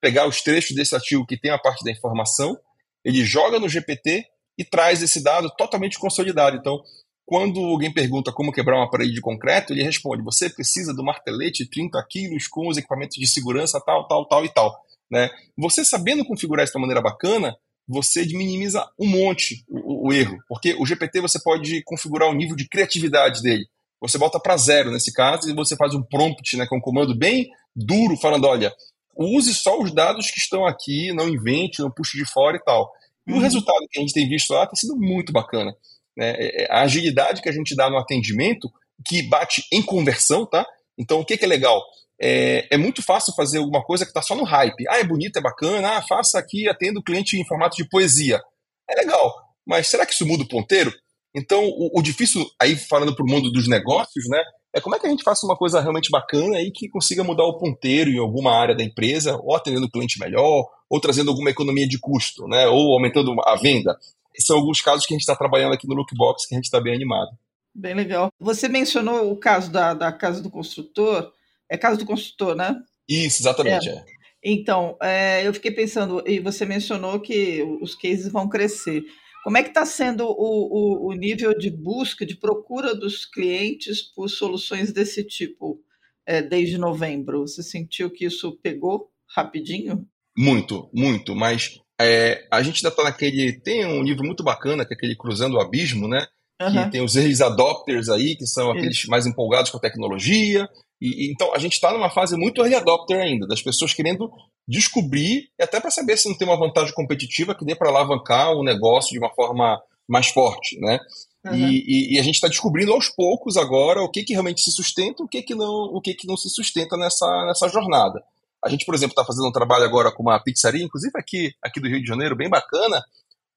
pegar 0.00 0.28
os 0.28 0.42
trechos 0.42 0.76
desse 0.76 0.94
artigo 0.94 1.26
que 1.26 1.38
tem 1.38 1.50
a 1.50 1.58
parte 1.58 1.84
da 1.84 1.90
informação, 1.90 2.56
ele 3.04 3.24
joga 3.24 3.58
no 3.58 3.68
GPT 3.68 4.24
e 4.56 4.64
traz 4.64 5.02
esse 5.02 5.22
dado 5.22 5.50
totalmente 5.56 5.98
consolidado. 5.98 6.56
Então, 6.56 6.80
quando 7.26 7.58
alguém 7.60 7.92
pergunta 7.92 8.32
como 8.32 8.52
quebrar 8.52 8.76
uma 8.76 8.90
parede 8.90 9.12
de 9.12 9.20
concreto, 9.20 9.72
ele 9.72 9.82
responde: 9.82 10.22
você 10.22 10.48
precisa 10.48 10.94
do 10.94 11.02
martelete 11.02 11.68
30 11.68 12.04
quilos 12.08 12.46
com 12.46 12.68
os 12.68 12.76
equipamentos 12.76 13.16
de 13.16 13.26
segurança 13.26 13.80
tal, 13.84 14.06
tal, 14.06 14.26
tal 14.28 14.44
e 14.44 14.48
tal. 14.48 14.74
Né? 15.10 15.30
Você 15.56 15.84
sabendo 15.84 16.24
configurar 16.24 16.64
isso 16.64 16.72
de 16.72 16.78
uma 16.78 16.86
maneira 16.86 17.02
bacana, 17.02 17.56
você 17.86 18.24
minimiza 18.24 18.86
um 18.98 19.06
monte 19.06 19.64
o, 19.68 20.08
o, 20.08 20.12
erro, 20.12 20.38
porque 20.48 20.74
o 20.78 20.86
GPT 20.86 21.20
você 21.20 21.38
pode 21.42 21.82
configurar 21.84 22.28
o 22.28 22.34
nível 22.34 22.56
de 22.56 22.66
criatividade 22.66 23.42
dele 23.42 23.66
você 24.06 24.18
volta 24.18 24.38
para 24.38 24.56
zero 24.56 24.90
nesse 24.90 25.10
caso 25.12 25.48
e 25.48 25.54
você 25.54 25.74
faz 25.76 25.94
um 25.94 26.02
prompt, 26.02 26.56
né, 26.58 26.66
com 26.66 26.76
é 26.76 26.78
um 26.78 26.80
comando 26.80 27.16
bem 27.16 27.48
duro, 27.74 28.18
falando, 28.18 28.46
olha, 28.46 28.70
use 29.16 29.54
só 29.54 29.80
os 29.80 29.92
dados 29.92 30.30
que 30.30 30.38
estão 30.38 30.66
aqui, 30.66 31.10
não 31.14 31.28
invente, 31.28 31.80
não 31.80 31.90
puxe 31.90 32.18
de 32.18 32.30
fora 32.30 32.56
e 32.56 32.62
tal. 32.62 32.92
E 33.26 33.32
uhum. 33.32 33.38
o 33.38 33.40
resultado 33.40 33.80
que 33.90 33.98
a 33.98 34.02
gente 34.02 34.12
tem 34.12 34.28
visto 34.28 34.52
lá 34.52 34.66
tem 34.66 34.76
sido 34.76 34.94
muito 34.94 35.32
bacana. 35.32 35.74
Né? 36.14 36.34
É, 36.36 36.64
é, 36.64 36.66
a 36.70 36.82
agilidade 36.82 37.40
que 37.40 37.48
a 37.48 37.52
gente 37.52 37.74
dá 37.74 37.88
no 37.88 37.96
atendimento, 37.96 38.70
que 39.06 39.22
bate 39.22 39.64
em 39.72 39.80
conversão, 39.80 40.44
tá? 40.44 40.66
Então, 40.98 41.20
o 41.20 41.24
que, 41.24 41.38
que 41.38 41.44
é 41.46 41.48
legal? 41.48 41.82
É, 42.26 42.66
é, 42.70 42.78
muito 42.78 43.02
fácil 43.02 43.34
fazer 43.34 43.58
alguma 43.58 43.82
coisa 43.84 44.02
que 44.02 44.10
está 44.10 44.22
só 44.22 44.34
no 44.34 44.44
hype. 44.44 44.88
Ah, 44.88 44.98
é 44.98 45.04
bonito, 45.04 45.36
é 45.36 45.42
bacana, 45.42 45.98
ah, 45.98 46.02
faça 46.02 46.38
aqui, 46.38 46.66
atenda 46.66 46.98
o 46.98 47.02
cliente 47.02 47.38
em 47.38 47.44
formato 47.44 47.76
de 47.76 47.86
poesia. 47.86 48.40
É 48.88 48.94
legal, 48.98 49.30
mas 49.66 49.88
será 49.88 50.06
que 50.06 50.14
isso 50.14 50.24
muda 50.24 50.42
o 50.42 50.48
ponteiro? 50.48 50.90
Então, 51.36 51.62
o, 51.62 51.98
o 51.98 52.02
difícil, 52.02 52.42
aí 52.58 52.76
falando 52.76 53.14
para 53.14 53.22
o 53.22 53.28
mundo 53.28 53.52
dos 53.52 53.68
negócios, 53.68 54.24
né, 54.30 54.42
é 54.74 54.80
como 54.80 54.96
é 54.96 54.98
que 54.98 55.06
a 55.06 55.10
gente 55.10 55.22
faça 55.22 55.44
uma 55.44 55.54
coisa 55.54 55.82
realmente 55.82 56.10
bacana 56.10 56.62
e 56.62 56.70
que 56.70 56.88
consiga 56.88 57.22
mudar 57.22 57.44
o 57.44 57.58
ponteiro 57.58 58.08
em 58.08 58.18
alguma 58.18 58.56
área 58.56 58.74
da 58.74 58.82
empresa, 58.82 59.36
ou 59.42 59.54
atendendo 59.54 59.84
o 59.84 59.90
cliente 59.90 60.18
melhor, 60.18 60.64
ou 60.88 61.00
trazendo 61.00 61.30
alguma 61.30 61.50
economia 61.50 61.86
de 61.86 61.98
custo, 62.00 62.48
né, 62.48 62.66
ou 62.68 62.94
aumentando 62.94 63.34
a 63.44 63.54
venda. 63.56 63.98
São 64.38 64.56
alguns 64.56 64.80
casos 64.80 65.04
que 65.04 65.12
a 65.12 65.16
gente 65.16 65.22
está 65.22 65.36
trabalhando 65.36 65.74
aqui 65.74 65.86
no 65.86 65.94
Lookbox 65.94 66.46
que 66.46 66.54
a 66.54 66.58
gente 66.58 66.64
está 66.64 66.80
bem 66.80 66.94
animado. 66.94 67.32
Bem 67.74 67.92
legal. 67.92 68.28
Você 68.40 68.66
mencionou 68.66 69.30
o 69.30 69.36
caso 69.36 69.70
da, 69.70 69.92
da 69.92 70.10
casa 70.10 70.40
do 70.40 70.48
construtor. 70.48 71.30
É 71.74 71.76
casa 71.76 71.98
do 71.98 72.06
construtor, 72.06 72.54
né? 72.54 72.76
Isso, 73.08 73.42
exatamente. 73.42 73.88
É. 73.88 73.92
É. 73.92 74.04
Então, 74.44 74.96
é, 75.02 75.46
eu 75.46 75.52
fiquei 75.54 75.70
pensando, 75.70 76.22
e 76.26 76.38
você 76.38 76.64
mencionou 76.64 77.18
que 77.18 77.62
os 77.80 77.94
cases 77.94 78.30
vão 78.30 78.48
crescer. 78.48 79.02
Como 79.42 79.56
é 79.58 79.62
que 79.62 79.70
está 79.70 79.84
sendo 79.84 80.24
o, 80.26 81.06
o, 81.06 81.08
o, 81.08 81.12
nível 81.14 81.56
de 81.56 81.70
busca, 81.70 82.24
de 82.24 82.36
procura 82.36 82.94
dos 82.94 83.26
clientes 83.26 84.02
por 84.02 84.28
soluções 84.28 84.92
desse 84.92 85.24
tipo 85.24 85.80
é, 86.26 86.40
desde 86.40 86.78
novembro? 86.78 87.40
Você 87.40 87.62
sentiu 87.62 88.10
que 88.10 88.26
isso 88.26 88.58
pegou 88.62 89.10
rapidinho? 89.34 90.06
Muito, 90.36 90.88
muito, 90.94 91.34
mas 91.34 91.78
é, 92.00 92.46
a 92.50 92.62
gente 92.62 92.78
ainda 92.78 92.88
está 92.88 93.02
naquele. 93.02 93.60
Tem 93.60 93.84
um 93.86 94.02
nível 94.02 94.24
muito 94.24 94.44
bacana, 94.44 94.84
que 94.84 94.94
é 94.94 94.96
aquele 94.96 95.16
Cruzando 95.16 95.56
o 95.56 95.60
Abismo, 95.60 96.06
né? 96.06 96.26
Uhum. 96.60 96.84
Que 96.84 96.90
tem 96.90 97.02
os 97.02 97.16
early 97.16 97.42
adopters 97.42 98.08
aí, 98.08 98.36
que 98.36 98.46
são 98.46 98.70
aqueles 98.70 98.98
isso. 98.98 99.10
mais 99.10 99.26
empolgados 99.26 99.70
com 99.70 99.78
a 99.78 99.80
tecnologia. 99.80 100.68
E, 101.04 101.30
então 101.30 101.52
a 101.54 101.58
gente 101.58 101.74
está 101.74 101.92
numa 101.92 102.08
fase 102.08 102.34
muito 102.34 102.62
early 102.62 102.74
adopter 102.74 103.20
ainda, 103.20 103.46
das 103.46 103.60
pessoas 103.60 103.92
querendo 103.92 104.32
descobrir, 104.66 105.50
e 105.58 105.62
até 105.62 105.78
para 105.78 105.90
saber 105.90 106.16
se 106.16 106.30
não 106.30 106.36
tem 106.36 106.48
uma 106.48 106.58
vantagem 106.58 106.94
competitiva 106.94 107.54
que 107.54 107.64
dê 107.64 107.76
para 107.76 107.90
alavancar 107.90 108.52
o 108.52 108.64
negócio 108.64 109.12
de 109.12 109.18
uma 109.18 109.28
forma 109.34 109.78
mais 110.08 110.28
forte, 110.28 110.80
né? 110.80 110.98
Uhum. 111.44 111.54
E, 111.54 111.84
e, 111.86 112.14
e, 112.14 112.18
a 112.18 112.22
gente 112.22 112.36
está 112.36 112.48
descobrindo 112.48 112.90
aos 112.90 113.10
poucos 113.10 113.58
agora 113.58 114.00
o 114.00 114.10
que, 114.10 114.24
que 114.24 114.32
realmente 114.32 114.62
se 114.62 114.72
sustenta, 114.72 115.22
o 115.22 115.28
que, 115.28 115.42
que 115.42 115.54
não, 115.54 115.90
o 115.92 116.00
que, 116.00 116.14
que 116.14 116.26
não 116.26 116.38
se 116.38 116.48
sustenta 116.48 116.96
nessa, 116.96 117.44
nessa 117.46 117.68
jornada. 117.68 118.24
A 118.64 118.70
gente, 118.70 118.86
por 118.86 118.94
exemplo, 118.94 119.12
está 119.12 119.26
fazendo 119.26 119.46
um 119.46 119.52
trabalho 119.52 119.84
agora 119.84 120.10
com 120.10 120.22
uma 120.22 120.42
pizzaria, 120.42 120.82
inclusive 120.82 121.12
aqui, 121.18 121.52
aqui 121.62 121.80
do 121.80 121.88
Rio 121.88 122.00
de 122.00 122.08
Janeiro, 122.08 122.34
bem 122.34 122.48
bacana, 122.48 123.04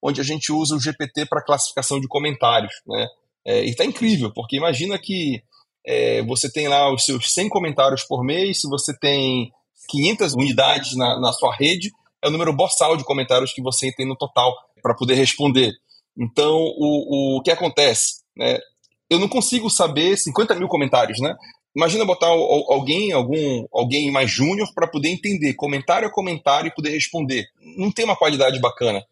onde 0.02 0.20
a 0.20 0.24
gente 0.24 0.52
usa 0.52 0.76
o 0.76 0.80
GPT 0.80 1.24
para 1.24 1.42
classificação 1.42 1.98
de 1.98 2.06
comentários, 2.06 2.74
né? 2.86 3.06
É, 3.46 3.64
e 3.64 3.70
está 3.70 3.86
incrível, 3.86 4.30
porque 4.34 4.56
imagina 4.58 4.98
que 4.98 5.42
é, 5.88 6.22
você 6.22 6.52
tem 6.52 6.68
lá 6.68 6.92
os 6.92 7.06
seus 7.06 7.32
100 7.32 7.48
comentários 7.48 8.04
por 8.04 8.22
mês, 8.22 8.60
se 8.60 8.68
você 8.68 8.94
tem 8.98 9.50
500 9.88 10.34
unidades 10.34 10.94
na, 10.94 11.18
na 11.18 11.32
sua 11.32 11.54
rede, 11.56 11.90
é 12.22 12.28
o 12.28 12.30
número 12.30 12.52
boçal 12.52 12.94
de 12.94 13.04
comentários 13.04 13.54
que 13.54 13.62
você 13.62 13.90
tem 13.96 14.06
no 14.06 14.14
total 14.14 14.54
para 14.82 14.94
poder 14.94 15.14
responder. 15.14 15.72
Então, 16.14 16.58
o, 16.58 17.38
o 17.38 17.42
que 17.42 17.50
acontece? 17.50 18.22
Né? 18.36 18.58
Eu 19.08 19.18
não 19.18 19.28
consigo 19.28 19.70
saber 19.70 20.18
50 20.18 20.54
mil 20.56 20.68
comentários, 20.68 21.20
né? 21.20 21.34
Imagina 21.74 22.04
botar 22.04 22.26
alguém, 22.26 23.12
algum, 23.12 23.66
alguém 23.72 24.10
mais 24.10 24.30
júnior 24.30 24.68
para 24.74 24.88
poder 24.88 25.08
entender 25.08 25.54
comentário 25.54 26.08
a 26.08 26.12
comentário 26.12 26.68
e 26.68 26.74
poder 26.74 26.90
responder. 26.90 27.46
Não 27.78 27.90
tem 27.90 28.04
uma 28.04 28.16
qualidade 28.16 28.60
bacana. 28.60 29.02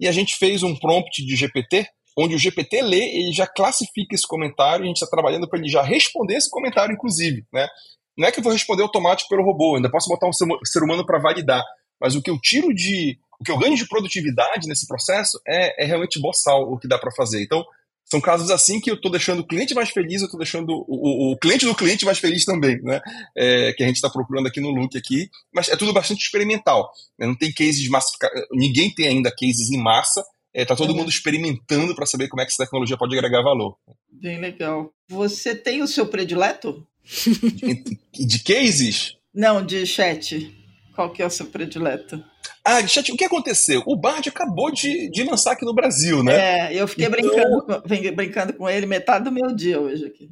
E 0.00 0.08
a 0.08 0.12
gente 0.12 0.34
fez 0.34 0.64
um 0.64 0.74
prompt 0.74 1.24
de 1.24 1.36
GPT, 1.36 1.86
onde 2.16 2.34
o 2.34 2.38
GPT 2.38 2.82
lê, 2.82 3.00
ele 3.00 3.32
já 3.32 3.46
classifica 3.46 4.14
esse 4.14 4.26
comentário, 4.26 4.84
a 4.84 4.86
gente 4.86 4.96
está 4.96 5.06
trabalhando 5.06 5.48
para 5.48 5.58
ele 5.58 5.68
já 5.68 5.82
responder 5.82 6.36
esse 6.36 6.50
comentário, 6.50 6.94
inclusive, 6.94 7.44
né? 7.52 7.68
Não 8.16 8.28
é 8.28 8.32
que 8.32 8.38
eu 8.38 8.44
vou 8.44 8.52
responder 8.52 8.82
automático 8.82 9.28
pelo 9.28 9.44
robô, 9.44 9.76
ainda 9.76 9.90
posso 9.90 10.08
botar 10.08 10.28
um 10.28 10.32
ser 10.32 10.82
humano 10.82 11.04
para 11.04 11.18
validar. 11.18 11.64
Mas 12.00 12.14
o 12.14 12.22
que 12.22 12.30
eu 12.30 12.38
tiro 12.40 12.72
de 12.72 13.18
o 13.40 13.44
que 13.44 13.50
eu 13.50 13.58
ganho 13.58 13.76
de 13.76 13.88
produtividade 13.88 14.68
nesse 14.68 14.86
processo 14.86 15.40
é, 15.46 15.84
é 15.84 15.86
realmente 15.86 16.20
boçal 16.20 16.62
o 16.62 16.78
que 16.78 16.86
dá 16.86 16.98
para 16.98 17.10
fazer. 17.10 17.42
Então, 17.42 17.64
são 18.04 18.20
casos 18.20 18.50
assim 18.50 18.80
que 18.80 18.90
eu 18.90 18.94
estou 18.94 19.10
deixando 19.10 19.40
o 19.40 19.46
cliente 19.46 19.74
mais 19.74 19.90
feliz, 19.90 20.20
eu 20.20 20.26
estou 20.26 20.38
deixando 20.38 20.70
o, 20.86 21.32
o, 21.32 21.38
cliente 21.38 21.64
do 21.64 21.74
cliente 21.74 22.04
mais 22.04 22.18
feliz 22.18 22.44
também, 22.44 22.80
né? 22.82 23.00
É, 23.36 23.72
que 23.72 23.82
a 23.82 23.86
gente 23.86 23.96
está 23.96 24.10
procurando 24.10 24.46
aqui 24.46 24.60
no 24.60 24.70
Look 24.70 24.96
aqui, 24.96 25.28
mas 25.52 25.68
é 25.68 25.76
tudo 25.76 25.92
bastante 25.92 26.22
experimental. 26.22 26.90
Né? 27.18 27.26
Não 27.26 27.34
tem 27.34 27.52
cases 27.52 27.80
de 27.80 27.88
massificação, 27.88 28.42
ninguém 28.52 28.94
tem 28.94 29.08
ainda 29.08 29.30
cases 29.30 29.70
em 29.70 29.82
massa, 29.82 30.22
está 30.54 30.74
é, 30.74 30.76
todo 30.76 30.90
uhum. 30.90 30.96
mundo 30.98 31.10
experimentando 31.10 31.94
para 31.94 32.06
saber 32.06 32.28
como 32.28 32.40
é 32.40 32.44
que 32.44 32.52
essa 32.52 32.64
tecnologia 32.64 32.96
pode 32.96 33.16
agregar 33.16 33.42
valor. 33.42 33.76
Bem 34.10 34.40
legal. 34.40 34.92
Você 35.08 35.54
tem 35.54 35.82
o 35.82 35.88
seu 35.88 36.06
predileto? 36.06 36.86
De, 37.04 38.26
de 38.26 38.38
cases? 38.42 39.16
Não, 39.34 39.64
de 39.64 39.84
chat. 39.86 40.54
Qual 40.94 41.10
que 41.10 41.20
é 41.20 41.26
o 41.26 41.30
seu 41.30 41.46
predileto? 41.46 42.22
Ah, 42.64 42.86
chat, 42.86 43.10
o 43.10 43.16
que 43.16 43.24
aconteceu? 43.24 43.82
O 43.86 43.96
Bard 43.96 44.28
acabou 44.28 44.70
de, 44.70 45.10
de 45.10 45.24
lançar 45.24 45.52
aqui 45.52 45.64
no 45.64 45.74
Brasil, 45.74 46.22
né? 46.22 46.70
É, 46.70 46.74
eu 46.74 46.86
fiquei 46.86 47.06
então... 47.06 47.20
brincando, 47.20 48.14
brincando 48.14 48.52
com 48.54 48.70
ele 48.70 48.86
metade 48.86 49.24
do 49.24 49.32
meu 49.32 49.54
dia 49.54 49.80
hoje 49.80 50.06
aqui. 50.06 50.30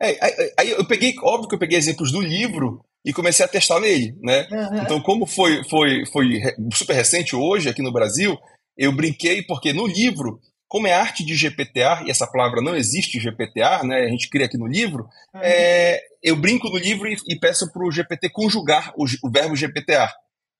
É, 0.00 0.16
aí, 0.24 0.52
aí, 0.58 0.70
eu 0.70 0.86
peguei, 0.86 1.14
óbvio 1.22 1.48
que 1.48 1.54
eu 1.54 1.58
peguei 1.58 1.76
exemplos 1.76 2.10
do 2.10 2.20
livro 2.20 2.84
e 3.04 3.12
comecei 3.12 3.44
a 3.44 3.48
testar 3.48 3.80
nele, 3.80 4.16
né? 4.22 4.46
Uhum. 4.50 4.82
Então, 4.82 5.00
como 5.00 5.26
foi, 5.26 5.62
foi, 5.64 6.06
foi 6.06 6.40
super 6.72 6.94
recente 6.94 7.34
hoje 7.36 7.68
aqui 7.68 7.82
no 7.82 7.92
Brasil, 7.92 8.38
eu 8.78 8.92
brinquei 8.92 9.42
porque 9.42 9.72
no 9.72 9.86
livro, 9.86 10.40
como 10.68 10.86
é 10.86 10.92
arte 10.92 11.24
de 11.24 11.34
GPTR, 11.34 12.06
e 12.06 12.10
essa 12.10 12.26
palavra 12.26 12.62
não 12.62 12.76
existe 12.76 13.18
GPTR, 13.18 13.84
né? 13.84 14.04
A 14.04 14.08
gente 14.08 14.30
cria 14.30 14.46
aqui 14.46 14.56
no 14.56 14.68
livro, 14.68 15.02
uhum. 15.34 15.40
é, 15.42 16.00
eu 16.22 16.36
brinco 16.36 16.68
no 16.68 16.78
livro 16.78 17.08
e, 17.08 17.16
e 17.28 17.38
peço 17.38 17.70
para 17.72 17.84
o 17.84 17.90
GPT 17.90 18.30
conjugar 18.30 18.92
o, 18.96 19.04
o 19.24 19.30
verbo 19.30 19.56
GPTR. 19.56 20.12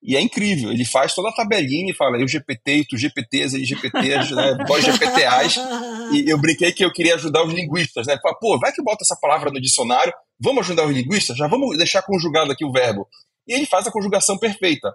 E 0.02 0.16
é 0.16 0.20
incrível, 0.20 0.70
ele 0.70 0.84
faz 0.84 1.12
toda 1.12 1.28
a 1.28 1.34
tabelinha 1.34 1.90
e 1.90 1.94
fala 1.94 2.20
eu 2.20 2.28
GPT, 2.28 2.86
tu 2.88 2.96
GPTs, 2.96 3.56
ele 3.56 3.64
GPTs, 3.64 4.32
né, 4.32 4.56
dois 4.66 4.84
GPTAs. 4.84 5.56
E 6.12 6.30
eu 6.30 6.38
brinquei 6.38 6.72
que 6.72 6.84
eu 6.84 6.92
queria 6.92 7.16
ajudar 7.16 7.44
os 7.44 7.52
linguistas, 7.52 8.06
né? 8.06 8.16
Fala, 8.22 8.36
pô, 8.38 8.58
vai 8.58 8.72
que 8.72 8.82
bota 8.82 9.02
essa 9.02 9.18
palavra 9.20 9.50
no 9.50 9.60
dicionário, 9.60 10.12
vamos 10.40 10.64
ajudar 10.64 10.86
os 10.86 10.94
linguistas? 10.94 11.36
Já 11.36 11.48
vamos 11.48 11.76
deixar 11.76 12.02
conjugado 12.02 12.52
aqui 12.52 12.64
o 12.64 12.72
verbo. 12.72 13.08
E 13.46 13.52
ele 13.52 13.66
faz 13.66 13.86
a 13.86 13.90
conjugação 13.90 14.38
perfeita. 14.38 14.92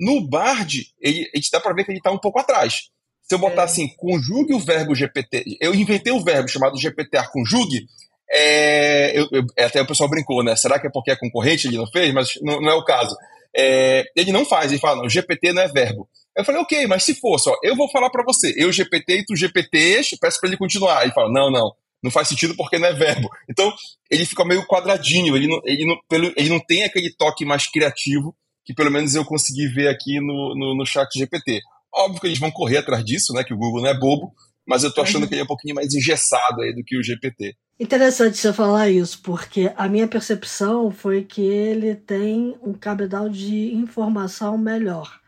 No 0.00 0.26
Bard, 0.26 0.86
ele, 0.98 1.30
a 1.34 1.36
gente 1.36 1.50
dá 1.50 1.60
para 1.60 1.74
ver 1.74 1.84
que 1.84 1.90
ele 1.90 1.98
está 1.98 2.10
um 2.10 2.18
pouco 2.18 2.38
atrás. 2.38 2.88
Se 3.22 3.34
eu 3.34 3.38
botar 3.38 3.62
é. 3.62 3.64
assim, 3.66 3.86
conjugue 3.96 4.54
o 4.54 4.58
verbo 4.58 4.94
GPT, 4.94 5.58
eu 5.60 5.74
inventei 5.74 6.10
um 6.10 6.24
verbo 6.24 6.48
chamado 6.48 6.80
GPTR 6.80 7.30
conjugue, 7.30 7.86
é, 8.32 9.18
eu, 9.18 9.28
eu, 9.30 9.44
até 9.58 9.82
o 9.82 9.86
pessoal 9.86 10.08
brincou, 10.08 10.42
né? 10.42 10.56
Será 10.56 10.78
que 10.80 10.86
é 10.86 10.90
porque 10.90 11.10
é 11.10 11.16
concorrente 11.16 11.68
ele 11.68 11.76
não 11.76 11.86
fez? 11.86 12.14
Mas 12.14 12.30
não, 12.40 12.60
não 12.60 12.70
é 12.70 12.74
o 12.74 12.84
caso. 12.84 13.14
É, 13.54 14.04
ele 14.16 14.32
não 14.32 14.46
faz, 14.46 14.70
ele 14.70 14.80
fala, 14.80 15.02
não, 15.02 15.08
GPT 15.08 15.52
não 15.52 15.62
é 15.62 15.68
verbo. 15.68 16.08
Eu 16.36 16.44
falei, 16.44 16.60
ok, 16.62 16.86
mas 16.86 17.04
se 17.04 17.14
fosse, 17.14 17.50
ó, 17.50 17.56
eu 17.62 17.76
vou 17.76 17.90
falar 17.90 18.08
para 18.08 18.24
você, 18.24 18.54
eu 18.56 18.72
GPT 18.72 19.18
e 19.18 19.24
tu 19.24 19.36
GPT, 19.36 20.00
peço 20.20 20.40
para 20.40 20.48
ele 20.48 20.56
continuar. 20.56 21.02
Ele 21.02 21.12
fala, 21.12 21.30
não, 21.30 21.50
não, 21.50 21.74
não 22.02 22.10
faz 22.10 22.28
sentido 22.28 22.54
porque 22.56 22.78
não 22.78 22.88
é 22.88 22.92
verbo. 22.92 23.28
Então, 23.50 23.70
ele 24.10 24.24
fica 24.24 24.44
meio 24.44 24.66
quadradinho, 24.66 25.36
ele 25.36 25.48
não, 25.48 25.60
ele 25.64 25.84
não, 25.84 26.32
ele 26.36 26.48
não 26.48 26.60
tem 26.60 26.84
aquele 26.84 27.12
toque 27.12 27.44
mais 27.44 27.66
criativo 27.70 28.34
que 28.64 28.74
pelo 28.74 28.90
menos 28.90 29.14
eu 29.14 29.24
consegui 29.24 29.66
ver 29.68 29.88
aqui 29.88 30.20
no, 30.20 30.54
no, 30.54 30.76
no 30.76 30.86
chat 30.86 31.08
GPT. 31.16 31.60
Óbvio 31.92 32.20
que 32.20 32.26
eles 32.26 32.38
vão 32.38 32.50
correr 32.50 32.78
atrás 32.78 33.04
disso, 33.04 33.32
né, 33.32 33.42
que 33.42 33.54
o 33.54 33.56
Google 33.56 33.82
não 33.82 33.88
é 33.88 33.98
bobo, 33.98 34.32
mas 34.66 34.84
eu 34.84 34.92
tô 34.92 35.02
achando 35.02 35.26
que 35.26 35.34
ele 35.34 35.40
é 35.40 35.44
um 35.44 35.48
pouquinho 35.48 35.74
mais 35.74 35.92
engessado 35.92 36.62
aí 36.62 36.74
do 36.74 36.84
que 36.84 36.96
o 36.96 37.02
GPT. 37.02 37.56
Interessante 37.78 38.36
você 38.36 38.52
falar 38.52 38.90
isso, 38.90 39.20
porque 39.22 39.72
a 39.76 39.88
minha 39.88 40.06
percepção 40.06 40.90
foi 40.90 41.24
que 41.24 41.40
ele 41.40 41.94
tem 41.94 42.54
um 42.62 42.74
cabedal 42.74 43.28
de 43.28 43.74
informação 43.74 44.58
melhor. 44.58 45.19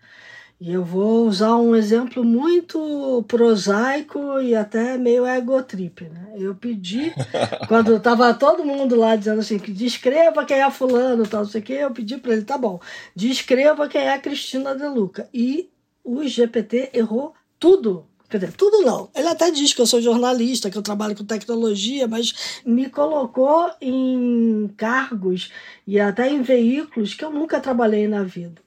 E 0.65 0.73
eu 0.75 0.85
vou 0.85 1.27
usar 1.27 1.57
um 1.57 1.75
exemplo 1.75 2.23
muito 2.23 3.25
prosaico 3.27 4.41
e 4.41 4.55
até 4.55 4.97
meio 4.97 5.27
egotrip. 5.27 6.05
Né? 6.05 6.35
Eu 6.37 6.55
pedi, 6.55 7.13
quando 7.67 7.97
estava 7.97 8.33
todo 8.33 8.65
mundo 8.65 8.95
lá 8.95 9.17
dizendo 9.17 9.41
assim, 9.41 9.59
que 9.59 9.73
descreva 9.73 10.45
quem 10.45 10.63
é 10.63 10.71
fulano, 10.71 11.27
tal, 11.27 11.43
não 11.43 11.51
sei 11.51 11.61
o 11.61 11.65
quê, 11.65 11.73
eu 11.73 11.91
pedi 11.91 12.17
para 12.17 12.35
ele, 12.35 12.45
tá 12.45 12.57
bom, 12.57 12.79
descreva 13.13 13.89
quem 13.89 14.03
é 14.03 14.15
a 14.15 14.21
Cristina 14.21 14.73
De 14.73 14.87
Luca. 14.87 15.29
E 15.35 15.69
o 16.05 16.23
GPT 16.23 16.91
errou 16.95 17.35
tudo. 17.59 18.07
Quer 18.31 18.39
dizer, 18.39 18.53
tudo 18.53 18.83
não. 18.83 19.11
Ele 19.17 19.27
até 19.27 19.51
diz 19.51 19.75
que 19.75 19.81
eu 19.81 19.87
sou 19.87 20.01
jornalista, 20.01 20.71
que 20.71 20.79
eu 20.79 20.83
trabalho 20.83 21.17
com 21.17 21.25
tecnologia, 21.25 22.07
mas 22.07 22.63
me 22.65 22.89
colocou 22.89 23.69
em 23.81 24.73
cargos 24.77 25.51
e 25.85 25.99
até 25.99 26.31
em 26.31 26.41
veículos 26.41 27.15
que 27.15 27.25
eu 27.25 27.33
nunca 27.33 27.59
trabalhei 27.59 28.07
na 28.07 28.23
vida. 28.23 28.63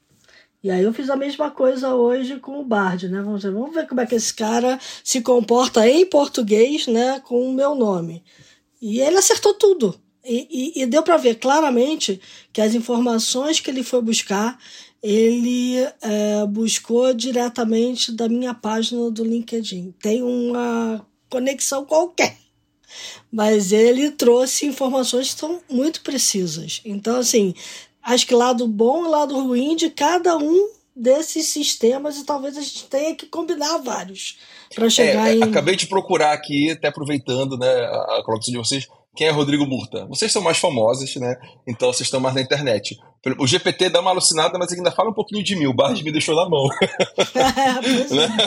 E 0.65 0.71
aí 0.71 0.81
eu 0.81 0.91
fiz 0.91 1.11
a 1.11 1.15
mesma 1.15 1.51
coisa 1.51 1.93
hoje 1.93 2.39
com 2.39 2.59
o 2.59 2.65
Bard, 2.65 3.07
né? 3.07 3.21
Vamos 3.21 3.43
ver, 3.43 3.51
vamos 3.51 3.71
ver 3.71 3.87
como 3.87 4.01
é 4.01 4.05
que 4.07 4.15
esse 4.15 4.33
cara 4.33 4.79
se 5.03 5.21
comporta 5.21 5.87
em 5.87 6.03
português, 6.07 6.87
né, 6.87 7.19
com 7.19 7.39
o 7.47 7.53
meu 7.53 7.75
nome. 7.75 8.23
E 8.81 8.99
ele 8.99 9.15
acertou 9.15 9.53
tudo. 9.53 9.93
E, 10.25 10.73
e, 10.79 10.81
e 10.81 10.85
deu 10.87 11.03
para 11.03 11.17
ver 11.17 11.35
claramente 11.35 12.19
que 12.51 12.59
as 12.61 12.73
informações 12.73 13.59
que 13.59 13.69
ele 13.69 13.83
foi 13.83 14.01
buscar 14.01 14.57
ele 15.03 15.75
é, 16.01 16.43
buscou 16.49 17.13
diretamente 17.13 18.11
da 18.11 18.27
minha 18.27 18.55
página 18.55 19.11
do 19.11 19.23
LinkedIn. 19.23 19.93
Tem 20.01 20.23
uma 20.23 21.05
conexão 21.29 21.85
qualquer, 21.85 22.35
mas 23.31 23.71
ele 23.71 24.09
trouxe 24.09 24.65
informações 24.65 25.27
que 25.27 25.33
estão 25.35 25.61
muito 25.69 26.01
precisas. 26.01 26.81
Então, 26.83 27.17
assim, 27.17 27.53
acho 28.05 28.27
que 28.27 28.35
lado 28.35 28.67
bom 28.67 29.05
e 29.05 29.09
lado 29.09 29.37
ruim 29.39 29.75
de 29.75 29.89
cada 29.89 30.37
um 30.37 30.69
desses 30.95 31.47
sistemas 31.47 32.17
e 32.17 32.25
talvez 32.25 32.57
a 32.57 32.61
gente 32.61 32.85
tenha 32.85 33.15
que 33.15 33.25
combinar 33.25 33.79
vários 33.79 34.37
para 34.73 34.89
chegar 34.89 35.29
é, 35.29 35.35
em. 35.35 35.43
Acabei 35.43 35.75
de 35.75 35.87
procurar 35.87 36.31
aqui, 36.31 36.71
até 36.71 36.87
aproveitando 36.87 37.57
né, 37.57 37.67
a 37.67 38.21
colocação 38.23 38.51
de 38.51 38.57
vocês, 38.57 38.87
quem 39.15 39.27
é 39.27 39.31
Rodrigo 39.31 39.65
Murta? 39.65 40.05
Vocês 40.07 40.31
são 40.31 40.41
mais 40.41 40.57
famosos, 40.57 41.15
né? 41.15 41.35
Então 41.65 41.91
vocês 41.91 42.07
estão 42.07 42.19
mais 42.19 42.35
na 42.35 42.41
internet. 42.41 42.97
O 43.39 43.47
GPT 43.47 43.89
dá 43.89 44.01
uma 44.01 44.11
alucinada, 44.11 44.59
mas 44.59 44.71
ainda 44.71 44.91
fala 44.91 45.09
um 45.09 45.13
pouquinho 45.13 45.43
de 45.43 45.55
mim. 45.55 45.65
O 45.65 45.73
Bard 45.73 46.03
me 46.03 46.11
deixou 46.11 46.35
na 46.35 46.47
mão. 46.47 46.67
né? 48.11 48.37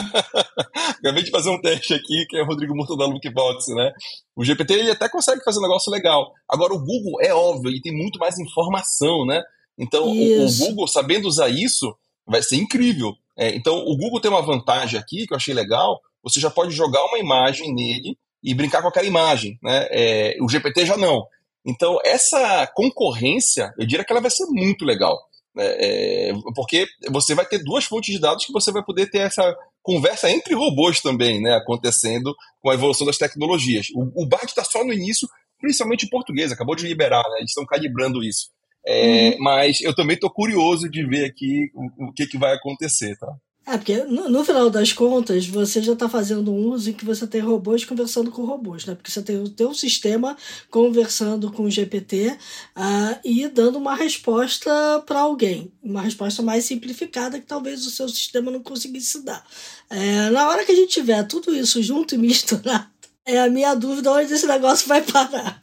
Acabei 0.99 1.23
de 1.23 1.31
fazer 1.31 1.49
um 1.49 1.59
teste 1.59 1.93
aqui, 1.93 2.25
que 2.29 2.37
é 2.37 2.43
o 2.43 2.45
Rodrigo 2.45 2.75
Murta 2.75 2.95
da 2.95 3.05
Lookbox, 3.05 3.65
né? 3.69 3.91
O 4.35 4.45
GPT 4.45 4.73
ele 4.75 4.91
até 4.91 5.09
consegue 5.09 5.43
fazer 5.43 5.59
um 5.59 5.63
negócio 5.63 5.91
legal. 5.91 6.31
Agora, 6.47 6.73
o 6.73 6.79
Google 6.79 7.19
é 7.21 7.33
óbvio, 7.33 7.69
ele 7.69 7.81
tem 7.81 7.91
muito 7.91 8.19
mais 8.19 8.37
informação, 8.39 9.25
né? 9.25 9.41
Então, 9.77 10.05
o, 10.05 10.45
o, 10.45 10.57
Google, 10.57 10.87
sabendo 10.87 11.27
usar 11.27 11.49
isso, 11.49 11.93
vai 12.27 12.41
ser 12.41 12.57
incrível. 12.57 13.13
É, 13.37 13.55
então, 13.55 13.79
o 13.79 13.97
Google 13.97 14.21
tem 14.21 14.29
uma 14.29 14.41
vantagem 14.41 14.99
aqui 14.99 15.25
que 15.25 15.33
eu 15.33 15.37
achei 15.37 15.53
legal. 15.53 15.99
Você 16.23 16.39
já 16.39 16.49
pode 16.49 16.71
jogar 16.71 17.03
uma 17.05 17.17
imagem 17.17 17.73
nele 17.73 18.17
e 18.43 18.53
brincar 18.53 18.81
com 18.81 18.87
aquela 18.87 19.07
imagem. 19.07 19.57
Né? 19.61 19.87
É, 19.91 20.37
o 20.41 20.49
GPT 20.49 20.85
já 20.85 20.97
não. 20.97 21.25
Então, 21.65 21.99
essa 22.03 22.67
concorrência, 22.73 23.73
eu 23.77 23.85
diria 23.85 24.05
que 24.05 24.11
ela 24.11 24.21
vai 24.21 24.31
ser 24.31 24.45
muito 24.47 24.85
legal. 24.85 25.17
Né? 25.55 25.65
É, 25.65 26.33
porque 26.55 26.87
você 27.09 27.35
vai 27.35 27.45
ter 27.45 27.63
duas 27.63 27.85
fontes 27.85 28.13
de 28.13 28.21
dados 28.21 28.45
que 28.45 28.53
você 28.53 28.71
vai 28.71 28.83
poder 28.83 29.09
ter 29.09 29.19
essa 29.19 29.55
conversa 29.81 30.29
entre 30.29 30.53
robôs 30.53 31.01
também, 31.01 31.41
né, 31.41 31.55
acontecendo 31.55 32.35
com 32.61 32.69
a 32.69 32.73
evolução 32.73 33.07
das 33.07 33.17
tecnologias. 33.17 33.87
O, 33.95 34.23
o 34.23 34.25
BART 34.27 34.49
está 34.49 34.63
só 34.63 34.83
no 34.83 34.93
início, 34.93 35.27
principalmente 35.59 36.05
em 36.05 36.09
português, 36.09 36.51
acabou 36.51 36.75
de 36.75 36.85
liberar, 36.85 37.23
né, 37.23 37.37
eles 37.39 37.51
estão 37.51 37.65
calibrando 37.65 38.23
isso. 38.23 38.49
É, 38.85 39.29
uhum. 39.29 39.37
Mas 39.39 39.81
eu 39.81 39.93
também 39.93 40.15
estou 40.15 40.29
curioso 40.29 40.89
de 40.89 41.05
ver 41.05 41.25
aqui 41.25 41.69
o, 41.73 42.09
o 42.09 42.13
que, 42.13 42.27
que 42.27 42.37
vai 42.37 42.53
acontecer, 42.53 43.17
tá? 43.17 43.35
É, 43.69 43.77
porque 43.77 44.03
no, 44.05 44.27
no, 44.27 44.43
final 44.43 44.67
das 44.67 44.91
contas, 44.91 45.45
você 45.45 45.79
já 45.79 45.93
está 45.93 46.09
fazendo 46.09 46.51
um 46.51 46.69
uso 46.69 46.89
em 46.89 46.93
que 46.93 47.05
você 47.05 47.27
tem 47.27 47.39
robôs 47.39 47.85
conversando 47.85 48.31
com 48.31 48.43
robôs, 48.43 48.83
né? 48.83 48.95
Porque 48.95 49.11
você 49.11 49.21
tem 49.21 49.37
o 49.37 49.47
teu 49.47 49.75
sistema 49.75 50.35
conversando 50.71 51.51
com 51.51 51.65
o 51.65 51.69
GPT 51.69 52.29
uh, 52.29 52.37
ah, 52.75 53.19
e 53.23 53.47
dando 53.47 53.77
uma 53.77 53.93
resposta 53.93 54.71
para 55.05 55.19
alguém. 55.19 55.71
Uma 55.83 56.01
resposta 56.01 56.41
mais 56.41 56.63
simplificada 56.63 57.39
que 57.39 57.45
talvez 57.45 57.85
o 57.85 57.91
seu 57.91 58.09
sistema 58.09 58.49
não 58.49 58.63
conseguisse 58.63 59.23
dar. 59.23 59.45
É, 59.87 60.31
na 60.31 60.49
hora 60.49 60.65
que 60.65 60.71
a 60.71 60.75
gente 60.75 60.89
tiver 60.89 61.21
tudo 61.27 61.53
isso 61.53 61.83
junto 61.83 62.15
e 62.15 62.17
misturado, 62.17 62.89
é 63.23 63.39
a 63.39 63.51
minha 63.51 63.75
dúvida 63.75 64.11
onde 64.11 64.33
esse 64.33 64.47
negócio 64.47 64.87
vai 64.87 65.03
parar. 65.03 65.61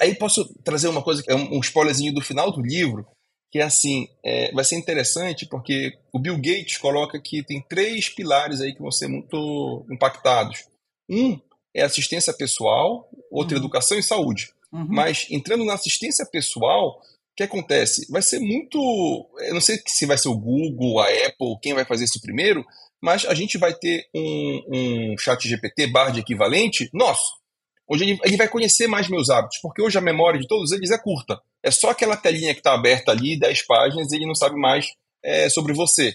Aí 0.00 0.12
posso 0.16 0.44
trazer 0.64 0.88
uma 0.88 1.02
coisa, 1.02 1.22
é 1.28 1.36
um 1.36 1.60
spoilerzinho 1.60 2.12
do 2.12 2.20
final 2.20 2.50
do 2.50 2.60
livro, 2.60 3.06
que 3.50 3.58
é 3.58 3.62
assim, 3.62 4.08
é, 4.24 4.52
vai 4.52 4.64
ser 4.64 4.76
interessante 4.76 5.46
porque 5.46 5.96
o 6.12 6.18
Bill 6.18 6.36
Gates 6.36 6.78
coloca 6.78 7.20
que 7.20 7.42
tem 7.42 7.64
três 7.68 8.08
pilares 8.08 8.60
aí 8.60 8.74
que 8.74 8.82
vão 8.82 8.90
ser 8.90 9.08
muito 9.08 9.86
impactados. 9.90 10.64
Um 11.08 11.38
é 11.74 11.82
assistência 11.82 12.32
pessoal, 12.32 13.08
outro 13.30 13.56
uhum. 13.56 13.62
educação 13.62 13.98
e 13.98 14.02
saúde. 14.02 14.50
Uhum. 14.72 14.86
Mas 14.88 15.26
entrando 15.30 15.64
na 15.64 15.74
assistência 15.74 16.26
pessoal, 16.26 17.00
o 17.00 17.36
que 17.36 17.42
acontece? 17.42 18.10
Vai 18.10 18.22
ser 18.22 18.40
muito. 18.40 19.28
Eu 19.40 19.54
não 19.54 19.60
sei 19.60 19.80
se 19.86 20.06
vai 20.06 20.18
ser 20.18 20.28
o 20.28 20.38
Google, 20.38 21.00
a 21.00 21.04
Apple, 21.04 21.58
quem 21.62 21.74
vai 21.74 21.84
fazer 21.84 22.04
isso 22.04 22.20
primeiro, 22.20 22.64
mas 23.00 23.24
a 23.26 23.34
gente 23.34 23.58
vai 23.58 23.74
ter 23.74 24.08
um, 24.14 24.62
um 25.12 25.18
chat 25.18 25.46
GPT 25.46 25.88
Bard 25.88 26.18
equivalente 26.18 26.88
nosso 26.92 27.45
onde 27.88 28.04
ele, 28.04 28.18
ele, 28.24 28.36
vai 28.36 28.48
conhecer 28.48 28.86
mais 28.86 29.08
meus 29.08 29.30
hábitos, 29.30 29.58
porque 29.62 29.82
hoje 29.82 29.96
a 29.96 30.00
memória 30.00 30.40
de 30.40 30.46
todos 30.46 30.72
eles 30.72 30.90
é 30.90 30.98
curta. 30.98 31.40
É 31.62 31.70
só 31.70 31.90
aquela 31.90 32.16
telinha 32.16 32.52
que 32.52 32.60
está 32.60 32.74
aberta 32.74 33.12
ali, 33.12 33.38
10 33.38 33.66
páginas, 33.66 34.10
e 34.10 34.16
ele 34.16 34.26
não 34.26 34.34
sabe 34.34 34.56
mais 34.58 34.86
é, 35.22 35.48
sobre 35.48 35.72
você. 35.72 36.12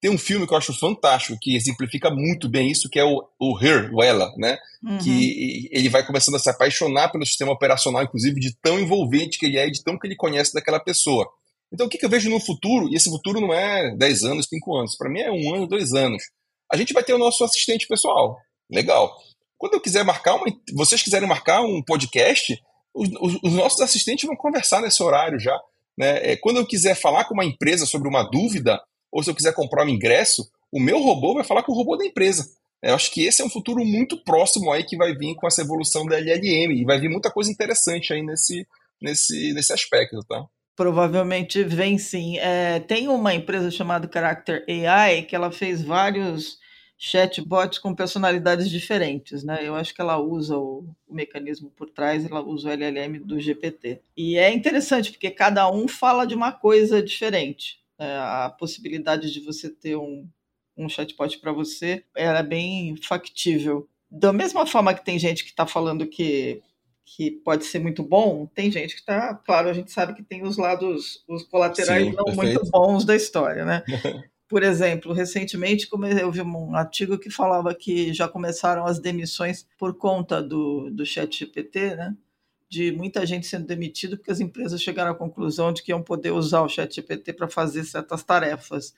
Tem 0.00 0.10
um 0.10 0.18
filme 0.18 0.46
que 0.46 0.52
eu 0.52 0.58
acho 0.58 0.78
fantástico, 0.78 1.38
que 1.40 1.56
exemplifica 1.56 2.10
muito 2.10 2.48
bem 2.48 2.70
isso, 2.70 2.88
que 2.90 2.98
é 2.98 3.04
o, 3.04 3.26
o 3.40 3.58
Her, 3.58 3.90
o 3.94 4.02
Ela, 4.02 4.30
né? 4.36 4.58
Uhum. 4.84 4.98
Que 4.98 5.68
ele 5.72 5.88
vai 5.88 6.06
começando 6.06 6.34
a 6.34 6.38
se 6.38 6.50
apaixonar 6.50 7.10
pelo 7.10 7.24
sistema 7.24 7.52
operacional, 7.52 8.02
inclusive, 8.02 8.38
de 8.38 8.54
tão 8.60 8.78
envolvente 8.78 9.38
que 9.38 9.46
ele 9.46 9.56
é 9.56 9.66
e 9.66 9.72
de 9.72 9.82
tão 9.82 9.98
que 9.98 10.06
ele 10.06 10.16
conhece 10.16 10.52
daquela 10.52 10.78
pessoa. 10.78 11.26
Então, 11.72 11.86
o 11.86 11.88
que, 11.88 11.98
que 11.98 12.04
eu 12.04 12.10
vejo 12.10 12.30
no 12.30 12.38
futuro? 12.38 12.88
E 12.88 12.94
esse 12.94 13.10
futuro 13.10 13.40
não 13.40 13.52
é 13.52 13.94
10 13.96 14.24
anos, 14.24 14.46
5 14.46 14.76
anos. 14.76 14.96
Para 14.96 15.10
mim 15.10 15.20
é 15.20 15.30
um 15.30 15.54
ano, 15.54 15.66
dois 15.66 15.92
anos. 15.94 16.22
A 16.70 16.76
gente 16.76 16.92
vai 16.92 17.02
ter 17.02 17.14
o 17.14 17.18
nosso 17.18 17.42
assistente 17.42 17.86
pessoal. 17.86 18.38
Legal. 18.70 19.16
Quando 19.58 19.74
eu 19.74 19.80
quiser 19.80 20.04
marcar 20.04 20.34
uma, 20.34 20.46
vocês 20.74 21.02
quiserem 21.02 21.28
marcar 21.28 21.62
um 21.62 21.82
podcast, 21.82 22.60
os, 22.94 23.08
os, 23.20 23.38
os 23.42 23.52
nossos 23.52 23.80
assistentes 23.80 24.26
vão 24.26 24.36
conversar 24.36 24.80
nesse 24.80 25.02
horário 25.02 25.38
já. 25.38 25.58
Né? 25.96 26.32
É, 26.32 26.36
quando 26.36 26.58
eu 26.58 26.66
quiser 26.66 26.94
falar 26.94 27.24
com 27.24 27.34
uma 27.34 27.44
empresa 27.44 27.86
sobre 27.86 28.08
uma 28.08 28.22
dúvida, 28.22 28.80
ou 29.10 29.22
se 29.22 29.30
eu 29.30 29.34
quiser 29.34 29.54
comprar 29.54 29.84
um 29.84 29.88
ingresso, 29.88 30.48
o 30.70 30.80
meu 30.80 31.00
robô 31.00 31.34
vai 31.34 31.44
falar 31.44 31.62
com 31.62 31.72
o 31.72 31.74
robô 31.74 31.96
da 31.96 32.04
empresa. 32.04 32.46
Eu 32.82 32.94
acho 32.94 33.10
que 33.10 33.24
esse 33.24 33.40
é 33.40 33.44
um 33.44 33.50
futuro 33.50 33.84
muito 33.84 34.22
próximo 34.22 34.70
aí 34.70 34.84
que 34.84 34.96
vai 34.96 35.14
vir 35.14 35.34
com 35.34 35.46
essa 35.46 35.62
evolução 35.62 36.06
da 36.06 36.18
LLM 36.18 36.72
e 36.72 36.84
vai 36.84 37.00
vir 37.00 37.08
muita 37.08 37.30
coisa 37.30 37.50
interessante 37.50 38.12
aí 38.12 38.22
nesse, 38.22 38.66
nesse, 39.00 39.52
nesse 39.54 39.72
aspecto, 39.72 40.18
tá? 40.28 40.44
Provavelmente 40.76 41.64
vem 41.64 41.96
sim. 41.96 42.38
É, 42.38 42.80
tem 42.80 43.08
uma 43.08 43.32
empresa 43.32 43.70
chamada 43.70 44.10
Character 44.12 44.64
AI 44.68 45.22
que 45.22 45.34
ela 45.34 45.50
fez 45.50 45.82
vários 45.82 46.58
chatbots 46.98 47.78
com 47.78 47.94
personalidades 47.94 48.70
diferentes, 48.70 49.44
né? 49.44 49.60
Eu 49.62 49.74
acho 49.74 49.94
que 49.94 50.00
ela 50.00 50.18
usa 50.18 50.56
o, 50.56 50.84
o, 51.06 51.14
mecanismo 51.14 51.70
por 51.70 51.90
trás, 51.90 52.24
ela 52.24 52.42
usa 52.42 52.68
o 52.68 52.72
LLM 52.72 53.18
do 53.18 53.38
GPT. 53.38 54.00
E 54.16 54.38
é 54.38 54.52
interessante 54.52 55.10
porque 55.10 55.30
cada 55.30 55.70
um 55.70 55.86
fala 55.86 56.26
de 56.26 56.34
uma 56.34 56.52
coisa 56.52 57.02
diferente. 57.02 57.80
Né? 57.98 58.16
A 58.18 58.48
possibilidade 58.58 59.30
de 59.30 59.40
você 59.40 59.68
ter 59.68 59.96
um, 59.96 60.26
um 60.76 60.88
chatbot 60.88 61.38
para 61.38 61.52
você 61.52 62.02
era 62.16 62.42
bem 62.42 62.96
factível. 62.96 63.88
Da 64.10 64.32
mesma 64.32 64.66
forma 64.66 64.94
que 64.94 65.04
tem 65.04 65.18
gente 65.18 65.44
que 65.44 65.50
está 65.50 65.66
falando 65.66 66.06
que 66.06 66.62
que 67.08 67.30
pode 67.30 67.64
ser 67.64 67.78
muito 67.78 68.02
bom, 68.02 68.46
tem 68.46 68.68
gente 68.68 68.94
que 68.94 69.00
está, 69.00 69.32
claro, 69.32 69.68
a 69.68 69.72
gente 69.72 69.92
sabe 69.92 70.12
que 70.12 70.24
tem 70.24 70.42
os 70.42 70.58
lados, 70.58 71.22
os 71.28 71.44
colaterais 71.44 72.04
Sim, 72.04 72.12
não 72.12 72.24
perfeito. 72.24 72.58
muito 72.58 72.70
bons 72.70 73.04
da 73.04 73.14
história, 73.14 73.64
né? 73.64 73.84
Por 74.48 74.62
exemplo, 74.62 75.12
recentemente 75.12 75.88
eu 76.20 76.30
vi 76.30 76.40
um 76.42 76.74
artigo 76.76 77.18
que 77.18 77.30
falava 77.30 77.74
que 77.74 78.14
já 78.14 78.28
começaram 78.28 78.86
as 78.86 78.98
demissões 78.98 79.66
por 79.76 79.94
conta 79.94 80.42
do, 80.42 80.88
do 80.90 81.04
chat 81.04 81.38
GPT, 81.38 81.96
né? 81.96 82.16
de 82.68 82.92
muita 82.92 83.24
gente 83.24 83.46
sendo 83.46 83.66
demitido 83.66 84.16
porque 84.16 84.30
as 84.30 84.40
empresas 84.40 84.82
chegaram 84.82 85.12
à 85.12 85.14
conclusão 85.14 85.72
de 85.72 85.82
que 85.82 85.92
iam 85.92 86.02
poder 86.02 86.32
usar 86.32 86.62
o 86.62 86.68
chat 86.68 86.94
GPT 86.94 87.32
para 87.32 87.48
fazer 87.48 87.84
certas 87.84 88.22
tarefas. 88.22 88.94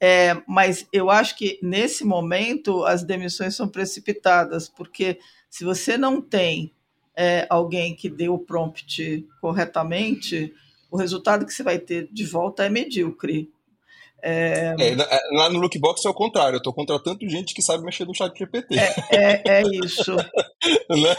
É, 0.00 0.40
mas 0.46 0.86
eu 0.92 1.10
acho 1.10 1.36
que 1.36 1.58
nesse 1.60 2.04
momento 2.04 2.84
as 2.84 3.02
demissões 3.02 3.56
são 3.56 3.68
precipitadas, 3.68 4.68
porque 4.68 5.18
se 5.50 5.64
você 5.64 5.98
não 5.98 6.20
tem 6.20 6.72
é, 7.16 7.46
alguém 7.50 7.96
que 7.96 8.08
dê 8.08 8.28
o 8.28 8.38
prompt 8.38 9.26
corretamente, 9.40 10.54
o 10.88 10.96
resultado 10.96 11.44
que 11.44 11.52
você 11.52 11.64
vai 11.64 11.78
ter 11.78 12.08
de 12.12 12.24
volta 12.24 12.64
é 12.64 12.68
medíocre. 12.68 13.50
É... 14.22 14.74
É, 14.78 15.36
lá 15.36 15.48
no 15.48 15.60
Lookbox 15.60 16.04
é 16.04 16.08
o 16.08 16.14
contrário, 16.14 16.56
eu 16.56 16.58
estou 16.58 16.72
contratando 16.72 17.28
gente 17.28 17.54
que 17.54 17.62
sabe 17.62 17.84
mexer 17.84 18.04
no 18.04 18.14
chat 18.14 18.36
GPT. 18.36 18.76
É, 18.76 18.94
é, 19.10 19.42
é 19.46 19.62
isso. 19.84 20.14
né? 20.90 21.16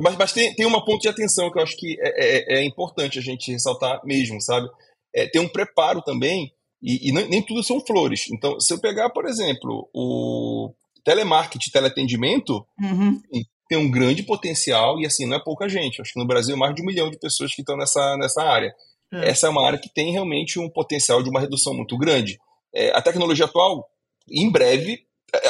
Mas, 0.00 0.16
mas 0.16 0.32
tem, 0.32 0.54
tem 0.54 0.66
uma 0.66 0.84
ponto 0.84 1.02
de 1.02 1.08
atenção 1.08 1.50
que 1.50 1.58
eu 1.58 1.62
acho 1.62 1.76
que 1.76 1.96
é, 2.00 2.56
é, 2.56 2.58
é 2.60 2.64
importante 2.64 3.18
a 3.18 3.22
gente 3.22 3.52
ressaltar 3.52 4.00
mesmo, 4.04 4.40
sabe? 4.40 4.68
É, 5.14 5.26
tem 5.26 5.40
um 5.40 5.48
preparo 5.48 6.02
também, 6.02 6.52
e, 6.82 7.08
e 7.08 7.12
nem, 7.12 7.28
nem, 7.28 7.42
tudo 7.42 7.62
são 7.62 7.84
flores. 7.84 8.26
Então, 8.32 8.58
se 8.60 8.72
eu 8.72 8.80
pegar, 8.80 9.10
por 9.10 9.26
exemplo, 9.26 9.88
o 9.92 10.72
telemarketing, 11.04 11.70
teleatendimento, 11.70 12.64
uhum. 12.80 13.20
tem 13.68 13.78
um 13.78 13.90
grande 13.90 14.22
potencial, 14.22 15.00
e 15.00 15.06
assim, 15.06 15.26
não 15.26 15.36
é 15.36 15.42
pouca 15.42 15.68
gente. 15.68 16.00
Acho 16.00 16.12
que 16.12 16.20
no 16.20 16.26
Brasil 16.26 16.56
mais 16.56 16.74
de 16.74 16.82
um 16.82 16.86
milhão 16.86 17.10
de 17.10 17.18
pessoas 17.18 17.54
que 17.54 17.62
estão 17.62 17.76
nessa, 17.76 18.16
nessa 18.16 18.42
área. 18.42 18.72
É. 19.12 19.30
Essa 19.30 19.46
é 19.46 19.50
uma 19.50 19.66
área 19.66 19.78
que 19.78 19.92
tem 19.92 20.12
realmente 20.12 20.58
um 20.58 20.68
potencial 20.68 21.22
de 21.22 21.30
uma 21.30 21.40
redução 21.40 21.74
muito 21.74 21.96
grande. 21.96 22.38
É, 22.74 22.90
a 22.90 23.02
tecnologia 23.02 23.46
atual, 23.46 23.88
em 24.30 24.50
breve, 24.50 25.00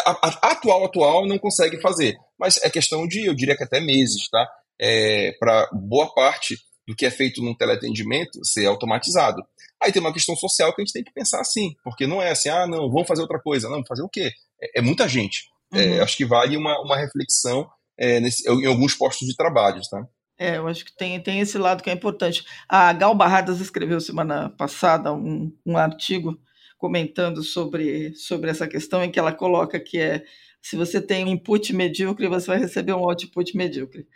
a, 0.04 0.28
a, 0.28 0.52
atual 0.52 0.84
atual 0.84 1.26
não 1.26 1.38
consegue 1.38 1.80
fazer, 1.80 2.16
mas 2.38 2.56
é 2.62 2.70
questão 2.70 3.06
de, 3.06 3.26
eu 3.26 3.34
diria 3.34 3.56
que 3.56 3.64
até 3.64 3.80
meses, 3.80 4.28
tá? 4.28 4.48
É, 4.80 5.32
Para 5.38 5.68
boa 5.72 6.12
parte 6.14 6.56
do 6.86 6.96
que 6.96 7.04
é 7.04 7.10
feito 7.10 7.42
num 7.42 7.54
teleatendimento 7.54 8.44
ser 8.44 8.66
automatizado. 8.66 9.42
Aí 9.80 9.92
tem 9.92 10.00
uma 10.00 10.12
questão 10.12 10.34
social 10.34 10.74
que 10.74 10.80
a 10.80 10.84
gente 10.84 10.94
tem 10.94 11.04
que 11.04 11.12
pensar 11.12 11.40
assim, 11.40 11.74
porque 11.84 12.06
não 12.06 12.20
é 12.22 12.30
assim, 12.30 12.48
ah, 12.48 12.66
não, 12.66 12.90
vamos 12.90 13.06
fazer 13.06 13.22
outra 13.22 13.38
coisa. 13.38 13.68
Não, 13.68 13.84
fazer 13.84 14.02
o 14.02 14.08
quê? 14.08 14.32
É, 14.60 14.78
é 14.78 14.82
muita 14.82 15.08
gente. 15.08 15.44
É, 15.72 15.96
uhum. 15.96 16.02
acho 16.02 16.16
que 16.16 16.24
vale 16.24 16.56
uma, 16.56 16.80
uma 16.80 16.96
reflexão 16.96 17.68
é, 17.98 18.20
nesse, 18.20 18.48
em 18.48 18.66
alguns 18.66 18.94
postos 18.94 19.28
de 19.28 19.36
trabalho, 19.36 19.82
tá? 19.90 20.06
É, 20.38 20.56
eu 20.56 20.68
acho 20.68 20.84
que 20.84 20.96
tem, 20.96 21.20
tem 21.20 21.40
esse 21.40 21.58
lado 21.58 21.82
que 21.82 21.90
é 21.90 21.92
importante. 21.92 22.44
A 22.68 22.92
Gal 22.92 23.14
Barradas 23.14 23.60
escreveu 23.60 24.00
semana 24.00 24.50
passada 24.50 25.12
um, 25.12 25.52
um 25.66 25.76
artigo 25.76 26.38
comentando 26.78 27.42
sobre, 27.42 28.14
sobre 28.14 28.48
essa 28.48 28.68
questão 28.68 29.02
em 29.02 29.10
que 29.10 29.18
ela 29.18 29.32
coloca 29.32 29.80
que 29.80 29.98
é 29.98 30.24
se 30.62 30.76
você 30.76 31.00
tem 31.00 31.24
um 31.24 31.28
input 31.28 31.72
medíocre, 31.72 32.28
você 32.28 32.46
vai 32.46 32.58
receber 32.58 32.92
um 32.92 33.08
output 33.08 33.56
medíocre. 33.56 34.06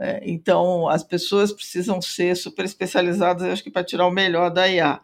É, 0.00 0.20
então, 0.22 0.88
as 0.88 1.02
pessoas 1.02 1.52
precisam 1.52 2.00
ser 2.00 2.36
super 2.36 2.64
especializadas, 2.64 3.44
eu 3.44 3.52
acho 3.52 3.62
que 3.62 3.70
para 3.70 3.84
tirar 3.84 4.06
o 4.06 4.10
melhor 4.10 4.50
da 4.50 4.68
IA. 4.68 5.00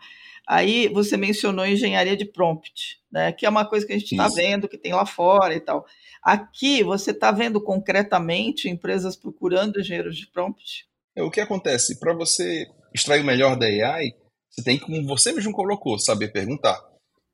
Aí 0.46 0.88
você 0.88 1.16
mencionou 1.16 1.66
engenharia 1.66 2.16
de 2.16 2.24
prompt, 2.24 3.00
né, 3.14 3.31
que 3.31 3.46
é 3.46 3.48
uma 3.48 3.64
coisa 3.64 3.87
que 3.87 3.92
a 3.92 3.98
gente 3.98 4.11
está 4.11 4.27
vendo, 4.27 4.68
que 4.68 4.77
tem 4.77 4.92
lá 4.92 5.07
fora 5.07 5.55
e 5.55 5.61
tal. 5.61 5.87
Aqui 6.20 6.83
você 6.83 7.12
está 7.12 7.31
vendo 7.31 7.61
concretamente 7.61 8.68
empresas 8.68 9.14
procurando 9.14 9.79
engenheiros 9.79 10.16
de 10.16 10.27
prompt? 10.27 10.85
É, 11.14 11.22
o 11.22 11.31
que 11.31 11.40
acontece? 11.40 12.00
Para 12.00 12.12
você 12.12 12.66
extrair 12.92 13.20
o 13.20 13.24
melhor 13.24 13.57
da 13.57 13.66
AI, 13.66 14.14
você 14.50 14.64
tem, 14.64 14.81
como 14.81 15.07
você 15.07 15.33
mesmo 15.33 15.53
colocou, 15.53 15.96
saber 15.96 16.33
perguntar. 16.33 16.77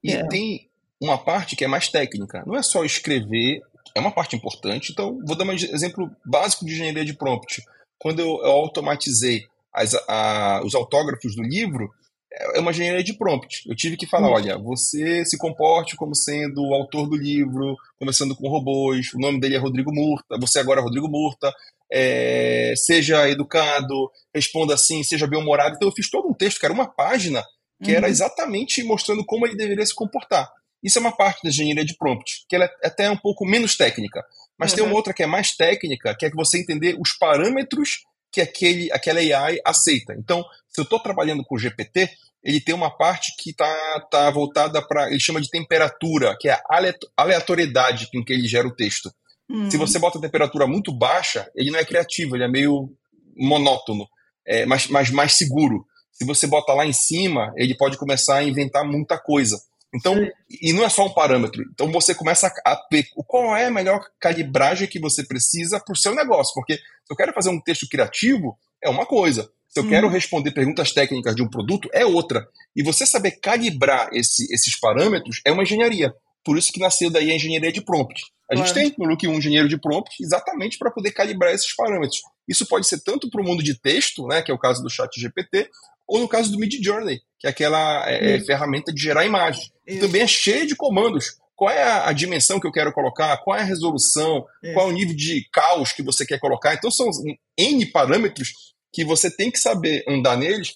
E 0.04 0.12
é. 0.12 0.28
tem 0.28 0.68
uma 1.00 1.16
parte 1.16 1.56
que 1.56 1.64
é 1.64 1.68
mais 1.68 1.88
técnica. 1.88 2.44
Não 2.46 2.56
é 2.56 2.62
só 2.62 2.84
escrever, 2.84 3.62
é 3.94 4.00
uma 4.00 4.12
parte 4.12 4.36
importante. 4.36 4.92
Então, 4.92 5.18
vou 5.26 5.34
dar 5.34 5.46
um 5.46 5.52
exemplo 5.52 6.10
básico 6.26 6.66
de 6.66 6.72
engenharia 6.72 7.06
de 7.06 7.14
prompt. 7.14 7.62
Quando 7.98 8.20
eu, 8.20 8.28
eu 8.44 8.50
automatizei 8.50 9.46
as, 9.72 9.94
a, 10.06 10.60
os 10.62 10.74
autógrafos 10.74 11.34
do 11.34 11.42
livro, 11.42 11.90
é 12.32 12.60
uma 12.60 12.70
engenharia 12.70 13.02
de 13.02 13.14
prompt. 13.14 13.68
Eu 13.68 13.74
tive 13.74 13.96
que 13.96 14.06
falar, 14.06 14.30
olha, 14.30 14.56
você 14.56 15.24
se 15.24 15.36
comporte 15.36 15.96
como 15.96 16.14
sendo 16.14 16.62
o 16.62 16.74
autor 16.74 17.08
do 17.08 17.16
livro, 17.16 17.76
começando 17.98 18.36
com 18.36 18.48
robôs, 18.48 19.12
o 19.14 19.18
nome 19.18 19.40
dele 19.40 19.56
é 19.56 19.58
Rodrigo 19.58 19.92
Murta, 19.92 20.38
você 20.38 20.60
agora 20.60 20.80
é 20.80 20.82
Rodrigo 20.82 21.08
Murta, 21.08 21.52
é, 21.92 22.72
seja 22.76 23.28
educado, 23.28 24.10
responda 24.34 24.74
assim, 24.74 25.02
seja 25.02 25.26
bem-humorado. 25.26 25.74
Então 25.74 25.88
eu 25.88 25.94
fiz 25.94 26.08
todo 26.08 26.28
um 26.28 26.34
texto, 26.34 26.60
que 26.60 26.66
era 26.66 26.74
uma 26.74 26.86
página, 26.86 27.44
que 27.82 27.90
uhum. 27.90 27.96
era 27.96 28.08
exatamente 28.08 28.82
mostrando 28.84 29.24
como 29.24 29.46
ele 29.46 29.56
deveria 29.56 29.84
se 29.84 29.94
comportar. 29.94 30.48
Isso 30.82 30.98
é 30.98 31.00
uma 31.00 31.16
parte 31.16 31.42
da 31.42 31.50
engenharia 31.50 31.84
de 31.84 31.96
prompt, 31.96 32.44
que 32.48 32.56
ela 32.56 32.64
é 32.64 32.86
até 32.86 33.10
um 33.10 33.16
pouco 33.16 33.44
menos 33.44 33.76
técnica. 33.76 34.24
Mas 34.58 34.70
uhum. 34.70 34.76
tem 34.76 34.86
uma 34.86 34.94
outra 34.94 35.12
que 35.12 35.22
é 35.22 35.26
mais 35.26 35.56
técnica, 35.56 36.14
que 36.16 36.24
é 36.24 36.30
que 36.30 36.36
você 36.36 36.60
entender 36.60 36.96
os 36.98 37.12
parâmetros 37.12 38.04
que 38.32 38.40
aquele, 38.40 38.90
aquela 38.92 39.20
AI 39.20 39.58
aceita. 39.64 40.14
Então, 40.18 40.44
se 40.68 40.80
eu 40.80 40.84
estou 40.84 41.00
trabalhando 41.00 41.44
com 41.44 41.56
o 41.56 41.58
GPT, 41.58 42.08
ele 42.42 42.60
tem 42.60 42.74
uma 42.74 42.90
parte 42.90 43.34
que 43.38 43.50
está 43.50 44.00
tá 44.10 44.30
voltada 44.30 44.80
para. 44.86 45.10
Ele 45.10 45.20
chama 45.20 45.40
de 45.40 45.50
temperatura, 45.50 46.36
que 46.38 46.48
é 46.48 46.52
a 46.52 46.82
aleatoriedade 47.16 48.08
com 48.10 48.24
que 48.24 48.32
ele 48.32 48.48
gera 48.48 48.66
o 48.66 48.74
texto. 48.74 49.10
Hum. 49.48 49.70
Se 49.70 49.76
você 49.76 49.98
bota 49.98 50.18
a 50.18 50.22
temperatura 50.22 50.66
muito 50.66 50.92
baixa, 50.92 51.50
ele 51.54 51.70
não 51.70 51.78
é 51.78 51.84
criativo, 51.84 52.36
ele 52.36 52.44
é 52.44 52.48
meio 52.48 52.88
monótono, 53.36 54.06
é, 54.46 54.64
mas, 54.64 54.86
mas 54.86 55.10
mais 55.10 55.32
seguro. 55.32 55.84
Se 56.12 56.24
você 56.24 56.46
bota 56.46 56.72
lá 56.72 56.86
em 56.86 56.92
cima, 56.92 57.52
ele 57.56 57.76
pode 57.76 57.96
começar 57.96 58.36
a 58.36 58.42
inventar 58.42 58.84
muita 58.84 59.18
coisa. 59.18 59.58
Então, 59.94 60.14
Sim. 60.14 60.30
e 60.62 60.72
não 60.72 60.84
é 60.84 60.88
só 60.88 61.06
um 61.06 61.12
parâmetro. 61.12 61.64
Então 61.72 61.90
você 61.90 62.14
começa 62.14 62.52
a 62.64 62.80
ver 62.90 63.06
qual 63.26 63.56
é 63.56 63.66
a 63.66 63.70
melhor 63.70 64.00
calibragem 64.20 64.86
que 64.86 65.00
você 65.00 65.24
precisa 65.24 65.80
para 65.80 65.92
o 65.92 65.96
seu 65.96 66.14
negócio. 66.14 66.54
Porque 66.54 66.76
se 66.76 67.10
eu 67.10 67.16
quero 67.16 67.32
fazer 67.32 67.50
um 67.50 67.60
texto 67.60 67.88
criativo, 67.88 68.56
é 68.82 68.88
uma 68.88 69.04
coisa. 69.04 69.50
Se 69.68 69.78
eu 69.78 69.88
quero 69.88 70.08
responder 70.08 70.50
perguntas 70.50 70.92
técnicas 70.92 71.34
de 71.34 71.42
um 71.42 71.48
produto, 71.48 71.88
é 71.92 72.04
outra. 72.04 72.46
E 72.74 72.82
você 72.82 73.06
saber 73.06 73.32
calibrar 73.40 74.08
esse, 74.12 74.52
esses 74.52 74.78
parâmetros 74.78 75.40
é 75.44 75.52
uma 75.52 75.62
engenharia. 75.62 76.12
Por 76.44 76.58
isso 76.58 76.72
que 76.72 76.80
nasceu 76.80 77.10
daí 77.10 77.30
a 77.30 77.34
engenharia 77.34 77.72
de 77.72 77.80
prompt. 77.80 78.20
A 78.50 78.56
gente 78.56 78.74
tem 78.74 78.92
no 78.98 79.04
Look 79.04 79.24
um 79.28 79.34
engenheiro 79.34 79.68
de 79.68 79.78
prompt 79.78 80.10
exatamente 80.20 80.76
para 80.76 80.90
poder 80.90 81.12
calibrar 81.12 81.54
esses 81.54 81.72
parâmetros. 81.76 82.20
Isso 82.48 82.66
pode 82.66 82.86
ser 82.88 83.00
tanto 83.00 83.30
para 83.30 83.40
o 83.40 83.44
mundo 83.44 83.62
de 83.62 83.78
texto, 83.78 84.26
né, 84.26 84.42
que 84.42 84.50
é 84.50 84.54
o 84.54 84.58
caso 84.58 84.82
do 84.82 84.90
chat 84.90 85.08
GPT, 85.20 85.70
ou 86.08 86.18
no 86.18 86.26
caso 86.26 86.50
do 86.50 86.58
Mid 86.58 86.72
Journey, 86.82 87.20
que 87.38 87.46
é 87.46 87.50
aquela 87.50 88.10
é, 88.10 88.34
é, 88.34 88.40
ferramenta 88.40 88.92
de 88.92 89.00
gerar 89.00 89.24
imagem. 89.24 89.70
Que 89.94 90.00
também 90.00 90.22
é 90.22 90.26
cheia 90.26 90.66
de 90.66 90.76
comandos. 90.76 91.38
Qual 91.54 91.70
é 91.70 91.82
a, 91.82 92.08
a, 92.08 92.12
dimensão 92.12 92.58
que 92.58 92.66
eu 92.66 92.72
quero 92.72 92.92
colocar? 92.92 93.36
Qual 93.38 93.56
é 93.56 93.60
a 93.60 93.64
resolução? 93.64 94.46
Isso. 94.62 94.72
Qual 94.72 94.88
é 94.88 94.90
o 94.90 94.94
nível 94.94 95.14
de 95.14 95.46
caos 95.52 95.92
que 95.92 96.02
você 96.02 96.24
quer 96.24 96.38
colocar? 96.38 96.74
Então 96.74 96.90
são 96.90 97.10
N 97.58 97.86
parâmetros 97.86 98.52
que 98.92 99.04
você 99.04 99.30
tem 99.30 99.50
que 99.50 99.58
saber 99.58 100.04
andar 100.08 100.36
neles 100.36 100.74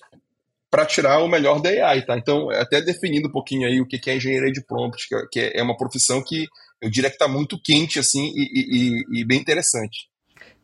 para 0.71 0.85
tirar 0.85 1.23
o 1.23 1.29
melhor 1.29 1.61
da 1.61 1.71
AI, 1.71 2.05
tá? 2.05 2.19
Então, 2.19 2.51
até 2.51 2.81
definindo 2.81 3.29
um 3.29 3.33
pouquinho 3.33 3.67
aí 3.67 3.81
o 3.81 3.87
que 3.87 4.11
é 4.11 4.17
engenharia 4.17 4.53
de 4.53 4.61
prompts, 4.61 5.07
que 5.31 5.41
é, 5.41 5.59
é 5.61 5.63
uma 5.63 5.77
profissão 5.77 6.23
que 6.23 6.47
eu 6.83 6.91
diria 6.91 7.09
que 7.09 7.15
está 7.15 7.29
muito 7.29 7.61
quente, 7.63 7.99
assim, 7.99 8.33
e, 8.35 9.01
e, 9.15 9.21
e, 9.21 9.25
bem 9.25 9.39
interessante. 9.39 10.09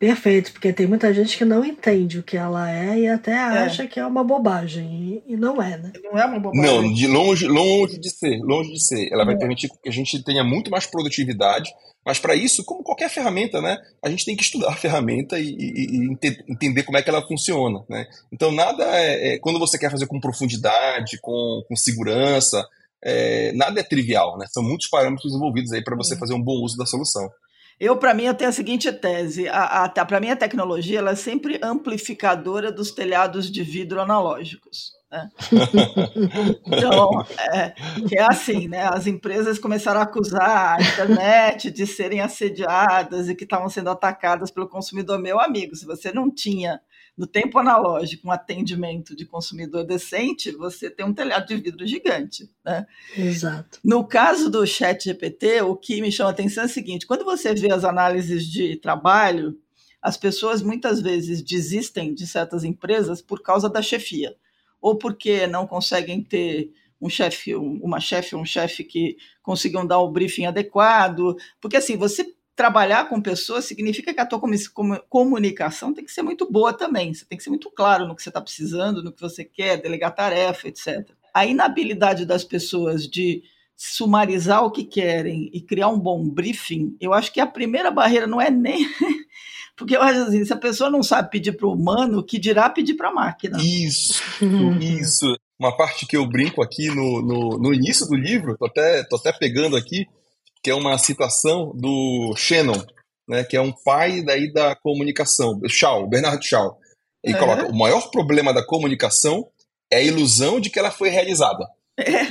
Perfeito, 0.01 0.53
porque 0.53 0.73
tem 0.73 0.87
muita 0.87 1.13
gente 1.13 1.37
que 1.37 1.45
não 1.45 1.63
entende 1.63 2.19
o 2.19 2.23
que 2.23 2.35
ela 2.35 2.75
é 2.75 3.01
e 3.01 3.07
até 3.07 3.33
é. 3.33 3.37
acha 3.37 3.87
que 3.87 4.01
é 4.01 4.07
uma 4.07 4.25
bobagem, 4.25 5.23
e, 5.27 5.35
e, 5.35 5.37
não 5.37 5.61
é, 5.61 5.77
né? 5.77 5.93
Não 6.03 6.19
é 6.19 6.25
uma 6.25 6.41
bobagem. 6.41 6.63
Não, 6.63 6.95
de 6.95 7.07
longe, 7.07 7.47
longe 7.47 8.01
de 8.01 8.09
ser, 8.09 8.39
longe 8.39 8.73
de 8.73 8.83
ser. 8.83 9.13
Ela 9.13 9.27
vai 9.27 9.37
permitir 9.37 9.69
que 9.69 9.91
a 9.91 9.93
gente 9.93 10.25
tenha 10.25 10.43
muito 10.43 10.71
mais 10.71 10.87
produtividade, 10.87 11.71
mas 12.03 12.19
para 12.19 12.35
isso, 12.35 12.65
como 12.65 12.83
qualquer 12.83 13.11
ferramenta, 13.11 13.61
né, 13.61 13.77
a 14.03 14.09
gente 14.09 14.25
tem 14.25 14.35
que 14.35 14.43
estudar 14.43 14.71
a 14.71 14.75
ferramenta 14.75 15.39
e, 15.39 15.51
e, 15.51 16.09
e 16.09 16.19
entender 16.49 16.83
como 16.85 16.97
é 16.97 17.03
que 17.03 17.11
ela 17.11 17.27
funciona. 17.29 17.85
Né? 17.87 18.07
Então, 18.33 18.51
nada 18.51 18.83
é, 18.99 19.35
é, 19.35 19.39
Quando 19.39 19.59
você 19.59 19.79
quer 19.79 19.91
fazer 19.91 20.07
com 20.07 20.19
profundidade, 20.19 21.21
com, 21.21 21.63
com 21.69 21.77
segurança, 21.77 22.67
é, 23.05 23.53
nada 23.53 23.79
é 23.81 23.83
trivial. 23.83 24.39
Né? 24.39 24.47
São 24.49 24.63
muitos 24.63 24.89
parâmetros 24.89 25.35
envolvidos 25.35 25.73
aí 25.73 25.85
para 25.85 25.95
você 25.95 26.17
fazer 26.17 26.33
um 26.33 26.43
bom 26.43 26.65
uso 26.65 26.79
da 26.79 26.87
solução. 26.87 27.31
Eu, 27.81 27.97
para 27.97 28.13
mim, 28.13 28.25
eu 28.25 28.35
tenho 28.35 28.51
a 28.51 28.53
seguinte 28.53 28.93
tese. 28.93 29.47
Para 30.07 30.21
mim, 30.21 30.29
a 30.29 30.37
tecnologia 30.37 30.99
ela 30.99 31.13
é 31.13 31.17
sempre 31.17 31.59
amplificadora 31.63 32.71
dos 32.71 32.91
telhados 32.91 33.51
de 33.51 33.63
vidro 33.63 34.03
analógicos. 34.03 34.93
Né? 35.11 35.29
Então, 36.67 37.25
é, 37.53 37.75
é 38.15 38.23
assim, 38.23 38.69
né? 38.69 38.87
As 38.87 39.07
empresas 39.07 39.59
começaram 39.59 40.01
a 40.01 40.05
acusar 40.05 40.79
a 40.79 40.83
internet 40.83 41.71
de 41.71 41.87
serem 41.87 42.21
assediadas 42.21 43.29
e 43.29 43.35
que 43.35 43.45
estavam 43.45 43.69
sendo 43.69 43.91
atacadas 43.91 44.51
pelo 44.51 44.69
consumidor. 44.69 45.19
Meu 45.19 45.41
amigo, 45.41 45.75
se 45.75 45.87
você 45.87 46.13
não 46.13 46.33
tinha 46.33 46.81
no 47.21 47.27
tempo 47.27 47.59
analógico 47.59 48.27
um 48.27 48.31
atendimento 48.31 49.15
de 49.15 49.27
consumidor 49.27 49.85
decente, 49.85 50.51
você 50.53 50.89
tem 50.89 51.05
um 51.05 51.13
telhado 51.13 51.47
de 51.47 51.57
vidro 51.57 51.87
gigante, 51.87 52.49
né? 52.65 52.87
Exato. 53.15 53.79
No 53.85 54.07
caso 54.07 54.49
do 54.49 54.67
Chat 54.67 55.05
GPT, 55.05 55.61
o 55.61 55.77
que 55.77 56.01
me 56.01 56.11
chama 56.11 56.31
a 56.31 56.33
atenção 56.33 56.63
é 56.63 56.67
o 56.67 56.71
seguinte: 56.71 57.07
quando 57.07 57.23
você 57.23 57.53
vê 57.55 57.71
as 57.71 57.85
análises 57.85 58.47
de 58.47 58.75
trabalho, 58.77 59.61
as 60.01 60.17
pessoas 60.17 60.63
muitas 60.63 61.03
vezes 61.03 61.43
desistem 61.43 62.15
de 62.15 62.27
certas 62.27 62.65
empresas 62.65 63.21
por 63.21 63.43
causa 63.43 63.69
da 63.69 63.83
chefia 63.83 64.35
ou 64.81 64.97
porque 64.97 65.47
não 65.47 65.67
conseguem 65.67 66.23
ter 66.25 66.73
um 66.99 67.11
chefe, 67.11 67.55
uma 67.55 68.01
chefe, 68.01 68.35
um 68.35 68.47
chefe 68.47 68.83
que 68.83 69.19
consigam 69.43 69.87
dar 69.87 69.99
o 69.99 70.11
briefing 70.11 70.47
adequado, 70.47 71.37
porque 71.61 71.77
assim, 71.77 71.99
você 71.99 72.35
trabalhar 72.61 73.09
com 73.09 73.23
pessoas 73.23 73.65
significa 73.65 74.13
que 74.13 74.21
a 74.21 74.27
tua 74.27 74.39
comunicação 75.09 75.95
tem 75.95 76.05
que 76.05 76.13
ser 76.13 76.21
muito 76.21 76.47
boa 76.53 76.75
também, 76.75 77.15
você 77.15 77.25
tem 77.25 77.39
que 77.39 77.43
ser 77.43 77.49
muito 77.49 77.71
claro 77.71 78.07
no 78.07 78.15
que 78.15 78.23
você 78.23 78.29
está 78.29 78.39
precisando, 78.39 79.03
no 79.03 79.11
que 79.11 79.21
você 79.23 79.43
quer, 79.43 79.81
delegar 79.81 80.15
tarefa, 80.15 80.69
etc. 80.69 81.09
A 81.33 81.47
inabilidade 81.47 82.27
das 82.27 82.45
pessoas 82.45 83.09
de 83.09 83.43
sumarizar 83.75 84.63
o 84.63 84.71
que 84.71 84.85
querem 84.85 85.49
e 85.55 85.61
criar 85.63 85.89
um 85.89 85.99
bom 85.99 86.29
briefing, 86.29 86.95
eu 87.01 87.15
acho 87.15 87.33
que 87.33 87.41
a 87.41 87.47
primeira 87.47 87.91
barreira 87.91 88.27
não 88.27 88.39
é 88.39 88.51
nem 88.51 88.87
porque 89.75 89.97
eu 89.97 90.03
acho 90.03 90.21
assim, 90.21 90.45
se 90.45 90.53
a 90.53 90.59
pessoa 90.59 90.91
não 90.91 91.03
sabe 91.03 91.31
pedir 91.31 91.53
para 91.53 91.67
o 91.67 91.73
humano, 91.73 92.23
que 92.23 92.39
dirá 92.39 92.69
pedir 92.69 92.93
para 92.93 93.09
a 93.09 93.15
máquina? 93.15 93.57
Isso, 93.59 94.23
isso. 94.79 95.35
Uma 95.59 95.75
parte 95.75 96.05
que 96.05 96.15
eu 96.15 96.29
brinco 96.29 96.63
aqui 96.63 96.89
no, 96.89 97.23
no, 97.23 97.59
no 97.59 97.73
início 97.73 98.07
do 98.07 98.15
livro, 98.15 98.55
tô 98.59 98.67
até, 98.67 99.03
tô 99.05 99.17
até 99.17 99.33
pegando 99.33 99.79
aqui, 99.79 100.07
que 100.63 100.71
é 100.71 100.75
uma 100.75 100.99
citação 100.99 101.73
do 101.75 102.35
Shannon, 102.37 102.83
né, 103.29 103.45
que 103.45 103.57
é 103.57 103.61
um 103.61 103.73
pai 103.73 104.23
daí 104.23 104.53
da 104.53 104.75
comunicação, 104.77 105.61
Shaw, 105.69 106.09
Bernard 106.09 106.47
Shaw. 106.47 106.77
Ele 107.23 107.37
é. 107.37 107.39
coloca, 107.39 107.67
o 107.67 107.77
maior 107.77 108.11
problema 108.11 108.53
da 108.53 108.65
comunicação 108.65 109.47
é 109.91 109.99
a 109.99 110.03
ilusão 110.03 110.61
de 110.61 110.71
que 110.71 110.79
ela 110.79 110.91
foi 110.91 111.09
realizada. 111.09 111.67
É. 111.99 112.27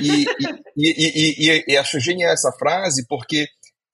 E, 0.76 0.86
e, 0.86 1.50
e, 1.50 1.64
e, 1.68 1.76
acho 1.76 2.00
genial 2.00 2.32
essa 2.32 2.50
frase, 2.52 3.06
porque 3.06 3.46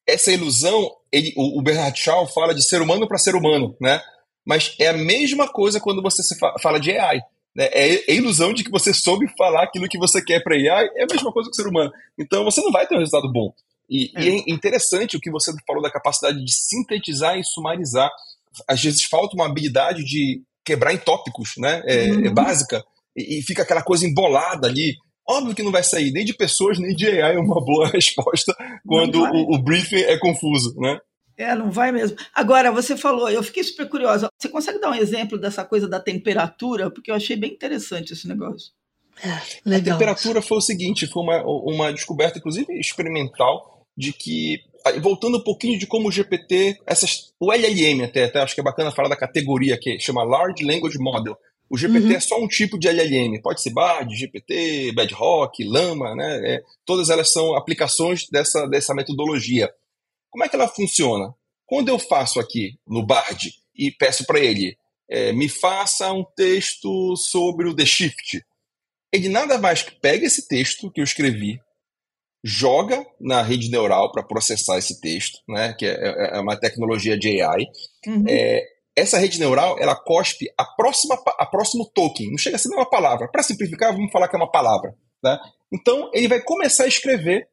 essa 0.07 0.31
ilusão, 0.31 0.89
ele, 1.11 1.33
o, 1.37 1.61
Bernard 1.61 1.99
Shaw 1.99 2.29
fala 2.29 2.55
de 2.55 2.65
ser 2.65 2.81
humano 2.81 3.09
para 3.09 3.19
ser 3.19 3.35
humano, 3.35 3.77
né? 3.81 4.01
Mas 4.47 4.77
é 4.79 4.89
a 4.89 4.93
mesma 4.93 5.49
coisa 5.49 5.81
quando 5.81 6.01
você 6.01 6.23
fala 6.63 6.79
de 6.79 6.97
AI. 6.97 7.21
Né? 7.57 7.69
É, 7.73 7.95
é 7.95 8.13
a 8.13 8.15
ilusão 8.15 8.53
de 8.53 8.63
que 8.63 8.71
você 8.71 8.95
soube 8.95 9.27
falar 9.37 9.65
aquilo 9.65 9.89
que 9.89 9.99
você 9.99 10.23
quer 10.23 10.45
para 10.45 10.55
AI, 10.55 10.89
é 10.95 11.03
a 11.03 11.13
mesma 11.13 11.33
coisa 11.33 11.51
que 11.51 11.55
o 11.55 11.57
ser 11.57 11.69
humano. 11.69 11.91
Então 12.17 12.45
você 12.45 12.61
não 12.61 12.71
vai 12.71 12.87
ter 12.87 12.95
um 12.95 13.01
resultado 13.01 13.33
bom. 13.33 13.53
E 13.89 14.11
é. 14.17 14.23
e 14.23 14.29
é 14.29 14.53
interessante 14.53 15.17
o 15.17 15.21
que 15.21 15.31
você 15.31 15.53
falou 15.67 15.83
da 15.83 15.91
capacidade 15.91 16.43
de 16.45 16.53
sintetizar 16.53 17.39
e 17.39 17.45
sumarizar. 17.45 18.11
Às 18.69 18.83
vezes 18.83 19.05
falta 19.05 19.37
uma 19.37 19.47
habilidade 19.47 20.05
de 20.05 20.43
quebrar 20.65 20.93
em 20.93 20.99
tópicos, 20.99 21.53
né? 21.59 21.83
É, 21.87 22.09
é 22.09 22.13
uhum. 22.13 22.27
é 22.27 22.31
básica. 22.31 22.83
E, 23.17 23.39
e, 23.39 23.43
fica 23.43 23.63
aquela 23.63 23.83
coisa 23.83 24.07
embolada 24.07 24.67
ali. 24.67 24.95
Óbvio 25.29 25.55
que 25.55 25.63
não 25.63 25.73
vai 25.73 25.83
sair 25.83 26.13
nem 26.13 26.25
de 26.25 26.35
pessoas 26.35 26.79
nem 26.79 26.95
de 26.95 27.07
AI 27.07 27.37
uma 27.37 27.65
boa 27.65 27.89
resposta 27.95 28.55
quando 28.87 29.23
o, 29.23 29.55
o, 29.55 29.63
briefing 29.63 29.97
é 29.97 30.19
confuso, 30.19 30.75
né? 30.77 30.99
É, 31.37 31.55
não 31.55 31.71
vai 31.71 31.93
mesmo. 31.93 32.17
Agora, 32.35 32.73
você 32.73 32.97
falou, 32.97 33.29
eu 33.29 33.43
fiquei 33.43 33.63
super 33.63 33.89
curiosa. 33.89 34.29
Você 34.39 34.49
consegue 34.49 34.81
dar 34.81 34.91
um 34.91 34.95
exemplo 34.95 35.39
dessa 35.39 35.65
coisa 35.65 35.87
da 35.87 36.01
temperatura? 36.01 36.91
Porque 36.91 37.11
eu 37.11 37.15
achei 37.15 37.37
bem 37.37 37.53
interessante 37.53 38.13
esse 38.13 38.27
negócio. 38.27 38.73
É, 39.23 39.69
legal. 39.69 39.97
A 39.97 39.99
temperatura 39.99 40.43
foi 40.43 40.59
o 40.59 40.63
seguinte, 40.63 41.07
foi 41.07 41.23
uma, 41.23 41.43
uma 41.45 41.93
descoberta, 41.93 42.39
inclusive 42.39 42.73
experimental, 42.79 43.76
de 43.97 44.13
que 44.13 44.61
voltando 45.01 45.39
um 45.39 45.43
pouquinho 45.43 45.79
de 45.79 45.87
como 45.87 46.09
o 46.09 46.13
GPT, 46.13 46.79
essas, 46.87 47.33
o 47.41 47.53
LLM 47.53 48.05
até, 48.05 48.25
até 48.25 48.41
acho 48.41 48.55
que 48.55 48.61
é 48.61 48.65
bacana 48.65 48.93
falar 48.93 49.09
da 49.09 49.17
categoria 49.17 49.77
que 49.77 49.99
chama 49.99 50.23
Large 50.23 50.65
Language 50.65 50.99
Model, 50.99 51.37
o 51.69 51.77
GPT 51.77 52.07
uhum. 52.07 52.13
é 52.13 52.21
só 52.21 52.41
um 52.41 52.47
tipo 52.47 52.79
de 52.79 52.89
LLM, 52.89 53.41
pode 53.43 53.61
ser 53.61 53.71
Bard, 53.71 54.15
GPT, 54.15 54.93
Bedrock, 54.93 55.65
Lama, 55.65 56.15
né? 56.15 56.55
É, 56.55 56.63
todas 56.85 57.11
elas 57.11 57.33
são 57.33 57.57
aplicações 57.57 58.29
dessa, 58.31 58.67
dessa 58.69 58.95
metodologia. 58.95 59.69
Como 60.31 60.45
é 60.45 60.49
que 60.49 60.55
ela 60.55 60.69
funciona? 60.69 61.35
Quando 61.67 61.89
eu 61.89 61.99
faço 61.99 62.39
aqui 62.39 62.79
no 62.87 63.05
Bard 63.05 63.53
e 63.75 63.91
peço 63.91 64.25
para 64.25 64.39
ele, 64.39 64.77
é, 65.11 65.33
me 65.33 65.49
faça 65.49 66.13
um 66.13 66.25
texto 66.37 67.17
sobre 67.17 67.69
o 67.69 67.75
The 67.75 67.85
Shift, 67.85 68.45
ele 69.13 69.29
nada 69.29 69.59
mais 69.59 69.83
que 69.83 69.99
pega 70.01 70.25
esse 70.25 70.47
texto 70.47 70.91
que 70.91 71.01
eu 71.01 71.05
escrevi, 71.05 71.61
joga 72.45 73.05
na 73.21 73.43
rede 73.43 73.71
neural 73.71 74.13
para 74.13 74.23
processar 74.23 74.79
esse 74.79 75.01
texto, 75.01 75.39
né, 75.49 75.75
que 75.79 75.85
é, 75.85 75.95
é, 75.95 76.37
é 76.37 76.41
uma 76.41 76.57
tecnologia 76.59 77.19
de 77.19 77.43
AI, 77.43 77.67
uhum. 78.07 78.25
é, 78.29 78.63
essa 78.97 79.19
rede 79.19 79.39
neural 79.39 79.77
ela 79.79 79.95
cospe 79.95 80.47
a 80.57 80.65
próxima 80.65 81.21
a 81.39 81.45
próximo 81.45 81.91
token, 81.95 82.31
não 82.31 82.39
chega 82.39 82.57
a 82.57 82.59
ser 82.59 82.69
uma 82.69 82.89
palavra. 82.89 83.29
Para 83.29 83.43
simplificar, 83.43 83.93
vamos 83.93 84.11
falar 84.11 84.29
que 84.29 84.37
é 84.37 84.39
uma 84.39 84.51
palavra. 84.51 84.95
Né? 85.23 85.39
Então 85.73 86.11
ele 86.15 86.29
vai 86.29 86.41
começar 86.41 86.85
a 86.85 86.89
escrever 86.89 87.47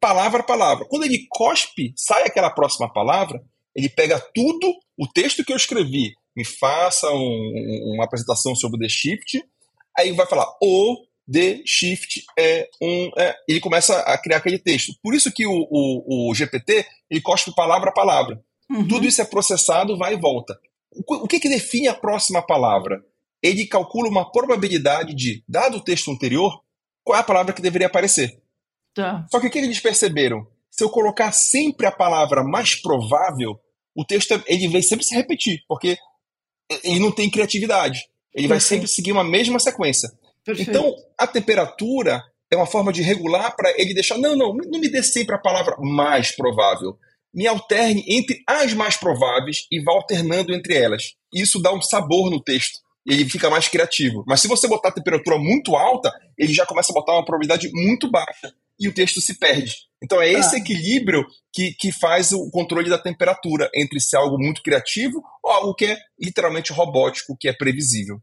palavra 0.00 0.40
a 0.40 0.44
palavra. 0.44 0.84
Quando 0.86 1.04
ele 1.04 1.26
cospe, 1.30 1.94
sai 1.96 2.24
aquela 2.24 2.50
próxima 2.50 2.92
palavra, 2.92 3.40
ele 3.76 3.88
pega 3.88 4.18
tudo, 4.34 4.74
o 4.98 5.06
texto 5.06 5.44
que 5.44 5.52
eu 5.52 5.56
escrevi, 5.56 6.12
me 6.36 6.44
faça 6.44 7.08
um, 7.10 7.92
uma 7.94 8.04
apresentação 8.04 8.54
sobre 8.56 8.76
o 8.76 8.80
The 8.80 8.88
Shift, 8.88 9.44
aí 9.96 10.10
vai 10.12 10.26
falar 10.26 10.46
o 10.60 10.96
The 11.32 11.62
Shift 11.64 12.24
é 12.38 12.68
um. 12.80 13.10
É, 13.16 13.34
ele 13.48 13.60
começa 13.60 13.98
a 14.00 14.18
criar 14.18 14.38
aquele 14.38 14.58
texto. 14.58 14.92
Por 15.02 15.14
isso 15.14 15.32
que 15.32 15.46
o, 15.46 15.66
o, 15.70 16.30
o 16.30 16.34
GPT 16.34 16.86
ele 17.10 17.20
cospe 17.20 17.54
palavra 17.54 17.90
a 17.90 17.94
palavra. 17.94 18.42
Uhum. 18.70 18.86
Tudo 18.86 19.06
isso 19.06 19.20
é 19.20 19.24
processado, 19.24 19.96
vai 19.96 20.14
e 20.14 20.20
volta. 20.20 20.58
O 21.06 21.26
que, 21.26 21.40
que 21.40 21.48
define 21.48 21.88
a 21.88 21.94
próxima 21.94 22.42
palavra? 22.42 23.02
Ele 23.42 23.66
calcula 23.66 24.08
uma 24.08 24.30
probabilidade 24.30 25.14
de, 25.14 25.42
dado 25.48 25.78
o 25.78 25.80
texto 25.82 26.10
anterior, 26.10 26.62
qual 27.02 27.16
é 27.16 27.20
a 27.20 27.24
palavra 27.24 27.52
que 27.52 27.62
deveria 27.62 27.86
aparecer. 27.86 28.40
Tá. 28.94 29.26
Só 29.30 29.40
que 29.40 29.46
o 29.46 29.50
que 29.50 29.58
eles 29.58 29.80
perceberam? 29.80 30.46
Se 30.70 30.84
eu 30.84 30.90
colocar 30.90 31.32
sempre 31.32 31.86
a 31.86 31.92
palavra 31.92 32.44
mais 32.44 32.74
provável, 32.74 33.58
o 33.94 34.04
texto 34.04 34.42
ele 34.46 34.68
vai 34.68 34.82
sempre 34.82 35.04
se 35.04 35.14
repetir, 35.14 35.62
porque 35.66 35.96
ele 36.84 37.00
não 37.00 37.10
tem 37.10 37.30
criatividade. 37.30 38.06
Ele 38.34 38.48
vai 38.48 38.60
sempre 38.60 38.86
seguir 38.86 39.12
uma 39.12 39.24
mesma 39.24 39.58
sequência. 39.58 40.10
Perfeito. 40.44 40.70
Então, 40.70 40.94
a 41.18 41.26
temperatura 41.26 42.22
é 42.50 42.56
uma 42.56 42.66
forma 42.66 42.92
de 42.92 43.02
regular 43.02 43.54
para 43.56 43.70
ele 43.78 43.94
deixar. 43.94 44.18
Não, 44.18 44.36
não, 44.36 44.54
não 44.54 44.80
me 44.80 44.88
dê 44.88 45.02
sempre 45.02 45.34
a 45.34 45.38
palavra 45.38 45.76
mais 45.78 46.34
provável 46.34 46.98
me 47.34 47.46
alterne 47.46 48.04
entre 48.06 48.42
as 48.46 48.74
mais 48.74 48.96
prováveis 48.96 49.66
e 49.70 49.80
vá 49.80 49.92
alternando 49.92 50.54
entre 50.54 50.74
elas. 50.74 51.14
Isso 51.32 51.60
dá 51.60 51.72
um 51.72 51.80
sabor 51.80 52.30
no 52.30 52.42
texto. 52.42 52.78
Ele 53.06 53.28
fica 53.28 53.50
mais 53.50 53.68
criativo. 53.68 54.22
Mas 54.26 54.40
se 54.40 54.48
você 54.48 54.68
botar 54.68 54.90
a 54.90 54.92
temperatura 54.92 55.38
muito 55.38 55.74
alta, 55.74 56.12
ele 56.38 56.52
já 56.52 56.66
começa 56.66 56.92
a 56.92 56.94
botar 56.94 57.14
uma 57.14 57.24
probabilidade 57.24 57.70
muito 57.72 58.10
baixa 58.10 58.52
e 58.78 58.88
o 58.88 58.94
texto 58.94 59.20
se 59.20 59.38
perde. 59.38 59.74
Então 60.02 60.20
é 60.20 60.30
esse 60.30 60.56
ah. 60.56 60.58
equilíbrio 60.58 61.24
que, 61.52 61.72
que 61.74 61.90
faz 61.90 62.32
o 62.32 62.50
controle 62.50 62.90
da 62.90 62.98
temperatura 62.98 63.70
entre 63.74 64.00
ser 64.00 64.16
algo 64.16 64.38
muito 64.38 64.62
criativo 64.62 65.22
ou 65.42 65.50
algo 65.50 65.74
que 65.74 65.86
é 65.86 65.98
literalmente 66.20 66.72
robótico, 66.72 67.36
que 67.38 67.48
é 67.48 67.52
previsível. 67.52 68.20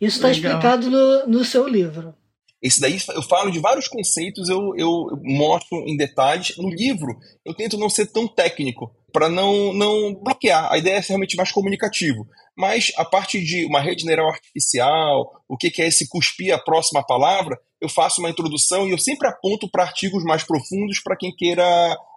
Isso 0.00 0.16
está 0.16 0.30
explicado 0.30 0.90
no, 0.90 1.26
no 1.26 1.44
seu 1.44 1.66
livro. 1.66 2.14
Esse 2.62 2.80
daí 2.80 2.98
eu 3.14 3.22
falo 3.22 3.50
de 3.50 3.60
vários 3.60 3.86
conceitos, 3.86 4.48
eu, 4.48 4.74
eu 4.76 5.08
mostro 5.22 5.78
em 5.86 5.96
detalhes. 5.96 6.56
No 6.56 6.68
livro, 6.68 7.16
eu 7.44 7.54
tento 7.54 7.78
não 7.78 7.88
ser 7.88 8.06
tão 8.06 8.26
técnico, 8.26 8.90
para 9.12 9.28
não, 9.28 9.72
não 9.72 10.14
bloquear. 10.14 10.72
A 10.72 10.78
ideia 10.78 10.96
é 10.96 11.02
ser 11.02 11.10
realmente 11.10 11.36
mais 11.36 11.52
comunicativo. 11.52 12.26
mas 12.56 12.90
a 12.96 13.04
parte 13.04 13.42
de 13.42 13.66
uma 13.66 13.80
rede 13.80 14.04
neural 14.06 14.30
artificial, 14.30 15.30
o 15.46 15.56
que, 15.56 15.70
que 15.70 15.82
é 15.82 15.86
esse 15.86 16.08
cuspir 16.08 16.54
a 16.54 16.58
próxima 16.58 17.04
palavra, 17.06 17.58
eu 17.80 17.88
faço 17.88 18.20
uma 18.20 18.30
introdução 18.30 18.88
e 18.88 18.90
eu 18.90 18.98
sempre 18.98 19.28
aponto 19.28 19.70
para 19.70 19.84
artigos 19.84 20.24
mais 20.24 20.42
profundos 20.42 21.00
para 21.00 21.16
quem 21.16 21.34
queira 21.36 21.62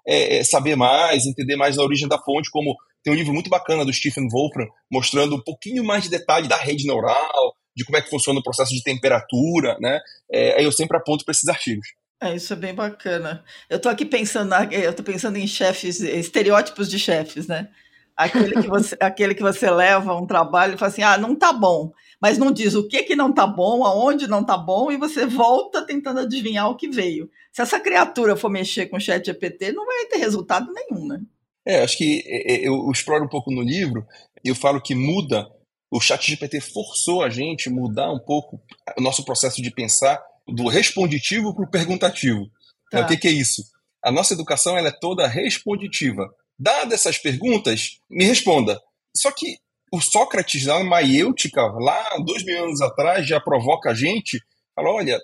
é, 0.08 0.38
é, 0.38 0.44
saber 0.44 0.76
mais, 0.76 1.26
entender 1.26 1.58
mais 1.58 1.78
a 1.78 1.84
origem 1.84 2.08
da 2.08 2.18
fonte, 2.18 2.50
como 2.50 2.76
tem 3.04 3.14
um 3.14 3.16
livro 3.16 3.34
muito 3.34 3.50
bacana 3.50 3.86
do 3.86 3.94
Stephen 3.94 4.28
Wolfram, 4.30 4.68
mostrando 4.92 5.36
um 5.36 5.42
pouquinho 5.42 5.84
mais 5.84 6.04
de 6.04 6.10
detalhe 6.10 6.48
da 6.48 6.58
rede 6.58 6.86
neural, 6.86 7.56
de 7.76 7.86
como 7.86 7.98
é 7.98 8.02
que 8.02 8.10
funciona 8.10 8.40
o 8.40 8.44
processo 8.44 8.74
de 8.74 8.84
temperatura, 8.84 9.78
né? 9.80 10.00
É, 10.32 10.64
eu 10.64 10.72
sempre 10.72 10.98
aponto 10.98 11.24
para 11.24 11.32
esses 11.32 11.48
artigos. 11.48 11.88
É, 12.22 12.36
isso 12.36 12.52
é 12.52 12.56
bem 12.56 12.74
bacana. 12.74 13.44
Eu 13.70 13.78
estou 13.78 13.90
aqui 13.90 14.06
pensando, 14.06 14.54
eu 14.72 14.94
tô 14.94 15.02
pensando 15.02 15.38
em 15.38 15.48
chefes, 15.48 16.02
estereótipos 16.02 16.90
de 16.90 17.00
chefes, 17.00 17.48
né? 17.48 17.70
Aquele 18.18 18.62
que 18.62 18.68
você, 18.68 18.98
aquele 19.00 19.34
que 19.34 19.42
você 19.42 19.72
leva 19.72 20.14
um 20.14 20.28
trabalho 20.28 20.74
e 20.74 20.78
fala 20.78 20.92
assim, 20.92 21.02
ah, 21.02 21.18
não 21.18 21.34
tá 21.34 21.54
bom, 21.54 21.94
mas 22.22 22.38
não 22.38 22.52
diz 22.52 22.76
o 22.76 22.86
que 22.86 23.04
que 23.04 23.16
não 23.16 23.32
tá 23.32 23.48
bom, 23.48 23.86
aonde 23.86 24.28
não 24.28 24.44
tá 24.44 24.58
bom, 24.58 24.92
e 24.92 24.98
você 24.98 25.26
volta 25.26 25.86
tentando 25.86 26.20
adivinhar 26.20 26.70
o 26.70 26.76
que 26.76 26.90
veio. 26.90 27.30
Se 27.54 27.62
essa 27.62 27.80
criatura 27.80 28.36
for 28.36 28.50
mexer 28.50 28.88
com 28.88 28.98
o 28.98 29.00
chat 29.00 29.26
GPT, 29.26 29.72
não 29.72 29.86
vai 29.86 30.06
ter 30.08 30.18
resultado 30.18 30.70
nenhum, 30.74 31.08
né? 31.08 31.22
É, 31.66 31.82
acho 31.84 31.98
que 31.98 32.24
é, 32.26 32.54
é, 32.54 32.68
eu 32.68 32.90
exploro 32.92 33.24
um 33.24 33.30
pouco 33.30 33.52
no 33.52 33.62
livro, 33.62 34.06
eu 34.44 34.56
falo 34.56 34.82
que 34.82 34.96
muda, 34.96 35.48
o 35.92 36.00
chat 36.00 36.30
GPT 36.30 36.62
forçou 36.62 37.24
a 37.24 37.30
gente 37.30 37.70
mudar 37.70 38.12
um 38.12 38.20
pouco 38.20 38.62
o 38.98 39.02
nosso 39.02 39.24
processo 39.24 39.62
de 39.62 39.72
pensar 39.72 40.22
do 40.48 40.68
responditivo 40.68 41.54
para 41.54 41.66
o 41.66 41.70
perguntativo. 41.70 42.50
Tá. 42.92 43.02
o 43.02 43.08
que, 43.08 43.18
que, 43.18 43.28
é 43.28 43.32
isso? 43.32 43.64
A 44.04 44.12
nossa 44.12 44.34
educação 44.34 44.78
ela 44.78 44.88
é 44.88 44.98
toda 45.00 45.28
responditiva. 45.28 46.28
Dadas 46.58 46.94
essas 46.94 47.18
perguntas, 47.18 48.00
me 48.10 48.26
responda. 48.26 48.80
Só 49.16 49.32
que 49.32 49.58
o 49.92 50.00
Sócrates, 50.02 50.66
lá 50.66 50.80
na 50.80 50.86
Maiêutica, 50.86 51.62
lá 51.62 52.18
dois 52.26 52.44
mil 52.44 52.64
anos 52.64 52.82
atrás, 52.82 53.28
já 53.28 53.40
provoca 53.40 53.92
a 53.92 53.94
gente, 53.94 54.40
fala, 54.76 54.92
olha, 54.92 55.20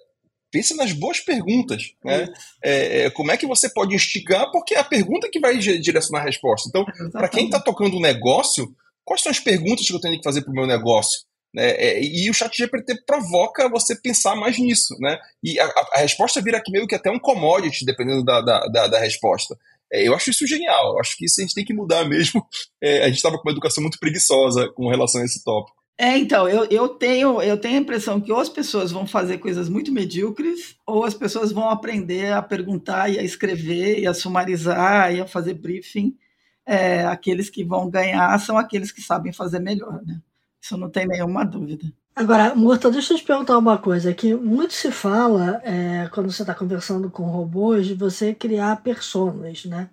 pense 0.55 0.73
nas 0.73 0.93
boas 0.93 1.19
perguntas. 1.19 1.91
Né? 2.01 2.29
É, 2.63 3.01
é, 3.01 3.09
como 3.09 3.29
é 3.29 3.35
que 3.35 3.45
você 3.45 3.67
pode 3.67 3.93
instigar? 3.93 4.49
Porque 4.51 4.73
é 4.73 4.79
a 4.79 4.85
pergunta 4.85 5.29
que 5.29 5.37
vai 5.37 5.57
direcionar 5.57 6.21
a 6.21 6.25
resposta. 6.25 6.69
Então, 6.69 6.85
para 7.11 7.27
quem 7.27 7.45
está 7.45 7.59
tocando 7.59 7.97
um 7.97 8.01
negócio, 8.01 8.73
quais 9.03 9.21
são 9.21 9.29
as 9.29 9.39
perguntas 9.39 9.85
que 9.85 9.93
eu 9.93 9.99
tenho 9.99 10.15
que 10.15 10.23
fazer 10.23 10.43
para 10.43 10.51
o 10.51 10.55
meu 10.55 10.65
negócio? 10.65 11.25
Né? 11.53 11.71
É, 11.71 12.01
e 12.01 12.29
o 12.29 12.33
chat 12.33 12.55
GPT 12.55 13.03
provoca 13.05 13.67
você 13.67 13.97
pensar 13.97 14.37
mais 14.37 14.57
nisso, 14.57 14.95
né? 14.99 15.17
E 15.43 15.59
a, 15.59 15.65
a, 15.93 15.99
resposta 15.99 16.41
vira 16.41 16.57
aqui 16.57 16.71
meio 16.71 16.87
que 16.87 16.95
até 16.95 17.11
um 17.11 17.19
commodity, 17.19 17.85
dependendo 17.85 18.23
da, 18.23 18.39
da, 18.39 18.59
da, 18.67 18.87
da 18.87 18.99
resposta. 18.99 19.57
É, 19.91 20.07
eu 20.07 20.15
acho 20.15 20.29
isso 20.29 20.47
genial, 20.47 20.93
eu 20.93 20.99
acho 20.99 21.17
que 21.17 21.25
isso 21.25 21.39
a 21.39 21.43
gente 21.43 21.53
tem 21.53 21.65
que 21.65 21.73
mudar 21.73 22.05
mesmo. 22.05 22.45
É, 22.83 23.03
a 23.03 23.07
gente 23.07 23.15
estava 23.15 23.37
com 23.37 23.47
uma 23.47 23.51
educação 23.51 23.81
muito 23.81 23.97
preguiçosa 23.97 24.69
com 24.73 24.89
relação 24.89 25.19
a 25.19 25.25
esse 25.25 25.43
tópico. 25.43 25.75
É, 25.97 26.17
então, 26.17 26.47
eu, 26.49 26.65
eu, 26.65 26.89
tenho, 26.89 27.41
eu 27.41 27.57
tenho 27.57 27.77
a 27.77 27.81
impressão 27.81 28.19
que 28.19 28.31
ou 28.31 28.39
as 28.39 28.49
pessoas 28.49 28.91
vão 28.91 29.07
fazer 29.07 29.37
coisas 29.37 29.69
muito 29.69 29.93
medíocres, 29.93 30.77
ou 30.85 31.05
as 31.05 31.13
pessoas 31.13 31.53
vão 31.53 31.69
aprender 31.69 32.33
a 32.33 32.41
perguntar 32.41 33.09
e 33.09 33.17
a 33.17 33.23
escrever, 33.23 33.99
e 33.99 34.07
a 34.07 34.13
sumarizar, 34.13 35.13
e 35.15 35.21
a 35.21 35.27
fazer 35.27 35.53
briefing. 35.53 36.17
É, 36.65 37.05
aqueles 37.05 37.49
que 37.49 37.63
vão 37.63 37.89
ganhar 37.89 38.37
são 38.39 38.57
aqueles 38.57 38.91
que 38.91 39.01
sabem 39.01 39.31
fazer 39.31 39.59
melhor, 39.59 40.01
né? 40.03 40.19
Isso 40.61 40.75
não 40.77 40.89
tem 40.89 41.07
nenhuma 41.07 41.45
dúvida. 41.45 41.85
Agora, 42.15 42.55
Murta, 42.55 42.89
deixa 42.89 43.13
eu 43.13 43.17
te 43.17 43.23
perguntar 43.23 43.57
uma 43.57 43.77
coisa, 43.77 44.13
que 44.13 44.33
muito 44.33 44.73
se 44.73 44.91
fala, 44.91 45.61
é, 45.63 46.09
quando 46.13 46.31
você 46.31 46.43
está 46.43 46.55
conversando 46.55 47.09
com 47.09 47.23
robôs, 47.23 47.85
de 47.85 47.93
você 47.93 48.33
criar 48.33 48.81
personas, 48.81 49.65
né? 49.65 49.89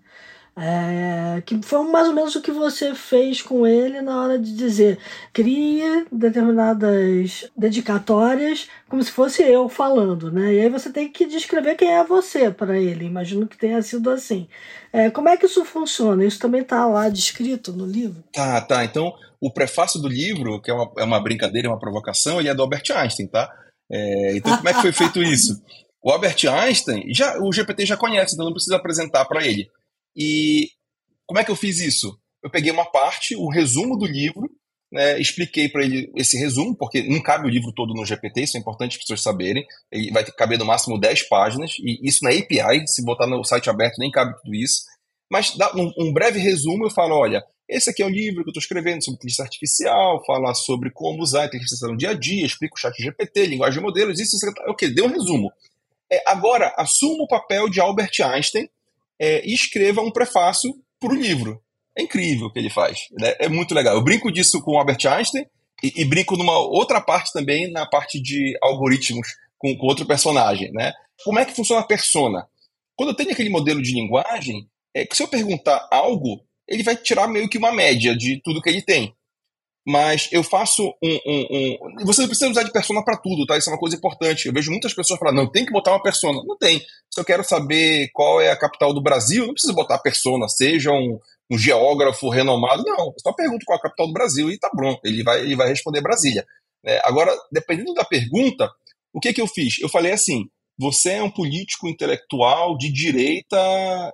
É, 0.55 1.43
que 1.47 1.59
foi 1.63 1.83
mais 1.91 2.09
ou 2.09 2.15
menos 2.15 2.37
o 2.37 2.43
que 2.43 2.51
você 2.51 2.95
fez 2.95 3.41
com 3.41 3.67
ele 3.67 4.03
na 4.03 4.23
hora 4.23 4.39
de 4.39 4.55
dizer 4.55 4.99
crie 5.33 6.05
determinadas 6.13 7.51
dedicatórias 7.57 8.69
como 8.87 9.03
se 9.03 9.11
fosse 9.11 9.43
eu 9.43 9.67
falando, 9.67 10.31
né? 10.31 10.53
E 10.53 10.61
aí 10.61 10.69
você 10.69 10.93
tem 10.93 11.11
que 11.11 11.25
descrever 11.25 11.75
quem 11.75 11.91
é 11.91 12.05
você 12.05 12.51
para 12.51 12.79
ele. 12.79 13.07
Imagino 13.07 13.47
que 13.47 13.57
tenha 13.57 13.81
sido 13.81 14.11
assim. 14.11 14.47
É, 14.93 15.09
como 15.09 15.31
é 15.31 15.39
que 15.39 15.47
isso 15.47 15.65
funciona? 15.65 16.23
Isso 16.23 16.39
também 16.39 16.61
está 16.61 16.87
lá 16.87 17.09
descrito 17.09 17.73
no 17.73 17.87
livro? 17.87 18.23
Tá, 18.31 18.61
tá. 18.61 18.85
Então, 18.85 19.15
o 19.41 19.51
prefácio 19.51 19.99
do 20.03 20.09
livro, 20.09 20.61
que 20.61 20.71
é 20.71 20.75
uma, 20.75 20.93
é 20.99 21.05
uma 21.05 21.23
brincadeira, 21.23 21.69
uma 21.69 21.79
provocação, 21.79 22.39
ele 22.39 22.51
é 22.51 22.55
do 22.55 22.61
Albert 22.61 22.85
Einstein, 22.95 23.27
tá? 23.27 23.51
É, 23.91 24.37
então, 24.37 24.55
como 24.55 24.69
é 24.69 24.75
que 24.75 24.83
foi 24.83 24.93
feito 24.93 25.23
isso? 25.23 25.63
O 26.03 26.11
Albert 26.11 26.37
Einstein, 26.47 27.05
já, 27.15 27.39
o 27.41 27.51
GPT 27.53 27.87
já 27.87 27.97
conhece, 27.97 28.35
então 28.35 28.45
não 28.45 28.53
precisa 28.53 28.77
apresentar 28.77 29.25
para 29.25 29.47
ele. 29.47 29.71
E 30.17 30.69
como 31.27 31.41
é 31.41 31.45
que 31.45 31.51
eu 31.51 31.57
fiz 31.57 31.81
isso? 31.81 32.19
Eu 32.43 32.51
peguei 32.51 32.71
uma 32.71 32.85
parte, 32.85 33.37
o 33.37 33.49
resumo 33.49 33.97
do 33.97 34.07
livro, 34.07 34.51
né, 34.93 35.19
expliquei 35.19 35.69
para 35.69 35.85
ele 35.85 36.13
esse 36.15 36.37
resumo, 36.37 36.77
porque 36.77 37.03
não 37.05 37.23
cabe 37.23 37.47
o 37.47 37.51
livro 37.51 37.73
todo 37.73 37.95
no 37.95 38.05
GPT, 38.05 38.43
isso 38.43 38.57
é 38.57 38.61
importante 38.61 38.97
as 38.97 38.99
pessoas 38.99 39.23
saberem. 39.23 39.65
Ele 39.91 40.11
vai 40.11 40.25
caber 40.25 40.59
no 40.59 40.67
máximo 40.67 41.01
10 41.01 41.29
páginas, 41.29 41.73
e 41.79 42.07
isso 42.07 42.23
na 42.23 42.31
API, 42.31 42.87
se 42.87 43.03
botar 43.05 43.27
no 43.27 43.43
site 43.43 43.71
aberto, 43.71 43.99
nem 43.99 44.11
cabe 44.11 44.35
tudo 44.43 44.55
isso. 44.55 44.83
Mas 45.31 45.57
dá 45.57 45.75
um, 45.75 45.91
um 45.99 46.13
breve 46.13 46.39
resumo, 46.39 46.85
eu 46.85 46.91
falo: 46.91 47.15
olha, 47.15 47.43
esse 47.67 47.89
aqui 47.89 48.03
é 48.03 48.07
um 48.07 48.11
livro 48.11 48.43
que 48.43 48.51
eu 48.51 48.53
estou 48.53 48.61
escrevendo 48.61 49.03
sobre 49.03 49.17
inteligência 49.17 49.45
artificial, 49.45 50.23
falar 50.27 50.55
sobre 50.55 50.91
como 50.91 51.23
usar 51.23 51.43
a 51.43 51.47
inteligência 51.47 51.87
artificial 51.87 51.93
no 51.93 51.97
dia 51.97 52.11
a 52.11 52.15
dia, 52.15 52.45
explico 52.45 52.77
o 52.77 52.79
chat 52.79 52.95
GPT, 53.03 53.47
linguagem 53.47 53.79
de 53.79 53.83
modelos, 53.83 54.21
isso, 54.21 54.37
isso, 54.37 54.47
isso. 54.47 54.55
Ok, 54.69 54.93
deu 54.93 55.07
um 55.07 55.09
resumo. 55.09 55.51
É, 56.13 56.23
agora, 56.27 56.75
assuma 56.77 57.25
o 57.25 57.27
papel 57.27 57.71
de 57.71 57.81
Albert 57.81 58.13
Einstein 58.21 58.69
é, 59.21 59.47
e 59.47 59.53
escreva 59.53 60.01
um 60.01 60.11
prefácio 60.11 60.73
para 61.01 61.13
o 61.13 61.17
livro. 61.17 61.63
É 61.97 62.03
incrível 62.03 62.47
o 62.47 62.53
que 62.53 62.59
ele 62.59 62.71
faz. 62.71 63.07
Né? 63.13 63.35
É 63.39 63.49
muito 63.49 63.75
legal. 63.75 63.95
Eu 63.95 64.03
brinco 64.03 64.33
disso 64.33 64.63
com 64.63 64.73
o 64.73 64.79
Albert 64.79 65.07
Einstein 65.07 65.45
e, 65.83 66.03
e 66.03 66.05
brinco 66.05 66.37
numa 66.37 66.59
outra 66.59 67.01
parte 67.01 67.33
também, 67.33 67.71
na 67.71 67.87
parte 67.87 68.21
de 68.21 68.57
algoritmos, 68.63 69.29
com, 69.59 69.77
com, 69.77 69.87
outro 69.87 70.07
personagem. 70.07 70.71
Né? 70.73 70.93
Como 71.25 71.39
é 71.39 71.45
que 71.45 71.55
funciona 71.55 71.83
a 71.83 71.87
persona? 71.87 72.47
Quando 72.97 73.11
eu 73.11 73.17
tenho 73.17 73.33
aquele 73.33 73.51
modelo 73.51 73.83
de 73.83 73.93
linguagem, 73.93 74.69
é 74.95 75.05
que 75.05 75.17
se 75.17 75.23
eu 75.23 75.29
perguntar 75.29 75.89
algo, 75.91 76.45
ele 76.69 76.83
vai 76.83 76.97
tirar 76.97 77.29
meio 77.29 77.49
que 77.49 77.59
uma 77.59 77.73
média 77.73 78.17
de 78.17 78.41
tudo 78.43 78.61
que 78.63 78.69
ele 78.69 78.83
tem 78.83 79.15
mas 79.87 80.29
eu 80.31 80.45
faço 80.45 80.95
um, 81.03 81.19
um, 81.27 81.47
um, 81.51 82.07
Você 82.07 82.21
não 82.21 82.29
precisa 82.29 82.51
usar 82.51 82.63
de 82.63 82.73
persona 82.73 83.05
para 83.05 83.17
tudo, 83.17 83.45
tá? 83.45 83.59
Isso 83.59 83.69
é 83.69 83.73
uma 83.73 83.79
coisa 83.79 83.97
importante. 83.97 84.47
Eu 84.47 84.53
vejo 84.53 84.71
muitas 84.71 84.95
pessoas 84.95 85.19
falando, 85.19 85.37
não, 85.37 85.51
tem 85.51 85.67
que 85.67 85.73
botar 85.73 85.91
uma 85.91 86.03
persona. 86.03 86.41
Não 86.47 86.57
tem. 86.57 86.81
Se 87.11 87.21
eu 87.21 87.25
quero 87.25 87.43
saber 87.43 88.09
qual 88.13 88.41
é 88.41 88.51
a 88.51 88.57
capital 88.57 88.95
do 88.95 89.03
Brasil, 89.03 89.47
não 89.47 89.55
preciso 89.55 89.75
botar 89.75 89.99
persona, 89.99 90.49
seja 90.49 90.93
um, 90.93 91.19
um 91.51 91.59
geógrafo 91.59 92.29
renomado. 92.29 92.85
Não, 92.85 93.07
eu 93.07 93.15
só 93.19 93.33
pergunto 93.33 93.65
qual 93.67 93.77
é 93.77 93.81
a 93.81 93.83
capital 93.83 94.07
do 94.07 94.13
Brasil 94.13 94.51
e 94.51 94.59
tá 94.59 94.71
bom. 94.73 94.97
Ele 95.05 95.25
vai, 95.25 95.41
ele 95.41 95.57
vai 95.57 95.69
responder 95.69 96.01
Brasília. 96.01 96.47
É, 96.85 97.01
agora, 97.05 97.37
dependendo 97.51 97.93
da 97.93 98.05
pergunta, 98.05 98.71
o 99.13 99.19
que, 99.19 99.33
que 99.33 99.41
eu 99.41 99.49
fiz? 99.49 99.81
Eu 99.81 99.89
falei 99.89 100.13
assim: 100.13 100.45
você 100.79 101.15
é 101.15 101.23
um 101.23 101.31
político 101.31 101.89
intelectual 101.89 102.79
de 102.79 102.93
direita 102.93 103.57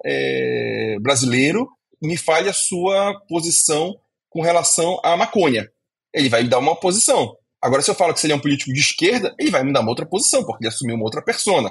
é, 0.04 0.96
brasileiro, 1.00 1.68
me 2.02 2.16
fale 2.16 2.48
a 2.48 2.54
sua 2.54 3.20
posição 3.28 3.94
com 4.28 4.42
relação 4.42 5.00
à 5.02 5.16
maconha. 5.16 5.68
Ele 6.12 6.28
vai 6.28 6.42
me 6.42 6.48
dar 6.48 6.58
uma 6.58 6.76
posição. 6.76 7.36
Agora, 7.60 7.82
se 7.82 7.90
eu 7.90 7.94
falo 7.94 8.14
que 8.14 8.24
ele 8.24 8.32
é 8.32 8.36
um 8.36 8.40
político 8.40 8.72
de 8.72 8.80
esquerda, 8.80 9.34
ele 9.38 9.50
vai 9.50 9.64
me 9.64 9.72
dar 9.72 9.80
uma 9.80 9.90
outra 9.90 10.06
posição, 10.06 10.44
porque 10.44 10.64
ele 10.64 10.72
assumiu 10.72 10.94
uma 10.94 11.04
outra 11.04 11.22
persona. 11.22 11.70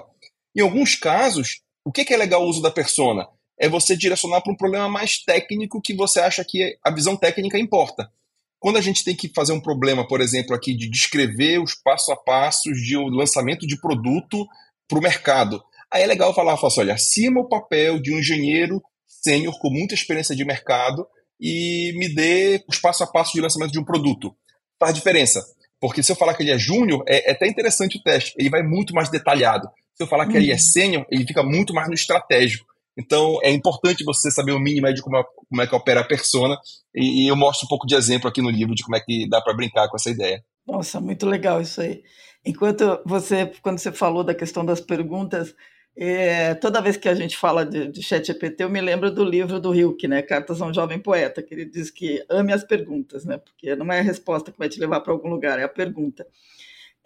Em 0.56 0.62
alguns 0.62 0.96
casos, 0.96 1.62
o 1.86 1.92
que 1.92 2.14
é 2.14 2.18
legal 2.18 2.44
o 2.44 2.50
uso 2.50 2.62
da 2.62 2.72
persona? 2.72 3.28
É 3.60 3.70
você 3.70 3.96
direcionar 3.96 4.42
para 4.42 4.52
um 4.52 4.58
problema 4.58 4.90
mais 4.90 5.24
técnico 5.24 5.82
que 5.82 5.96
você 5.96 6.20
acha 6.20 6.44
que 6.44 6.78
a 6.84 6.92
visão 6.92 7.16
técnica 7.16 7.58
importa. 7.58 8.12
Quando 8.60 8.78
a 8.78 8.82
gente 8.82 9.04
tem 9.04 9.16
que 9.16 9.32
fazer 9.34 9.54
um 9.54 9.62
problema, 9.62 10.08
por 10.08 10.20
exemplo, 10.20 10.56
aqui 10.56 10.76
de 10.76 10.90
descrever 10.90 11.60
os 11.60 11.76
passo 11.76 12.12
a 12.12 12.18
passos 12.18 12.78
de 12.82 12.98
um 12.98 13.08
lançamento 13.08 13.66
de 13.66 13.80
produto 13.80 14.46
para 14.88 15.00
o 15.00 15.02
mercado, 15.02 15.64
aí 15.92 16.04
é 16.04 16.08
legal 16.08 16.34
falar, 16.34 16.58
falar 16.58 16.68
assim, 16.68 16.82
olha, 16.82 16.94
acima 16.96 17.40
o 17.40 17.48
papel 17.48 18.00
de 18.00 18.14
um 18.14 18.20
engenheiro 18.20 18.82
sênior 19.06 19.58
com 19.60 19.70
muita 19.70 19.94
experiência 19.94 20.36
de 20.36 20.44
mercado 20.44 21.08
e 21.40 21.94
me 21.96 22.14
dê 22.14 22.64
os 22.68 22.80
passo 22.80 23.04
a 23.04 23.08
passo 23.08 23.34
de 23.34 23.42
lançamento 23.42 23.72
de 23.72 23.80
um 23.80 23.86
produto. 23.86 24.36
Faz 24.80 24.94
diferença. 24.94 25.44
Porque 25.80 26.02
se 26.02 26.12
eu 26.12 26.16
falar 26.16 26.34
que 26.34 26.44
ele 26.44 26.52
é 26.52 26.58
júnior, 26.58 27.04
é, 27.08 27.30
é 27.30 27.34
até 27.34 27.48
interessante 27.48 27.98
o 27.98 28.04
teste. 28.04 28.34
Ele 28.38 28.50
vai 28.50 28.64
muito 28.64 28.94
mais 28.94 29.10
detalhado. 29.10 29.68
Se 29.96 30.04
eu 30.04 30.08
falar 30.08 30.26
que 30.26 30.34
uhum. 30.34 30.38
ele 30.38 30.52
é 30.52 30.56
uhum. 30.56 30.60
sênior, 30.60 31.06
ele 31.12 31.26
fica 31.26 31.44
muito 31.44 31.74
mais 31.74 31.88
no 31.88 31.94
estratégico. 31.94 32.66
Então, 32.98 33.40
é 33.44 33.52
importante 33.52 34.04
você 34.04 34.32
saber 34.32 34.54
o 34.54 34.60
mínimo 34.60 34.92
de 34.92 35.02
como 35.04 35.18
é, 35.18 35.24
como 35.24 35.62
é 35.62 35.68
que 35.68 35.76
opera 35.76 36.02
a 36.02 36.08
persona. 36.08 36.58
E, 36.96 37.26
e 37.26 37.28
eu 37.28 37.36
mostro 37.36 37.66
um 37.66 37.70
pouco 37.70 37.86
de 37.86 37.96
exemplo 37.96 38.28
aqui 38.28 38.42
no 38.42 38.50
livro 38.50 38.74
de 38.74 38.84
como 38.84 38.96
é 38.96 39.00
que 39.00 39.28
dá 39.30 39.40
para 39.40 39.54
brincar 39.54 39.88
com 39.88 39.96
essa 39.96 40.10
ideia. 40.10 40.44
Nossa, 40.68 41.00
muito 41.00 41.26
legal 41.28 41.62
isso 41.62 41.80
aí. 41.80 42.02
Enquanto 42.44 43.00
você, 43.06 43.52
quando 43.62 43.78
você 43.78 43.92
falou 43.92 44.24
da 44.24 44.34
questão 44.34 44.66
das 44.66 44.82
perguntas, 44.82 45.54
é, 46.00 46.54
toda 46.54 46.80
vez 46.80 46.96
que 46.96 47.10
a 47.10 47.16
gente 47.16 47.36
fala 47.36 47.66
de, 47.66 47.88
de 47.88 48.04
chat 48.04 48.28
GPT, 48.28 48.64
eu 48.64 48.70
me 48.70 48.80
lembro 48.80 49.10
do 49.10 49.26
livro 49.26 49.60
do 49.60 49.74
Hilke, 49.74 50.08
né, 50.08 50.22
Cartas 50.22 50.62
a 50.62 50.66
um 50.68 50.74
Jovem 50.74 51.00
Poeta, 51.00 51.42
que 51.42 51.56
ele 51.56 51.66
diz 51.66 51.90
que 51.90 52.24
ame 52.30 52.54
as 52.54 52.64
perguntas, 52.64 53.26
né, 53.26 53.40
porque 53.40 53.76
não 53.76 53.92
é 53.92 54.00
a 54.00 54.04
resposta 54.04 54.52
que 54.52 54.60
vai 54.60 54.70
te 54.70 54.80
levar 54.80 55.00
para 55.02 55.12
algum 55.12 55.28
lugar, 55.28 55.58
é 55.58 55.64
a 55.64 55.70
pergunta. 55.70 56.28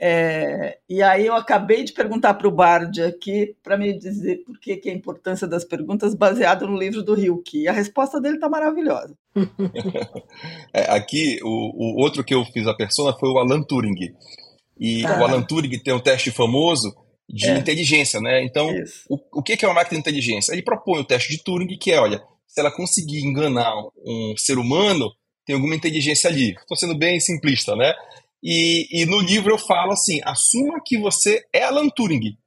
É, 0.03 0.79
e 0.89 1.01
aí 1.01 1.27
eu 1.27 1.35
acabei 1.35 1.83
de 1.83 1.93
perguntar 1.93 2.33
para 2.33 2.47
o 2.47 2.51
Bard 2.51 3.01
aqui 3.03 3.55
para 3.63 3.77
me 3.77 3.97
dizer 3.97 4.43
por 4.43 4.59
que, 4.59 4.75
que 4.75 4.89
é 4.89 4.91
a 4.91 4.95
importância 4.95 5.47
das 5.47 5.63
perguntas 5.63 6.15
baseado 6.15 6.67
no 6.67 6.75
livro 6.75 7.03
do 7.03 7.17
Hilke. 7.17 7.61
E 7.61 7.67
a 7.67 7.71
resposta 7.71 8.19
dele 8.19 8.35
está 8.35 8.49
maravilhosa. 8.49 9.15
é, 10.73 10.91
aqui, 10.91 11.39
o, 11.43 11.47
o, 11.47 12.01
outro 12.01 12.23
que 12.23 12.33
eu 12.33 12.43
fiz 12.45 12.65
a 12.65 12.73
persona 12.73 13.13
foi 13.13 13.29
o 13.29 13.37
Alan 13.37 13.61
Turing. 13.61 14.11
E 14.79 15.03
tá. 15.03 15.19
o 15.19 15.23
Alan 15.23 15.43
Turing 15.43 15.77
tem 15.83 15.93
um 15.93 15.99
teste 15.99 16.31
famoso 16.31 16.91
de 17.33 17.47
é. 17.47 17.57
inteligência, 17.57 18.19
né? 18.19 18.43
Então, 18.43 18.73
o, 19.09 19.17
o 19.39 19.43
que 19.43 19.63
é 19.63 19.67
uma 19.67 19.75
máquina 19.75 20.01
de 20.01 20.09
inteligência? 20.09 20.51
Ele 20.53 20.61
propõe 20.61 20.99
o 20.99 21.05
teste 21.05 21.29
de 21.29 21.43
Turing, 21.43 21.77
que 21.77 21.91
é, 21.91 21.99
olha, 21.99 22.21
se 22.47 22.59
ela 22.59 22.71
conseguir 22.71 23.21
enganar 23.21 23.73
um 24.05 24.35
ser 24.37 24.57
humano, 24.57 25.11
tem 25.45 25.55
alguma 25.55 25.75
inteligência 25.75 26.29
ali. 26.29 26.51
Estou 26.51 26.77
sendo 26.77 26.95
bem 26.97 27.19
simplista, 27.19 27.75
né? 27.75 27.93
E, 28.43 28.87
e 28.91 29.05
no 29.05 29.19
livro 29.19 29.53
eu 29.53 29.57
falo 29.57 29.93
assim: 29.93 30.19
assuma 30.23 30.81
que 30.85 30.97
você 30.97 31.43
é 31.53 31.63
Alan 31.63 31.89
Turing 31.89 32.37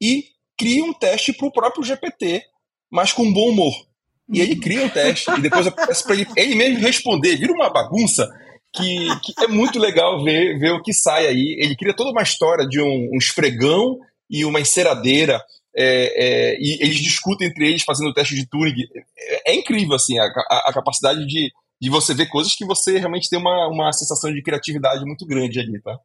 e 0.00 0.24
crie 0.56 0.82
um 0.82 0.92
teste 0.92 1.32
para 1.32 1.46
o 1.46 1.52
próprio 1.52 1.84
GPT, 1.84 2.42
mas 2.90 3.12
com 3.12 3.32
bom 3.32 3.50
humor. 3.50 3.86
E 4.32 4.40
ele 4.40 4.56
cria 4.56 4.84
um 4.84 4.88
teste 4.88 5.30
e 5.30 5.40
depois 5.40 5.66
eu 5.66 5.72
peço 5.72 6.04
para 6.04 6.14
ele, 6.14 6.26
ele 6.36 6.54
mesmo 6.54 6.80
responder. 6.80 7.36
Vira 7.36 7.52
uma 7.52 7.70
bagunça 7.70 8.28
que, 8.76 9.20
que, 9.20 9.44
é 9.44 9.48
muito 9.48 9.78
legal 9.78 10.22
ver, 10.22 10.58
ver 10.58 10.72
o 10.72 10.82
que 10.82 10.92
sai 10.92 11.26
aí. 11.26 11.56
Ele 11.58 11.76
cria 11.76 11.94
toda 11.94 12.10
uma 12.10 12.22
história 12.22 12.66
de 12.66 12.80
um, 12.80 13.10
um 13.12 13.18
esfregão 13.18 13.98
e 14.30 14.44
uma 14.44 14.60
enceradeira. 14.60 15.42
É, 15.78 16.54
é, 16.54 16.56
e 16.58 16.82
eles 16.82 16.96
discutem 16.96 17.48
entre 17.48 17.68
eles 17.68 17.82
fazendo 17.82 18.08
o 18.08 18.14
teste 18.14 18.34
de 18.34 18.46
Turing. 18.46 18.74
É, 19.18 19.52
é 19.52 19.54
incrível 19.54 19.94
assim 19.94 20.18
a, 20.18 20.24
a, 20.24 20.70
a 20.70 20.72
capacidade 20.72 21.26
de, 21.26 21.50
de 21.80 21.90
você 21.90 22.14
ver 22.14 22.28
coisas 22.28 22.54
que 22.54 22.64
você 22.64 22.98
realmente 22.98 23.28
tem 23.28 23.38
uma, 23.38 23.68
uma 23.68 23.92
sensação 23.92 24.32
de 24.32 24.42
criatividade 24.42 25.04
muito 25.04 25.26
grande 25.26 25.60
ali, 25.60 25.80
tá? 25.80 25.98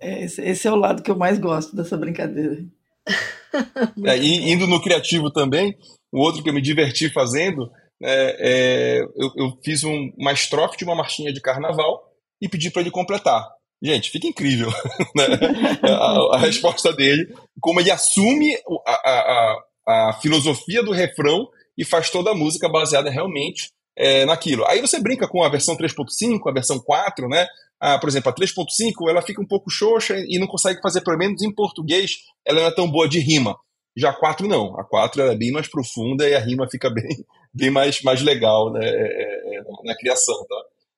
É, 0.00 0.24
esse, 0.24 0.40
esse, 0.42 0.66
é 0.66 0.72
o 0.72 0.76
lado 0.76 1.02
que 1.02 1.10
eu 1.10 1.16
mais 1.16 1.38
gosto 1.38 1.76
dessa 1.76 1.96
brincadeira. 1.96 2.64
é, 4.06 4.16
e, 4.16 4.50
indo 4.50 4.66
no 4.66 4.80
criativo 4.80 5.30
também, 5.30 5.76
o 6.10 6.20
outro 6.20 6.42
que 6.42 6.48
eu 6.48 6.54
me 6.54 6.62
diverti 6.62 7.10
fazendo, 7.10 7.70
é, 8.02 8.36
é 8.38 9.00
eu, 9.02 9.30
eu, 9.36 9.58
fiz 9.62 9.84
um, 9.84 10.10
uma 10.16 10.32
estrofe 10.32 10.78
de 10.78 10.84
uma 10.84 10.94
marchinha 10.94 11.32
de 11.32 11.40
carnaval 11.40 12.09
e 12.40 12.48
pedi 12.48 12.70
para 12.70 12.82
ele 12.82 12.90
completar. 12.90 13.48
Gente, 13.82 14.10
fica 14.10 14.26
incrível 14.26 14.68
né? 15.16 15.26
a, 15.82 16.36
a, 16.36 16.38
resposta 16.38 16.92
dele, 16.92 17.34
como 17.60 17.80
ele 17.80 17.90
assume 17.90 18.54
a, 18.86 18.92
a, 18.92 19.62
a, 19.88 20.12
filosofia 20.20 20.82
do 20.82 20.92
refrão 20.92 21.48
e 21.78 21.84
faz 21.84 22.10
toda 22.10 22.30
a 22.30 22.34
música 22.34 22.68
baseada 22.68 23.08
realmente 23.08 23.70
é, 23.96 24.26
naquilo. 24.26 24.66
Aí 24.66 24.80
você 24.82 25.00
brinca 25.00 25.26
com 25.26 25.42
a 25.42 25.48
versão 25.48 25.76
3.5, 25.76 26.40
a 26.46 26.52
versão 26.52 26.78
4, 26.78 27.26
né? 27.28 27.46
Ah, 27.80 27.98
por 27.98 28.10
exemplo, 28.10 28.30
a 28.30 28.34
3.5 28.34 29.08
ela 29.08 29.22
fica 29.22 29.40
um 29.40 29.46
pouco 29.46 29.70
xoxa 29.70 30.14
e 30.28 30.38
não 30.38 30.46
consegue 30.46 30.82
fazer, 30.82 31.00
pelo 31.00 31.16
menos 31.16 31.42
em 31.42 31.52
português, 31.52 32.18
ela 32.46 32.60
não 32.60 32.68
é 32.68 32.74
tão 32.74 32.90
boa 32.90 33.08
de 33.08 33.18
rima. 33.18 33.56
Já 33.96 34.10
a 34.10 34.14
4 34.14 34.46
não, 34.46 34.78
a 34.78 34.84
4 34.84 35.22
é 35.22 35.36
bem 35.36 35.50
mais 35.50 35.68
profunda 35.68 36.28
e 36.28 36.34
a 36.34 36.38
rima 36.38 36.68
fica 36.70 36.90
bem, 36.90 37.08
bem 37.52 37.70
mais, 37.70 38.02
mais 38.02 38.20
legal 38.20 38.70
né? 38.70 38.80
É, 38.84 38.90
é, 38.90 39.56
é 39.56 39.62
na 39.84 39.96
criação, 39.96 40.36
tá? 40.46 40.56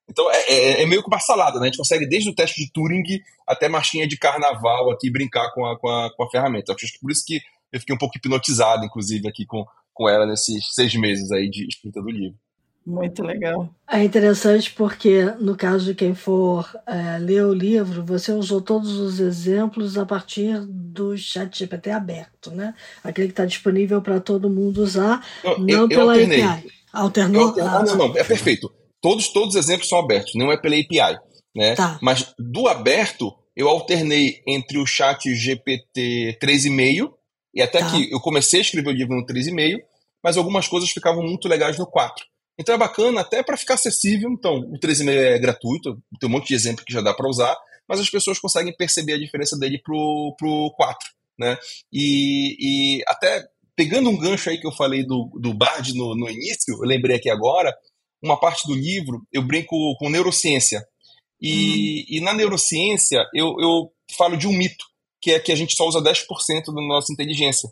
Então 0.08 0.30
é, 0.30 0.40
é, 0.48 0.82
é, 0.82 0.86
meio 0.86 1.02
que 1.02 1.08
uma 1.08 1.18
salada, 1.18 1.58
né? 1.58 1.64
A 1.64 1.66
gente 1.66 1.78
consegue 1.78 2.06
desde 2.06 2.30
o 2.30 2.34
teste 2.34 2.64
de 2.64 2.70
Turing 2.72 3.02
até 3.46 3.68
marchinha 3.68 4.06
de 4.06 4.16
carnaval 4.16 4.90
aqui 4.90 5.10
brincar 5.10 5.50
com 5.52 5.64
a, 5.64 5.78
com 5.78 5.88
a, 5.88 6.10
com 6.14 6.24
a 6.24 6.30
ferramenta. 6.30 6.72
Acho 6.72 6.92
que 6.92 7.00
por 7.00 7.10
isso 7.10 7.24
que 7.26 7.40
eu 7.72 7.80
fiquei 7.80 7.94
um 7.94 7.98
pouco 7.98 8.16
hipnotizado, 8.18 8.84
inclusive, 8.84 9.26
aqui 9.26 9.46
com, 9.46 9.64
com 9.94 10.08
ela 10.08 10.26
nesses 10.26 10.74
seis 10.74 10.94
meses 10.94 11.32
aí 11.32 11.48
de 11.48 11.66
escrita 11.66 12.02
do 12.02 12.10
livro. 12.10 12.36
Muito 12.84 13.22
legal. 13.22 13.72
É 13.88 14.02
interessante 14.02 14.72
porque, 14.72 15.24
no 15.38 15.56
caso 15.56 15.86
de 15.86 15.94
quem 15.94 16.14
for 16.14 16.68
é, 16.84 17.16
ler 17.18 17.44
o 17.44 17.54
livro, 17.54 18.04
você 18.04 18.32
usou 18.32 18.60
todos 18.60 18.98
os 18.98 19.20
exemplos 19.20 19.96
a 19.96 20.04
partir 20.04 20.58
do 20.66 21.16
chat 21.16 21.56
GPT 21.56 21.90
aberto, 21.90 22.50
né? 22.50 22.74
Aquele 23.04 23.28
que 23.28 23.34
está 23.34 23.46
disponível 23.46 24.02
para 24.02 24.18
todo 24.18 24.50
mundo 24.50 24.82
usar, 24.82 25.24
eu, 25.44 25.58
não 25.60 25.82
eu, 25.82 25.88
pela 25.88 26.18
eu 26.18 26.24
API. 26.24 26.72
Alternou? 26.92 27.56
Eu, 27.56 27.66
ah, 27.66 27.84
não, 27.84 27.96
não, 27.96 28.18
é 28.18 28.24
perfeito. 28.24 28.70
Todos, 29.02 29.28
todos 29.28 29.56
os 29.56 29.62
exemplos 29.62 29.88
são 29.88 29.98
abertos, 29.98 30.34
não 30.34 30.50
é 30.50 30.56
pela 30.56 30.76
API. 30.76 31.18
Né? 31.54 31.74
Tá. 31.74 31.98
Mas 32.00 32.32
do 32.38 32.68
aberto, 32.68 33.34
eu 33.54 33.68
alternei 33.68 34.40
entre 34.46 34.78
o 34.78 34.86
chat 34.86 35.34
GPT 35.34 36.38
3,5 36.40 37.12
e 37.54 37.60
até 37.60 37.80
tá. 37.80 37.90
que 37.90 38.10
eu 38.10 38.20
comecei 38.20 38.60
a 38.60 38.62
escrever 38.62 38.88
o 38.88 38.92
livro 38.92 39.14
no 39.14 39.26
3,5, 39.26 39.78
mas 40.22 40.36
algumas 40.36 40.68
coisas 40.68 40.88
ficavam 40.90 41.22
muito 41.22 41.48
legais 41.48 41.76
no 41.76 41.86
4. 41.86 42.24
Então 42.58 42.74
é 42.74 42.78
bacana 42.78 43.20
até 43.20 43.42
para 43.42 43.56
ficar 43.56 43.74
acessível. 43.74 44.30
Então, 44.30 44.58
o 44.58 44.78
13,5 44.78 45.10
é 45.10 45.38
gratuito, 45.38 46.00
tem 46.20 46.28
um 46.28 46.32
monte 46.32 46.48
de 46.48 46.54
exemplo 46.54 46.84
que 46.84 46.92
já 46.92 47.00
dá 47.00 47.12
para 47.12 47.28
usar, 47.28 47.56
mas 47.88 48.00
as 48.00 48.08
pessoas 48.08 48.38
conseguem 48.38 48.74
perceber 48.74 49.14
a 49.14 49.18
diferença 49.18 49.58
dele 49.58 49.80
pro, 49.82 50.34
pro 50.38 50.72
4. 50.76 51.10
Né? 51.38 51.58
E, 51.92 52.56
e 52.60 53.02
até 53.08 53.44
pegando 53.74 54.08
um 54.08 54.16
gancho 54.16 54.48
aí 54.48 54.58
que 54.58 54.66
eu 54.66 54.72
falei 54.72 55.04
do, 55.04 55.30
do 55.40 55.52
Bard 55.52 55.92
no, 55.94 56.14
no 56.14 56.30
início, 56.30 56.74
eu 56.74 56.86
lembrei 56.86 57.16
aqui 57.16 57.28
agora, 57.28 57.74
uma 58.22 58.38
parte 58.38 58.66
do 58.66 58.74
livro 58.74 59.22
eu 59.32 59.42
brinco 59.42 59.76
com 59.98 60.08
neurociência. 60.08 60.82
E, 61.40 62.02
hum. 62.02 62.04
e 62.08 62.20
na 62.20 62.32
neurociência 62.32 63.24
eu, 63.34 63.54
eu 63.58 63.90
falo 64.16 64.36
de 64.36 64.46
um 64.46 64.52
mito, 64.52 64.84
que 65.20 65.32
é 65.32 65.40
que 65.40 65.52
a 65.52 65.56
gente 65.56 65.74
só 65.74 65.86
usa 65.86 66.00
10% 66.00 66.26
da 66.66 66.82
nossa 66.82 67.12
inteligência. 67.12 67.68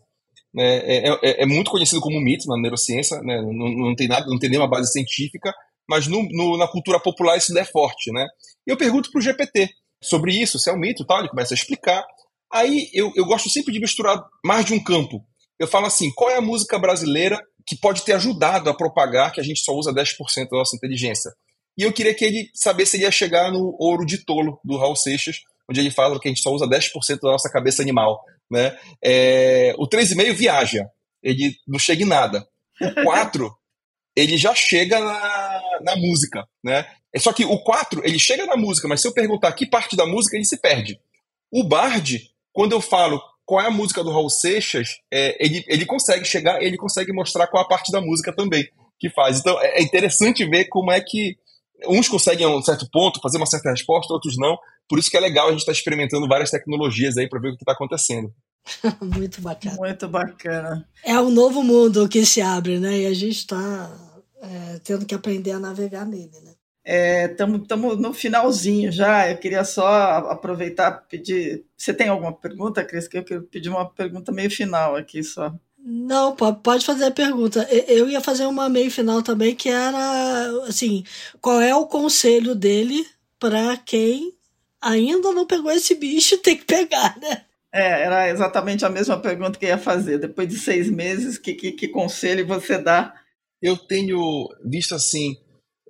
Né? 0.53 0.79
É, 0.79 1.09
é, 1.09 1.43
é, 1.43 1.47
muito 1.47 1.71
conhecido 1.71 2.01
como 2.01 2.21
mito 2.21 2.47
na 2.49 2.61
neurociência, 2.61 3.21
né? 3.21 3.41
não, 3.41 3.69
não, 3.69 3.95
tem 3.95 4.09
nada, 4.09 4.27
não 4.27 4.39
tem 4.39 4.51
nenhuma 4.51 4.69
base 4.69 4.91
científica, 4.93 5.53
mas 5.89 6.07
no, 6.09 6.23
no, 6.31 6.57
na 6.57 6.67
cultura 6.67 6.99
popular 6.99 7.37
isso 7.37 7.57
é 7.57 7.65
forte. 7.65 8.13
Né? 8.13 8.27
E 8.67 8.71
eu 8.71 8.77
pergunto 8.77 9.11
para 9.11 9.19
o 9.19 9.23
GPT 9.23 9.69
sobre 10.03 10.33
isso, 10.33 10.59
se 10.59 10.69
é 10.71 10.73
um 10.73 10.79
mito 10.79 11.05
tal, 11.05 11.21
ele 11.21 11.29
começa 11.29 11.55
a 11.55 11.57
explicar. 11.57 12.05
Aí 12.53 12.89
eu, 12.93 13.13
eu 13.15 13.25
gosto 13.25 13.49
sempre 13.49 13.73
de 13.73 13.81
misturar 13.81 14.21
mais 14.45 14.65
de 14.65 14.75
um 14.75 14.83
campo. 14.83 15.25
Eu 15.59 15.69
falo 15.69 15.87
assim, 15.87 16.11
qual 16.15 16.31
é 16.31 16.37
a 16.37 16.41
música 16.41 16.79
brasileira 16.79 17.41
que 17.71 17.77
pode 17.77 18.03
ter 18.03 18.15
ajudado 18.15 18.69
a 18.69 18.75
propagar 18.75 19.31
que 19.31 19.41
a 19.41 19.45
gente 19.45 19.61
só 19.61 19.73
usa 19.73 19.95
10% 19.95 20.49
da 20.51 20.59
nossa 20.59 20.75
inteligência? 20.75 21.31
E 21.79 21.85
eu 21.85 21.93
queria 21.93 22.13
que 22.13 22.25
ele 22.25 22.51
sabesse 22.53 22.91
se 22.91 22.97
ele 22.97 23.05
ia 23.05 23.13
chegar 23.13 23.53
no 23.53 23.77
Ouro 23.79 24.05
de 24.05 24.25
Tolo, 24.25 24.59
do 24.65 24.77
Raul 24.77 24.97
Seixas, 24.97 25.37
onde 25.71 25.79
ele 25.79 25.93
fala 25.93 26.19
que 26.19 26.27
a 26.27 26.33
gente 26.33 26.43
só 26.43 26.51
usa 26.51 26.67
10% 26.67 27.21
da 27.23 27.31
nossa 27.31 27.49
cabeça 27.49 27.81
animal. 27.81 28.25
Né? 28.51 28.77
É, 29.01 29.73
o 29.79 29.89
3,5 29.89 30.33
viaja, 30.33 30.85
ele 31.23 31.55
não 31.65 31.79
chega 31.79 32.03
em 32.03 32.07
nada. 32.07 32.45
O 32.83 33.05
4, 33.07 33.57
ele 34.17 34.37
já 34.37 34.53
chega 34.53 34.99
na, 34.99 35.61
na 35.83 35.95
música. 35.95 36.45
Né? 36.65 36.85
É 37.15 37.21
só 37.21 37.33
que 37.33 37.45
o 37.45 37.63
4, 37.63 38.05
ele 38.05 38.19
chega 38.19 38.47
na 38.47 38.57
música, 38.57 38.89
mas 38.89 39.01
se 39.01 39.07
eu 39.07 39.15
perguntar 39.15 39.53
que 39.53 39.65
parte 39.65 39.95
da 39.95 40.07
música, 40.07 40.37
ele 40.37 40.45
se 40.45 40.61
perde. 40.61 40.99
O 41.53 41.63
Bard, 41.63 42.21
quando 42.53 42.73
eu 42.73 42.81
falo 42.81 43.23
qual 43.51 43.61
é 43.61 43.67
a 43.67 43.71
música 43.71 44.05
do 44.05 44.13
Raul 44.13 44.31
Seixas, 44.31 45.01
é, 45.13 45.37
ele, 45.45 45.65
ele 45.67 45.85
consegue 45.85 46.25
chegar, 46.25 46.63
ele 46.63 46.77
consegue 46.77 47.13
mostrar 47.13 47.49
qual 47.49 47.65
a 47.65 47.67
parte 47.67 47.91
da 47.91 48.01
música 48.01 48.33
também 48.33 48.65
que 48.97 49.11
faz. 49.11 49.41
Então 49.41 49.61
é, 49.61 49.81
é 49.81 49.83
interessante 49.83 50.49
ver 50.49 50.67
como 50.67 50.93
é 50.93 51.01
que 51.01 51.37
uns 51.89 52.07
conseguem 52.07 52.47
a 52.47 52.49
um 52.49 52.63
certo 52.63 52.89
ponto 52.93 53.21
fazer 53.21 53.39
uma 53.39 53.47
certa 53.47 53.71
resposta, 53.71 54.15
outros 54.15 54.37
não. 54.39 54.57
Por 54.89 55.01
isso 55.01 55.11
que 55.11 55.17
é 55.17 55.21
legal 55.21 55.49
a 55.49 55.51
gente 55.51 55.63
estar 55.63 55.73
tá 55.73 55.77
experimentando 55.77 56.29
várias 56.29 56.49
tecnologias 56.49 57.17
aí 57.17 57.29
para 57.29 57.41
ver 57.41 57.49
o 57.49 57.57
que 57.57 57.65
está 57.65 57.73
acontecendo. 57.73 58.33
Muito 59.03 59.43
bacana. 59.43 59.77
Muito 59.79 60.07
bacana. 60.07 60.89
É 61.05 61.19
um 61.19 61.31
novo 61.31 61.65
mundo 61.65 62.09
que 62.09 62.25
se 62.25 62.41
abre, 62.41 62.79
né? 62.79 63.01
E 63.01 63.07
a 63.07 63.15
gente 63.15 63.39
está 63.39 63.91
é, 64.41 64.79
tendo 64.85 65.05
que 65.05 65.15
aprender 65.15 65.51
a 65.51 65.59
navegar 65.59 66.07
nele, 66.07 66.39
né? 66.45 66.53
Estamos 66.85 67.63
é, 67.71 67.97
no 67.97 68.13
finalzinho 68.13 68.91
já. 68.91 69.31
Eu 69.31 69.37
queria 69.37 69.65
só 69.65 69.87
aproveitar 70.31 70.93
pedir. 71.09 71.65
Você 71.77 71.93
tem 71.93 72.09
alguma 72.09 72.33
pergunta, 72.33 72.85
Cris? 72.85 73.07
Que 73.07 73.19
eu 73.19 73.25
quero 73.25 73.43
pedir 73.43 73.69
uma 73.69 73.89
pergunta 73.89 74.33
meio 74.33 74.51
final 74.51 74.97
aqui 74.97 75.23
só. 75.23 75.55
Não, 75.79 76.37
pode 76.37 76.85
fazer 76.85 77.07
a 77.07 77.11
pergunta. 77.11 77.67
Eu 77.89 78.09
ia 78.09 78.21
fazer 78.21 78.47
uma 78.47 78.69
meio 78.69 78.91
final 78.91 79.23
também, 79.23 79.55
que 79.55 79.69
era 79.69 80.67
assim: 80.67 81.05
qual 81.41 81.61
é 81.61 81.75
o 81.75 81.87
conselho 81.87 82.55
dele 82.55 83.07
para 83.39 83.77
quem 83.79 84.35
ainda 84.81 85.33
não 85.33 85.47
pegou 85.47 85.71
esse 85.71 85.95
bicho 85.95 86.39
tem 86.39 86.57
que 86.57 86.65
pegar, 86.65 87.17
né? 87.19 87.43
É, 87.73 88.03
era 88.03 88.29
exatamente 88.29 88.85
a 88.85 88.91
mesma 88.91 89.19
pergunta 89.19 89.59
que 89.59 89.65
eu 89.65 89.71
ia 89.71 89.79
fazer. 89.79 90.19
Depois 90.19 90.49
de 90.49 90.59
seis 90.59 90.91
meses, 90.91 91.39
que, 91.39 91.55
que, 91.55 91.73
que 91.73 91.89
conselho 91.89 92.47
você 92.47 92.79
dá? 92.79 93.15
Eu 93.63 93.77
tenho 93.77 94.49
visto 94.65 94.95
assim, 94.95 95.37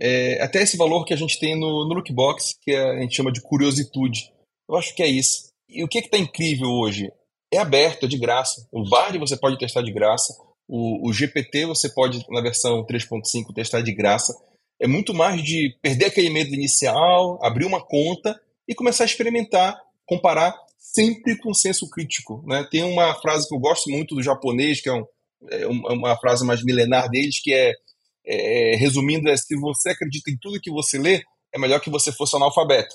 é, 0.01 0.43
até 0.43 0.63
esse 0.63 0.77
valor 0.77 1.05
que 1.05 1.13
a 1.13 1.17
gente 1.17 1.39
tem 1.39 1.55
no, 1.55 1.87
no 1.87 1.95
Lookbox, 1.95 2.57
que 2.63 2.75
a 2.75 3.01
gente 3.01 3.15
chama 3.15 3.31
de 3.31 3.43
curiosidade. 3.43 4.33
Eu 4.69 4.77
acho 4.77 4.95
que 4.95 5.03
é 5.03 5.07
isso. 5.07 5.51
E 5.69 5.85
o 5.85 5.89
que 5.89 5.99
está 5.99 6.17
incrível 6.17 6.69
hoje? 6.69 7.13
É 7.53 7.59
aberto, 7.59 8.07
é 8.07 8.09
de 8.09 8.17
graça. 8.17 8.67
O 8.73 8.89
Bard 8.89 9.19
você 9.19 9.37
pode 9.37 9.59
testar 9.59 9.83
de 9.83 9.93
graça. 9.93 10.35
O, 10.67 11.09
o 11.09 11.13
GPT 11.13 11.67
você 11.67 11.89
pode, 11.93 12.25
na 12.31 12.41
versão 12.41 12.85
3.5, 12.87 13.53
testar 13.55 13.83
de 13.83 13.93
graça. 13.93 14.33
É 14.81 14.87
muito 14.87 15.13
mais 15.13 15.43
de 15.43 15.77
perder 15.83 16.07
aquele 16.07 16.31
medo 16.31 16.55
inicial, 16.55 17.39
abrir 17.43 17.67
uma 17.67 17.85
conta 17.85 18.41
e 18.67 18.75
começar 18.75 19.05
a 19.05 19.07
experimentar, 19.07 19.79
comparar 20.07 20.57
sempre 20.79 21.37
com 21.37 21.53
senso 21.53 21.91
crítico. 21.91 22.43
Né? 22.47 22.67
Tem 22.71 22.83
uma 22.83 23.15
frase 23.21 23.47
que 23.47 23.55
eu 23.55 23.59
gosto 23.59 23.91
muito 23.91 24.15
do 24.15 24.23
japonês, 24.23 24.81
que 24.81 24.89
é, 24.89 24.95
um, 24.95 25.07
é 25.91 25.93
uma 25.93 26.17
frase 26.19 26.47
mais 26.47 26.65
milenar 26.65 27.11
deles, 27.11 27.41
que 27.43 27.53
é, 27.53 27.75
é, 28.33 28.77
resumindo, 28.77 29.29
é 29.29 29.37
se 29.37 29.57
você 29.57 29.91
acredita 29.91 30.31
em 30.31 30.39
tudo 30.39 30.61
que 30.61 30.71
você 30.71 30.99
lê, 30.99 31.23
é 31.53 31.59
melhor 31.59 31.81
que 31.81 31.91
você 31.91 32.13
fosse 32.13 32.37
analfabeto. 32.37 32.95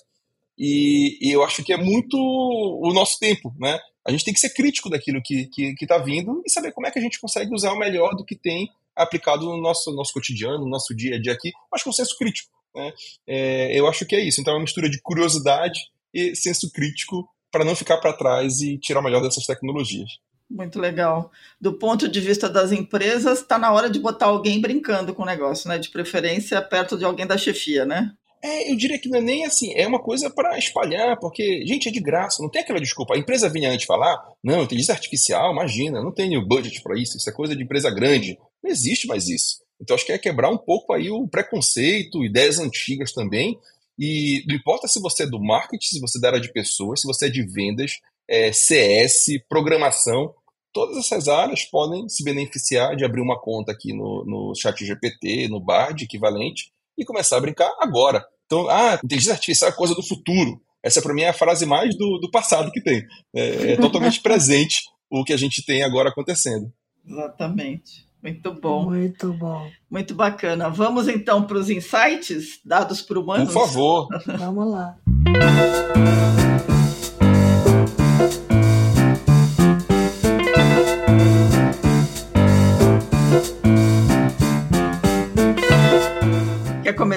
E, 0.57 1.17
e, 1.21 1.31
eu 1.31 1.43
acho 1.43 1.63
que 1.63 1.73
é 1.73 1.77
muito 1.77 2.17
o 2.17 2.93
nosso 2.93 3.19
tempo, 3.19 3.53
né? 3.59 3.77
A 4.07 4.11
gente 4.11 4.23
tem 4.23 4.33
que 4.33 4.39
ser 4.39 4.51
crítico 4.51 4.89
daquilo 4.89 5.21
que 5.21 5.49
está 5.81 5.97
vindo 5.97 6.41
e 6.45 6.49
saber 6.49 6.71
como 6.71 6.87
é 6.87 6.91
que 6.91 6.99
a 6.99 7.01
gente 7.01 7.19
consegue 7.19 7.53
usar 7.53 7.73
o 7.73 7.79
melhor 7.79 8.15
do 8.15 8.23
que 8.23 8.35
tem 8.35 8.69
aplicado 8.95 9.45
no 9.45 9.57
nosso, 9.59 9.91
nosso 9.93 10.13
cotidiano, 10.13 10.59
no 10.59 10.69
nosso 10.69 10.95
dia 10.95 11.15
a 11.15 11.21
dia 11.21 11.33
aqui, 11.33 11.51
mas 11.71 11.83
com 11.83 11.91
senso 11.91 12.15
crítico. 12.17 12.51
Né? 12.73 12.93
É, 13.27 13.79
eu 13.79 13.87
acho 13.87 14.05
que 14.05 14.15
é 14.15 14.19
isso. 14.19 14.39
Então 14.39 14.53
é 14.53 14.57
uma 14.57 14.63
mistura 14.63 14.89
de 14.89 15.01
curiosidade 15.01 15.79
e 16.13 16.35
senso 16.35 16.71
crítico 16.71 17.27
para 17.51 17.65
não 17.65 17.75
ficar 17.75 17.97
para 17.97 18.13
trás 18.13 18.61
e 18.61 18.77
tirar 18.77 18.99
o 18.99 19.03
melhor 19.03 19.21
dessas 19.21 19.45
tecnologias. 19.45 20.09
Muito 20.49 20.79
legal. 20.79 21.31
Do 21.59 21.73
ponto 21.73 22.07
de 22.07 22.19
vista 22.19 22.47
das 22.47 22.71
empresas, 22.71 23.39
está 23.39 23.57
na 23.57 23.71
hora 23.71 23.89
de 23.89 23.99
botar 23.99 24.27
alguém 24.27 24.61
brincando 24.61 25.13
com 25.13 25.23
o 25.23 25.25
negócio, 25.25 25.67
né? 25.67 25.77
De 25.77 25.89
preferência 25.89 26.61
perto 26.61 26.97
de 26.97 27.03
alguém 27.03 27.25
da 27.25 27.37
chefia, 27.37 27.85
né? 27.85 28.11
É, 28.43 28.71
eu 28.71 28.75
diria 28.75 28.99
que 28.99 29.09
não 29.09 29.17
é 29.17 29.21
nem 29.21 29.43
assim, 29.43 29.73
é 29.73 29.87
uma 29.87 29.99
coisa 29.99 30.29
para 30.29 30.55
espalhar, 30.55 31.17
porque, 31.19 31.65
gente, 31.65 31.89
é 31.89 31.91
de 31.91 31.99
graça, 31.99 32.43
não 32.43 32.49
tem 32.49 32.61
aquela 32.61 32.79
desculpa. 32.79 33.15
A 33.15 33.17
empresa 33.17 33.49
vinha 33.49 33.71
antes 33.71 33.87
falar, 33.87 34.23
não, 34.43 34.61
inteligência 34.61 34.93
artificial, 34.93 35.51
imagina, 35.51 35.99
não 35.99 36.13
tenho 36.13 36.45
budget 36.45 36.79
para 36.83 36.95
isso, 36.95 37.17
isso 37.17 37.27
é 37.27 37.33
coisa 37.33 37.55
de 37.55 37.63
empresa 37.63 37.89
grande. 37.89 38.37
Não 38.63 38.69
existe 38.69 39.07
mais 39.07 39.27
isso. 39.27 39.63
Então 39.81 39.95
acho 39.95 40.05
que 40.05 40.11
é 40.11 40.17
quebrar 40.19 40.51
um 40.51 40.59
pouco 40.59 40.93
aí 40.93 41.09
o 41.09 41.27
preconceito, 41.27 42.23
ideias 42.23 42.59
antigas 42.59 43.11
também. 43.13 43.57
E 43.97 44.43
não 44.47 44.55
importa 44.55 44.87
se 44.87 45.01
você 45.01 45.23
é 45.23 45.27
do 45.27 45.41
marketing, 45.41 45.87
se 45.87 45.99
você 45.99 46.19
é 46.19 46.21
da 46.21 46.27
área 46.27 46.39
de 46.39 46.53
pessoas, 46.53 47.01
se 47.01 47.07
você 47.07 47.25
é 47.25 47.29
de 47.29 47.41
vendas, 47.41 47.93
é, 48.29 48.51
CS, 48.51 49.25
programação, 49.47 50.33
todas 50.73 50.97
essas 50.97 51.27
áreas 51.27 51.63
podem 51.63 52.07
se 52.09 52.23
beneficiar 52.23 52.95
de 52.95 53.05
abrir 53.05 53.21
uma 53.21 53.39
conta 53.39 53.71
aqui 53.71 53.93
no, 53.93 54.25
no 54.25 54.53
chat 54.55 54.85
GPT, 54.85 55.47
no 55.47 55.59
Bard 55.59 56.03
equivalente, 56.03 56.71
e 56.97 57.05
começar 57.05 57.37
a 57.37 57.41
brincar 57.41 57.71
agora. 57.79 58.25
Então, 58.45 58.69
ah, 58.69 58.99
inteligência 59.03 59.33
artificial 59.33 59.69
é 59.69 59.73
coisa 59.73 59.95
do 59.95 60.03
futuro. 60.03 60.61
Essa, 60.83 61.01
para 61.01 61.13
mim, 61.13 61.23
é 61.23 61.29
a 61.29 61.33
frase 61.33 61.65
mais 61.65 61.97
do, 61.97 62.19
do 62.19 62.29
passado 62.29 62.71
que 62.71 62.81
tem. 62.81 63.03
É, 63.35 63.73
é 63.73 63.77
totalmente 63.81 64.21
presente 64.21 64.83
o 65.09 65.23
que 65.23 65.33
a 65.33 65.37
gente 65.37 65.65
tem 65.65 65.81
agora 65.81 66.09
acontecendo. 66.09 66.71
Exatamente. 67.07 68.05
Muito 68.21 68.53
bom. 68.53 68.85
Muito 68.85 69.33
bom. 69.33 69.69
Muito 69.89 70.15
bacana. 70.15 70.69
Vamos 70.69 71.07
então 71.07 71.43
para 71.43 71.57
os 71.57 71.69
insights 71.69 72.59
dados 72.65 73.01
por 73.01 73.17
humanos? 73.17 73.53
Por 73.53 73.61
favor. 73.61 74.07
Vamos 74.37 74.71
lá. 74.71 74.97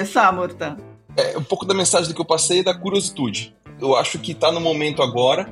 Começar, 0.09 0.31
Morta? 0.33 0.77
É 1.15 1.37
um 1.37 1.43
pouco 1.43 1.65
da 1.65 1.73
mensagem 1.73 2.13
que 2.13 2.19
eu 2.19 2.25
passei 2.25 2.63
da 2.63 2.73
curiosidade. 2.73 3.55
Eu 3.79 3.95
acho 3.95 4.17
que 4.17 4.31
está 4.31 4.51
no 4.51 4.59
momento 4.59 5.03
agora 5.03 5.47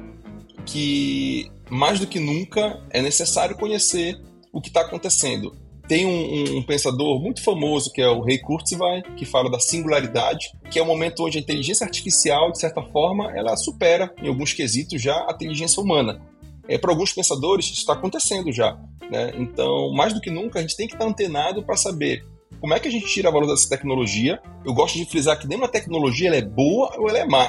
que, 0.66 1.52
mais 1.70 2.00
do 2.00 2.08
que 2.08 2.20
nunca, 2.20 2.82
é 2.90 3.00
necessário 3.00 3.56
conhecer 3.56 4.20
o 4.52 4.60
que 4.60 4.70
está 4.70 4.82
acontecendo. 4.82 5.56
Tem 5.88 6.08
um, 6.08 6.10
um, 6.10 6.58
um, 6.58 6.64
pensador 6.64 7.22
muito 7.22 7.44
famoso 7.44 7.92
que 7.94 8.02
é 8.02 8.10
o 8.10 8.22
Ray 8.22 8.40
Kurzweil, 8.40 9.04
que 9.16 9.26
fala 9.26 9.50
da 9.50 9.60
singularidade, 9.60 10.52
que 10.72 10.80
é 10.80 10.82
o 10.82 10.86
momento 10.86 11.24
onde 11.24 11.38
a 11.38 11.42
inteligência 11.42 11.86
artificial, 11.86 12.52
de 12.52 12.60
certa 12.60 12.82
forma, 12.82 13.32
ela 13.38 13.56
supera, 13.56 14.12
em 14.22 14.28
alguns 14.28 14.54
quesitos, 14.54 15.00
já 15.00 15.16
a 15.30 15.34
inteligência 15.34 15.82
humana. 15.82 16.20
É, 16.68 16.80
para 16.80 16.92
alguns 16.92 17.14
pensadores, 17.14 17.66
isso 17.66 17.76
está 17.76 17.94
acontecendo 17.94 18.52
já. 18.52 18.76
Né? 19.10 19.34
Então, 19.38 19.94
mais 19.94 20.14
do 20.14 20.20
que 20.20 20.32
nunca, 20.32 20.58
a 20.58 20.62
gente 20.64 20.76
tem 20.76 20.88
que 20.88 20.96
estar 20.96 21.06
antenado 21.06 21.62
para 21.64 21.78
saber 21.78 22.26
como 22.60 22.74
é 22.74 22.80
que 22.80 22.88
a 22.88 22.92
gente 22.92 23.06
tira 23.06 23.32
valor 23.32 23.48
dessa 23.48 23.70
tecnologia. 23.70 24.40
Eu 24.66 24.74
gosto 24.74 24.98
de 24.98 25.06
frisar 25.06 25.40
que 25.40 25.48
nenhuma 25.48 25.68
tecnologia 25.68 26.28
ela 26.28 26.38
é 26.38 26.42
boa 26.42 26.94
ou 26.98 27.10
ela 27.10 27.20
é 27.20 27.26
má. 27.26 27.48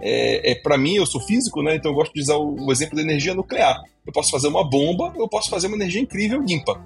É, 0.00 0.52
é 0.52 0.54
para 0.54 0.78
mim, 0.78 0.94
eu 0.94 1.06
sou 1.06 1.20
físico, 1.20 1.62
né? 1.62 1.76
então 1.76 1.90
eu 1.90 1.94
gosto 1.94 2.12
de 2.12 2.20
usar 2.20 2.36
o, 2.36 2.54
o 2.66 2.72
exemplo 2.72 2.96
da 2.96 3.02
energia 3.02 3.34
nuclear. 3.34 3.82
Eu 4.06 4.12
posso 4.12 4.30
fazer 4.30 4.48
uma 4.48 4.68
bomba, 4.68 5.12
eu 5.16 5.28
posso 5.28 5.50
fazer 5.50 5.66
uma 5.66 5.76
energia 5.76 6.00
incrível 6.00 6.42
limpa. 6.42 6.80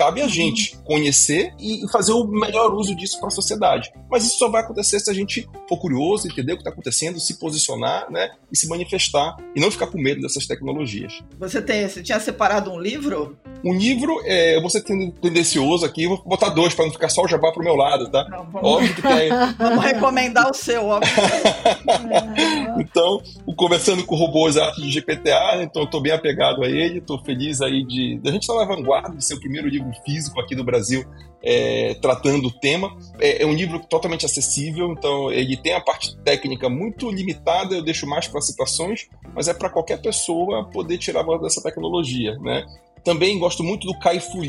Cabe 0.00 0.22
a 0.22 0.24
uhum. 0.24 0.30
gente 0.30 0.78
conhecer 0.82 1.52
e 1.60 1.86
fazer 1.92 2.12
o 2.12 2.24
melhor 2.24 2.72
uso 2.72 2.94
disso 2.94 3.18
para 3.18 3.28
a 3.28 3.30
sociedade. 3.30 3.92
Mas 4.10 4.24
isso 4.24 4.38
só 4.38 4.48
vai 4.48 4.62
acontecer 4.62 4.98
se 4.98 5.10
a 5.10 5.12
gente 5.12 5.46
for 5.68 5.76
curioso, 5.76 6.26
entender 6.26 6.54
o 6.54 6.56
que 6.56 6.62
está 6.62 6.70
acontecendo, 6.70 7.20
se 7.20 7.38
posicionar 7.38 8.10
né, 8.10 8.30
e 8.50 8.56
se 8.56 8.66
manifestar 8.66 9.36
e 9.54 9.60
não 9.60 9.70
ficar 9.70 9.88
com 9.88 9.98
medo 9.98 10.22
dessas 10.22 10.46
tecnologias. 10.46 11.20
Você, 11.38 11.60
tem, 11.60 11.86
você 11.86 12.02
tinha 12.02 12.18
separado 12.18 12.72
um 12.72 12.80
livro? 12.80 13.36
Um 13.62 13.74
livro, 13.74 14.22
é, 14.24 14.56
eu 14.56 14.62
vou 14.62 14.70
ser 14.70 14.80
tendencioso 14.80 15.84
aqui, 15.84 16.06
vou 16.06 16.22
botar 16.24 16.48
dois 16.48 16.72
para 16.72 16.86
não 16.86 16.92
ficar 16.92 17.10
só 17.10 17.22
o 17.22 17.28
jabá 17.28 17.52
pro 17.52 17.62
meu 17.62 17.76
lado, 17.76 18.10
tá? 18.10 18.26
Não, 18.30 18.46
vamos... 18.46 18.68
Óbvio 18.70 18.94
que 18.94 19.02
tem. 19.02 19.28
vamos 19.58 19.84
recomendar 19.84 20.50
o 20.50 20.54
seu, 20.54 20.86
óbvio. 20.86 21.12
então, 22.78 23.22
conversando 23.56 24.04
com 24.04 24.14
robôs 24.14 24.56
arte 24.56 24.80
de 24.80 24.90
GPTA, 24.90 25.56
né, 25.56 25.62
então 25.64 25.86
tô 25.86 26.00
bem 26.00 26.12
apegado 26.12 26.62
a 26.62 26.68
ele, 26.68 26.98
estou 26.98 27.18
feliz 27.24 27.60
aí 27.60 27.84
de, 27.84 28.20
a 28.24 28.30
gente 28.30 28.42
estar 28.42 28.54
tá 28.54 28.60
na 28.60 28.66
vanguarda 28.66 29.16
de 29.16 29.24
ser 29.24 29.34
o 29.34 29.40
primeiro 29.40 29.68
livro 29.68 29.90
físico 30.04 30.38
aqui 30.40 30.54
do 30.54 30.64
Brasil 30.64 31.04
é, 31.42 31.94
tratando 32.00 32.48
o 32.48 32.50
tema. 32.50 32.96
É, 33.18 33.42
é, 33.42 33.46
um 33.46 33.54
livro 33.54 33.80
totalmente 33.88 34.26
acessível, 34.26 34.92
então 34.92 35.32
ele 35.32 35.56
tem 35.56 35.72
a 35.72 35.80
parte 35.80 36.16
técnica 36.18 36.68
muito 36.68 37.10
limitada, 37.10 37.74
eu 37.74 37.82
deixo 37.82 38.06
mais 38.06 38.28
para 38.28 38.40
citações, 38.40 39.08
mas 39.34 39.48
é 39.48 39.54
para 39.54 39.70
qualquer 39.70 40.00
pessoa 40.00 40.68
poder 40.70 40.98
tirar 40.98 41.22
valor 41.22 41.42
dessa 41.42 41.62
tecnologia. 41.62 42.36
Né? 42.38 42.64
Também 43.04 43.38
gosto 43.38 43.62
muito 43.62 43.86
do 43.86 43.98
Kai 43.98 44.20
Fu 44.20 44.40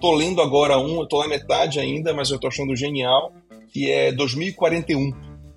tô 0.00 0.14
lendo 0.14 0.40
agora 0.40 0.78
um, 0.78 1.00
eu 1.00 1.06
tô 1.06 1.20
na 1.20 1.28
metade 1.28 1.80
ainda, 1.80 2.14
mas 2.14 2.30
eu 2.30 2.38
tô 2.38 2.46
achando 2.46 2.76
genial, 2.76 3.32
que 3.72 3.90
é 3.90 4.12
2041, 4.12 5.12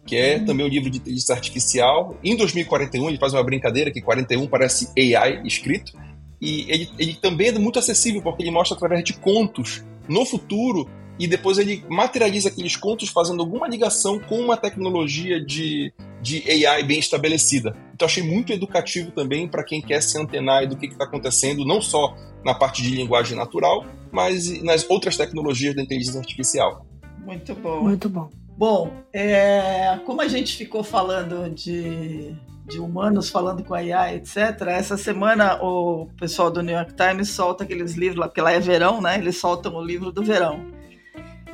que 0.06 0.16
é 0.16 0.40
também 0.40 0.66
um 0.66 0.70
livro 0.70 0.90
de 0.90 0.98
inteligência 0.98 1.34
artificial. 1.36 2.18
Em 2.24 2.36
2041, 2.36 3.10
ele 3.10 3.18
faz 3.18 3.34
uma 3.34 3.44
brincadeira 3.44 3.92
que 3.92 4.02
41 4.02 4.48
parece 4.48 4.88
AI 4.98 5.46
escrito, 5.46 5.94
e 6.42 6.66
ele, 6.70 6.90
ele 6.98 7.14
também 7.14 7.50
é 7.50 7.60
muito 7.60 7.78
acessível, 7.78 8.22
porque 8.22 8.42
ele 8.42 8.52
mostra 8.52 8.76
através 8.76 9.04
de 9.04 9.14
contos 9.14 9.84
no 10.10 10.26
futuro 10.26 10.90
e 11.20 11.28
depois 11.28 11.60
ele 11.60 11.84
materializa 11.88 12.50
aqueles 12.50 12.76
contos 12.76 13.10
fazendo 13.10 13.42
alguma 13.42 13.68
ligação 13.68 14.20
com 14.20 14.40
uma 14.40 14.58
tecnologia 14.58 15.40
de, 15.40 15.94
de 16.20 16.66
AI 16.66 16.84
bem 16.84 16.98
estabelecida. 16.98 17.76
Então 17.94 18.08
achei 18.08 18.24
muito 18.24 18.52
educativo 18.52 19.12
também 19.12 19.48
para 19.48 19.64
quem 19.64 19.82
quer 19.82 20.02
se 20.02 20.18
antenar 20.18 20.68
do 20.68 20.76
que 20.76 20.88
está 20.88 21.04
acontecendo, 21.04 21.64
não 21.64 21.80
só 21.80 22.16
na 22.44 22.56
parte 22.56 22.82
de 22.82 22.96
linguagem 22.96 23.38
natural, 23.38 23.86
mas 24.12 24.64
nas 24.64 24.90
outras 24.90 25.16
tecnologias 25.16 25.76
da 25.76 25.84
inteligência 25.84 26.20
artificial. 26.20 26.88
Muito 27.24 27.54
bom. 27.54 27.84
Muito 27.84 28.10
bom. 28.10 28.30
Bom, 28.62 28.94
é, 29.12 29.98
como 30.06 30.22
a 30.22 30.28
gente 30.28 30.56
ficou 30.56 30.84
falando 30.84 31.50
de 31.50 32.36
de 32.64 32.80
humanos 32.80 33.28
falando 33.28 33.64
com 33.64 33.74
a 33.74 33.84
IA, 33.84 34.14
etc. 34.14 34.38
Essa 34.68 34.96
semana 34.98 35.56
o 35.64 36.08
pessoal 36.16 36.52
do 36.52 36.62
New 36.62 36.76
York 36.76 36.94
Times 36.94 37.30
solta 37.30 37.64
aqueles 37.64 37.96
livros 37.96 38.20
lá, 38.20 38.28
porque 38.28 38.40
lá 38.40 38.52
é 38.52 38.60
verão, 38.60 39.02
né? 39.02 39.18
Eles 39.18 39.38
soltam 39.40 39.74
o 39.74 39.84
livro 39.84 40.12
do 40.12 40.24
verão. 40.24 40.64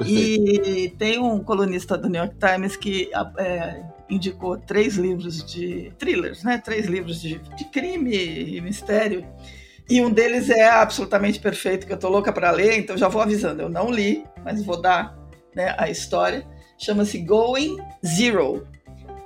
E 0.05 0.93
tem 0.99 1.18
um 1.18 1.41
colunista 1.41 1.97
do 1.97 2.10
New 2.10 2.22
York 2.22 2.36
Times 2.45 2.76
que 2.76 3.10
é, 3.38 3.82
indicou 4.10 4.58
três 4.58 4.97
livros 4.97 5.45
de 5.45 5.93
thrillers, 5.97 6.43
né? 6.43 6.58
Três 6.58 6.88
livros 6.88 7.22
de, 7.22 7.39
de 7.39 7.64
crime 7.72 8.18
e 8.18 8.60
mistério. 8.60 9.26
E 9.89 10.01
um 10.01 10.12
deles 10.12 10.49
é 10.49 10.70
absolutamente 10.70 11.39
perfeito, 11.39 11.88
que 11.88 11.93
eu 11.93 11.97
tô 11.97 12.10
louca 12.10 12.34
para 12.34 12.51
ler, 12.51 12.78
então 12.78 12.97
já 12.97 13.08
vou 13.08 13.22
avisando. 13.22 13.62
Eu 13.62 13.70
não 13.70 13.89
li, 13.89 14.26
mas 14.43 14.62
vou 14.62 14.82
dar 14.82 15.18
né, 15.55 15.74
a 15.78 15.89
história. 15.89 16.45
Chama-se 16.78 17.19
Going 17.19 17.78
Zero, 18.05 18.67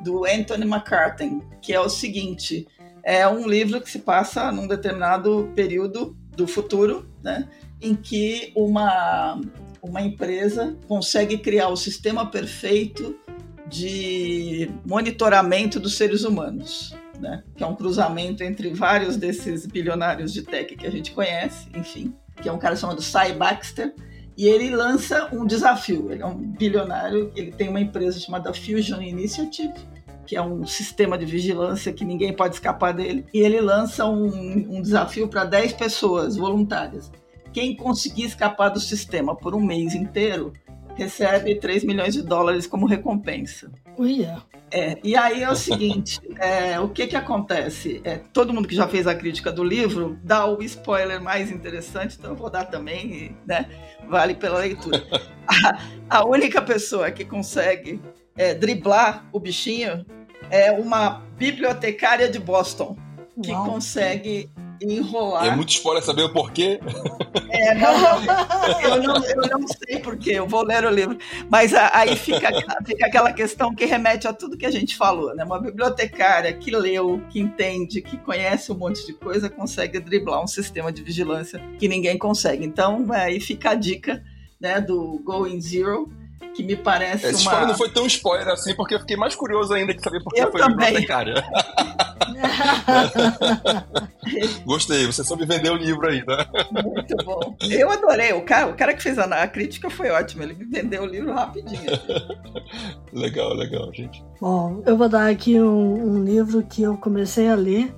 do 0.01 0.25
Anthony 0.25 0.65
McCarthy, 0.65 1.41
que 1.61 1.73
é 1.73 1.79
o 1.79 1.89
seguinte: 1.89 2.67
é 3.03 3.27
um 3.27 3.47
livro 3.47 3.81
que 3.81 3.89
se 3.89 3.99
passa 3.99 4.51
num 4.51 4.67
determinado 4.67 5.51
período 5.55 6.15
do 6.35 6.47
futuro, 6.47 7.09
né, 7.21 7.47
em 7.81 7.95
que 7.95 8.51
uma, 8.55 9.39
uma 9.81 10.01
empresa 10.01 10.75
consegue 10.87 11.37
criar 11.37 11.69
o 11.69 11.75
sistema 11.75 12.25
perfeito 12.25 13.15
de 13.67 14.69
monitoramento 14.85 15.79
dos 15.79 15.95
seres 15.95 16.23
humanos, 16.23 16.95
né, 17.19 17.43
que 17.55 17.63
é 17.63 17.67
um 17.67 17.75
cruzamento 17.75 18.43
entre 18.43 18.73
vários 18.73 19.17
desses 19.17 19.65
bilionários 19.65 20.33
de 20.33 20.41
tech 20.41 20.75
que 20.75 20.87
a 20.87 20.91
gente 20.91 21.11
conhece, 21.11 21.67
enfim, 21.75 22.13
que 22.41 22.49
é 22.49 22.51
um 22.51 22.57
cara 22.57 22.75
chamado 22.75 23.01
Cy 23.01 23.33
Baxter, 23.37 23.93
e 24.37 24.47
ele 24.47 24.69
lança 24.69 25.29
um 25.33 25.45
desafio. 25.45 26.11
Ele 26.11 26.21
é 26.21 26.25
um 26.25 26.35
bilionário, 26.35 27.31
ele 27.35 27.51
tem 27.51 27.69
uma 27.69 27.79
empresa 27.79 28.19
chamada 28.19 28.53
Fusion 28.53 29.01
Initiative, 29.01 29.73
que 30.25 30.35
é 30.35 30.41
um 30.41 30.65
sistema 30.65 31.17
de 31.17 31.25
vigilância 31.25 31.91
que 31.91 32.05
ninguém 32.05 32.33
pode 32.33 32.55
escapar 32.55 32.93
dele. 32.93 33.25
E 33.33 33.39
ele 33.39 33.59
lança 33.59 34.05
um, 34.05 34.77
um 34.77 34.81
desafio 34.81 35.27
para 35.27 35.43
10 35.43 35.73
pessoas 35.73 36.37
voluntárias. 36.37 37.11
Quem 37.51 37.75
conseguir 37.75 38.23
escapar 38.23 38.69
do 38.69 38.79
sistema 38.79 39.35
por 39.35 39.53
um 39.53 39.61
mês 39.61 39.93
inteiro 39.93 40.53
recebe 40.95 41.55
3 41.55 41.83
milhões 41.83 42.13
de 42.13 42.21
dólares 42.21 42.65
como 42.65 42.85
recompensa. 42.85 43.71
Uia. 44.01 44.41
É, 44.71 44.97
e 45.03 45.15
aí 45.15 45.43
é 45.43 45.49
o 45.49 45.55
seguinte, 45.55 46.19
é, 46.39 46.79
o 46.79 46.89
que 46.89 47.05
que 47.05 47.15
acontece? 47.15 48.01
É, 48.03 48.17
todo 48.33 48.53
mundo 48.53 48.67
que 48.67 48.75
já 48.75 48.87
fez 48.87 49.05
a 49.05 49.13
crítica 49.13 49.51
do 49.51 49.63
livro 49.63 50.17
dá 50.23 50.45
o 50.45 50.63
spoiler 50.63 51.21
mais 51.21 51.51
interessante, 51.51 52.15
então 52.17 52.31
eu 52.31 52.35
vou 52.35 52.49
dar 52.49 52.65
também, 52.65 53.37
né? 53.45 53.69
Vale 54.09 54.33
pela 54.33 54.59
leitura. 54.59 55.05
A, 55.47 56.17
a 56.19 56.25
única 56.25 56.61
pessoa 56.61 57.11
que 57.11 57.23
consegue 57.23 58.01
é, 58.35 58.53
driblar 58.55 59.27
o 59.31 59.39
bichinho 59.39 60.03
é 60.49 60.71
uma 60.71 61.21
bibliotecária 61.37 62.27
de 62.27 62.39
Boston 62.39 62.97
que 63.43 63.51
Uau. 63.51 63.65
consegue 63.65 64.49
enrolar. 64.81 65.45
É 65.45 65.55
muito 65.55 65.69
spoiler 65.69 66.03
saber 66.03 66.23
o 66.23 66.33
porquê. 66.33 66.79
É, 67.49 67.75
não, 67.75 67.93
eu 68.81 69.03
não, 69.03 69.25
eu 69.25 69.59
não 69.59 69.67
sei 69.67 69.99
porquê, 69.99 70.31
eu 70.31 70.47
vou 70.47 70.63
ler 70.63 70.83
o 70.85 70.89
livro. 70.89 71.17
Mas 71.49 71.73
aí 71.73 72.15
fica, 72.15 72.49
fica 72.85 73.05
aquela 73.05 73.31
questão 73.31 73.73
que 73.73 73.85
remete 73.85 74.27
a 74.27 74.33
tudo 74.33 74.57
que 74.57 74.65
a 74.65 74.71
gente 74.71 74.95
falou, 74.95 75.35
né? 75.35 75.43
Uma 75.43 75.59
bibliotecária 75.59 76.53
que 76.53 76.71
leu, 76.71 77.21
que 77.29 77.39
entende, 77.39 78.01
que 78.01 78.17
conhece 78.17 78.71
um 78.71 78.77
monte 78.77 79.05
de 79.05 79.13
coisa, 79.13 79.49
consegue 79.49 79.99
driblar 79.99 80.43
um 80.43 80.47
sistema 80.47 80.91
de 80.91 81.01
vigilância 81.01 81.61
que 81.77 81.87
ninguém 81.87 82.17
consegue. 82.17 82.65
Então, 82.65 83.05
aí 83.11 83.39
fica 83.39 83.71
a 83.71 83.75
dica 83.75 84.23
né, 84.59 84.79
do 84.79 85.19
Going 85.23 85.59
Zero 85.61 86.11
que 86.53 86.63
me 86.63 86.75
parece 86.75 87.27
Esse 87.27 87.43
uma... 87.43 87.51
spoiler 87.51 87.67
não 87.67 87.77
foi 87.77 87.89
tão 87.89 88.05
spoiler 88.05 88.47
assim, 88.49 88.75
porque 88.75 88.95
eu 88.95 88.99
fiquei 88.99 89.15
mais 89.15 89.35
curioso 89.35 89.73
ainda 89.73 89.93
de 89.93 90.01
saber 90.01 90.21
por 90.21 90.33
que 90.33 90.41
foi 90.47 90.59
também. 90.59 90.77
bibliotecária. 90.77 91.35
Gostei, 94.65 95.05
você 95.05 95.23
soube 95.23 95.45
vender 95.45 95.71
o 95.71 95.75
livro 95.75 96.07
aí, 96.07 96.23
né? 96.25 96.45
Muito 96.71 97.15
bom. 97.23 97.55
Eu 97.69 97.91
adorei. 97.91 98.33
O 98.33 98.43
cara, 98.43 98.67
o 98.67 98.75
cara 98.75 98.93
que 98.93 99.03
fez 99.03 99.17
a, 99.17 99.25
a 99.25 99.47
crítica 99.47 99.89
foi 99.89 100.09
ótimo. 100.09 100.43
Ele 100.43 100.53
me 100.53 100.65
vendeu 100.65 101.03
o 101.03 101.07
livro 101.07 101.33
rapidinho. 101.33 101.91
legal, 103.11 103.53
legal, 103.53 103.91
gente. 103.93 104.23
Bom, 104.39 104.81
eu 104.85 104.97
vou 104.97 105.09
dar 105.09 105.29
aqui 105.29 105.59
um, 105.59 106.15
um 106.15 106.23
livro 106.23 106.63
que 106.63 106.83
eu 106.83 106.95
comecei 106.97 107.49
a 107.49 107.55
ler. 107.55 107.93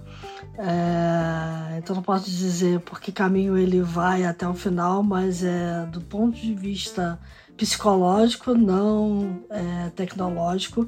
É, 0.58 1.78
então 1.78 1.96
não 1.96 2.04
posso 2.04 2.30
dizer 2.30 2.80
por 2.82 3.02
que 3.02 3.12
caminho 3.12 3.58
ele 3.58 3.82
vai 3.82 4.24
até 4.24 4.48
o 4.48 4.54
final, 4.54 5.02
mas 5.02 5.44
é 5.44 5.88
do 5.88 6.00
ponto 6.00 6.40
de 6.40 6.54
vista 6.54 7.20
psicológico, 7.58 8.54
não 8.54 9.40
é, 9.50 9.90
tecnológico, 9.96 10.88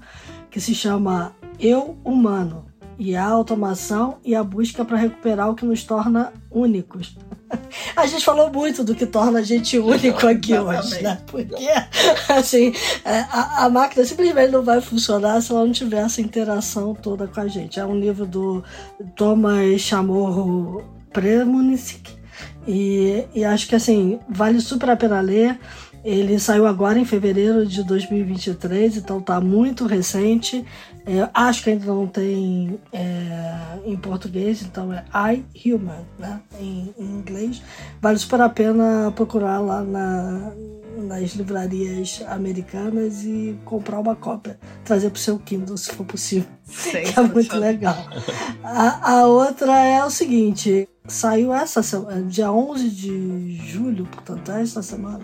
que 0.52 0.60
se 0.60 0.76
chama 0.76 1.36
Eu 1.60 1.98
Humano 2.04 2.66
e 2.98 3.16
a 3.16 3.26
automação 3.26 4.18
e 4.24 4.34
a 4.36 4.44
busca 4.44 4.86
para 4.86 4.98
recuperar 4.98 5.50
o 5.50 5.56
que 5.56 5.66
nos 5.66 5.84
torna 5.84 6.32
únicos. 6.50 7.18
A 7.96 8.06
gente 8.06 8.26
falou 8.26 8.52
muito 8.52 8.84
do 8.84 8.96
que 8.96 9.06
torna 9.06 9.40
a 9.40 9.44
gente 9.44 9.78
único 9.78 10.26
aqui 10.28 10.58
hoje, 10.58 11.02
né? 11.02 11.20
Porque, 11.28 11.68
assim, 12.28 12.74
é, 13.06 13.20
a, 13.32 13.66
a, 13.66 13.70
máquina 13.70 14.04
simplesmente 14.04 14.52
não 14.52 14.64
vai 14.64 14.82
funcionar 14.82 15.42
se 15.42 15.52
ela 15.52 15.64
não 15.64 15.72
tiver 15.72 16.02
essa 16.02 16.22
interação 16.22 16.94
toda 16.96 17.28
com 17.28 17.40
a 17.40 17.48
gente. 17.48 17.80
É 17.80 17.86
um 17.86 17.98
livro 17.98 18.26
do 18.26 18.64
Thomas 19.16 19.80
Chamorro 19.80 20.84
Premonic 21.14 22.02
e, 22.68 23.26
e 23.34 23.46
acho 23.46 23.68
que, 23.68 23.76
assim, 23.76 24.20
vale 24.28 24.60
super 24.60 24.90
a 24.90 24.98
pena 24.98 25.22
ler. 25.22 25.60
Ele 26.04 26.38
saiu 26.38 26.68
agora 26.68 27.00
em 27.00 27.06
fevereiro 27.06 27.66
de 27.66 27.84
2023, 27.84 28.98
então 28.98 29.20
tá 29.20 29.42
muito 29.42 29.86
recente. 29.86 30.64
É, 31.06 31.30
acho 31.34 31.64
que 31.64 31.70
ainda 31.70 31.86
não 31.86 32.08
tem 32.08 32.80
é, 32.92 33.80
em 33.86 33.96
português, 33.96 34.62
então 34.64 34.92
é 34.92 35.06
I 35.14 35.46
Human, 35.74 36.04
né? 36.18 36.42
Em, 36.60 36.94
em, 36.98 37.04
inglês. 37.04 37.62
Vale 38.02 38.18
super 38.18 38.42
a 38.42 38.50
pena 38.50 39.14
procurar 39.16 39.60
lá 39.60 39.84
na, 39.84 40.52
nas 40.98 41.32
livrarias 41.36 42.24
americanas 42.28 43.24
e 43.24 43.56
comprar 43.66 44.00
uma 44.00 44.16
cópia. 44.16 44.60
Trazer 44.84 45.12
pro 45.12 45.20
seu 45.20 45.38
Kindle, 45.38 45.78
se 45.78 45.92
for 45.92 46.06
possível. 46.06 46.50
Sim, 46.64 47.04
que 47.06 47.20
é 47.20 47.22
muito 47.22 47.56
legal. 47.56 47.98
A, 48.64 49.12
a 49.12 49.28
outra 49.28 49.80
é 49.84 50.04
o 50.04 50.10
seguinte: 50.10 50.90
saiu 51.08 51.54
essa 51.54 51.84
semana, 51.84 52.24
dia 52.24 52.52
11 52.52 52.90
de 52.90 53.58
julho, 53.58 54.06
portanto, 54.06 54.52
é 54.52 54.62
essa 54.64 54.82
semana 54.82 55.22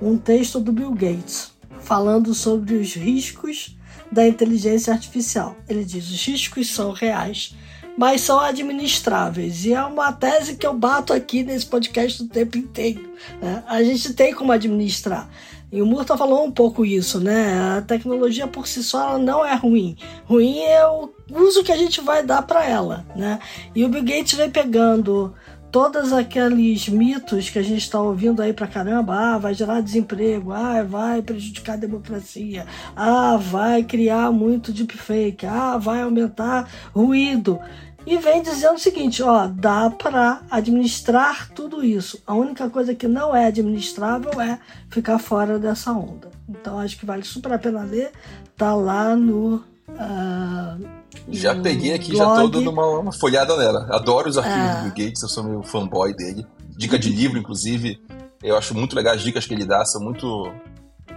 um 0.00 0.16
texto 0.16 0.58
do 0.58 0.72
Bill 0.72 0.92
Gates 0.92 1.52
falando 1.80 2.32
sobre 2.34 2.76
os 2.76 2.94
riscos 2.94 3.76
da 4.10 4.26
inteligência 4.26 4.92
artificial. 4.92 5.56
Ele 5.68 5.84
diz: 5.84 6.10
os 6.10 6.26
riscos 6.26 6.68
são 6.68 6.92
reais, 6.92 7.54
mas 7.96 8.22
são 8.22 8.40
administráveis. 8.40 9.64
E 9.64 9.72
é 9.72 9.84
uma 9.84 10.12
tese 10.12 10.56
que 10.56 10.66
eu 10.66 10.74
bato 10.74 11.12
aqui 11.12 11.42
nesse 11.42 11.66
podcast 11.66 12.22
o 12.22 12.28
tempo 12.28 12.58
inteiro. 12.58 13.10
Né? 13.40 13.62
A 13.66 13.82
gente 13.82 14.12
tem 14.14 14.34
como 14.34 14.52
administrar. 14.52 15.28
E 15.72 15.80
o 15.80 15.86
Murta 15.86 16.16
falou 16.16 16.44
um 16.44 16.50
pouco 16.50 16.84
isso, 16.84 17.20
né? 17.20 17.76
A 17.78 17.82
tecnologia 17.82 18.48
por 18.48 18.66
si 18.66 18.82
só 18.82 19.16
não 19.18 19.46
é 19.46 19.54
ruim. 19.54 19.96
Ruim 20.24 20.58
é 20.58 20.84
o 20.84 21.10
uso 21.30 21.62
que 21.62 21.70
a 21.70 21.76
gente 21.76 22.00
vai 22.00 22.24
dar 22.24 22.42
para 22.42 22.64
ela, 22.64 23.06
né? 23.14 23.38
E 23.72 23.84
o 23.84 23.88
Bill 23.88 24.02
Gates 24.02 24.34
vem 24.34 24.50
pegando 24.50 25.32
todos 25.70 26.12
aqueles 26.12 26.88
mitos 26.88 27.48
que 27.48 27.58
a 27.58 27.62
gente 27.62 27.82
está 27.82 28.00
ouvindo 28.00 28.42
aí 28.42 28.52
pra 28.52 28.66
caramba, 28.66 29.14
ah, 29.14 29.38
vai 29.38 29.54
gerar 29.54 29.80
desemprego, 29.80 30.52
ah, 30.52 30.82
vai 30.82 31.22
prejudicar 31.22 31.74
a 31.74 31.76
democracia, 31.76 32.66
ah, 32.96 33.36
vai 33.36 33.82
criar 33.82 34.30
muito 34.32 34.72
deepfake, 34.72 35.46
ah, 35.46 35.78
vai 35.78 36.02
aumentar 36.02 36.68
ruído. 36.92 37.58
E 38.06 38.16
vem 38.16 38.42
dizendo 38.42 38.76
o 38.76 38.78
seguinte, 38.78 39.22
ó, 39.22 39.46
dá 39.46 39.90
para 39.90 40.40
administrar 40.50 41.50
tudo 41.50 41.84
isso. 41.84 42.22
A 42.26 42.34
única 42.34 42.68
coisa 42.70 42.94
que 42.94 43.06
não 43.06 43.36
é 43.36 43.46
administrável 43.46 44.40
é 44.40 44.58
ficar 44.88 45.18
fora 45.18 45.58
dessa 45.58 45.92
onda. 45.92 46.30
Então 46.48 46.78
acho 46.78 46.98
que 46.98 47.04
vale 47.04 47.22
super 47.22 47.52
a 47.52 47.58
pena 47.58 47.82
ler. 47.82 48.10
Tá 48.56 48.74
lá 48.74 49.14
no 49.14 49.56
uh, 49.90 50.99
já 51.28 51.54
peguei 51.54 51.94
aqui, 51.94 52.12
blog. 52.12 52.36
já 52.36 52.46
dando 52.46 52.70
uma, 52.70 53.12
folhada 53.12 53.56
nela. 53.56 53.86
Adoro 53.90 54.28
os 54.28 54.38
arquivos 54.38 54.58
é. 54.58 54.74
do 54.74 54.82
Bill 54.82 55.06
Gates, 55.06 55.22
eu 55.22 55.28
sou 55.28 55.44
meio 55.44 55.62
fanboy 55.62 56.14
dele. 56.14 56.46
Dica 56.76 56.98
de 56.98 57.10
livro, 57.10 57.38
inclusive, 57.38 58.00
eu 58.42 58.56
acho 58.56 58.74
muito 58.74 58.96
legal 58.96 59.14
as 59.14 59.22
dicas 59.22 59.46
que 59.46 59.54
ele 59.54 59.64
dá, 59.64 59.84
são 59.84 60.00
muito 60.00 60.52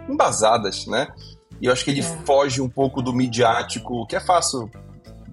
embasadas, 0.10 0.86
né? 0.88 1.08
E 1.62 1.68
eu 1.68 1.72
acho 1.72 1.86
que 1.86 1.92
ele 1.92 2.02
é. 2.02 2.18
foge 2.26 2.62
um 2.62 2.70
pouco 2.70 3.02
do 3.02 3.14
midiático, 3.14 4.06
que 4.08 4.16
é 4.16 4.20
fácil 4.20 4.70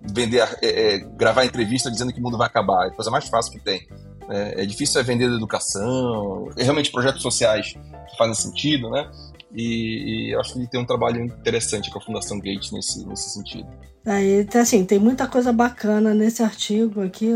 vender, 0.03 0.43
é, 0.63 0.95
é, 0.95 0.99
gravar 0.99 1.45
entrevista 1.45 1.91
dizendo 1.91 2.13
que 2.13 2.21
o 2.21 2.23
mundo 2.23 2.39
vai 2.39 2.47
acabar, 2.47 2.87
é 2.87 2.89
a 2.89 2.95
coisa 2.95 3.11
mais 3.11 3.29
fácil 3.29 3.53
que 3.53 3.61
tem. 3.61 3.87
É, 4.29 4.63
é 4.63 4.67
difícil 4.67 5.01
é 5.01 5.05
vender 5.05 5.25
educação, 5.25 6.49
é 6.57 6.63
realmente 6.63 6.93
projetos 6.93 7.23
sociais 7.23 7.73
que 7.73 8.17
fazem 8.17 8.35
sentido, 8.35 8.89
né? 8.91 9.11
E, 9.53 10.31
e, 10.31 10.35
acho 10.37 10.53
que 10.53 10.59
ele 10.61 10.69
tem 10.69 10.81
um 10.81 10.87
trabalho 10.87 11.23
interessante 11.25 11.91
com 11.91 11.99
a 11.99 12.03
Fundação 12.03 12.39
Gates 12.39 12.71
nesse, 12.71 13.07
nesse 13.07 13.31
sentido. 13.31 13.69
Aí, 14.07 14.47
assim, 14.55 14.85
tem 14.85 14.99
muita 14.99 15.27
coisa 15.27 15.53
bacana 15.53 16.15
nesse 16.15 16.43
artigo 16.43 17.03
aqui. 17.03 17.31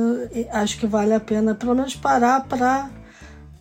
Acho 0.51 0.79
que 0.79 0.87
vale 0.87 1.13
a 1.13 1.21
pena, 1.21 1.55
pelo 1.55 1.75
menos, 1.75 1.95
parar 1.95 2.45
para 2.45 2.89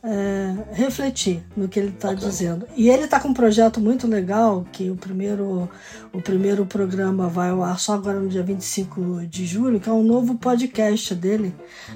é, 0.03 0.53
refletir 0.73 1.41
no 1.55 1.69
que 1.69 1.79
ele 1.79 1.89
está 1.89 2.13
dizendo. 2.13 2.67
E 2.75 2.89
ele 2.89 3.05
está 3.05 3.19
com 3.19 3.29
um 3.29 3.33
projeto 3.33 3.79
muito 3.79 4.05
legal, 4.05 4.65
que 4.71 4.89
o 4.89 4.95
primeiro, 4.97 5.69
o 6.11 6.21
primeiro 6.21 6.65
programa 6.65 7.29
vai 7.29 7.49
ao 7.49 7.63
ar 7.63 7.79
só 7.79 7.93
agora 7.93 8.19
no 8.19 8.27
dia 8.27 8.43
25 8.43 9.25
de 9.27 9.45
julho, 9.45 9.79
que 9.79 9.87
é 9.87 9.93
um 9.93 10.03
novo 10.03 10.35
podcast 10.35 11.15
dele, 11.15 11.55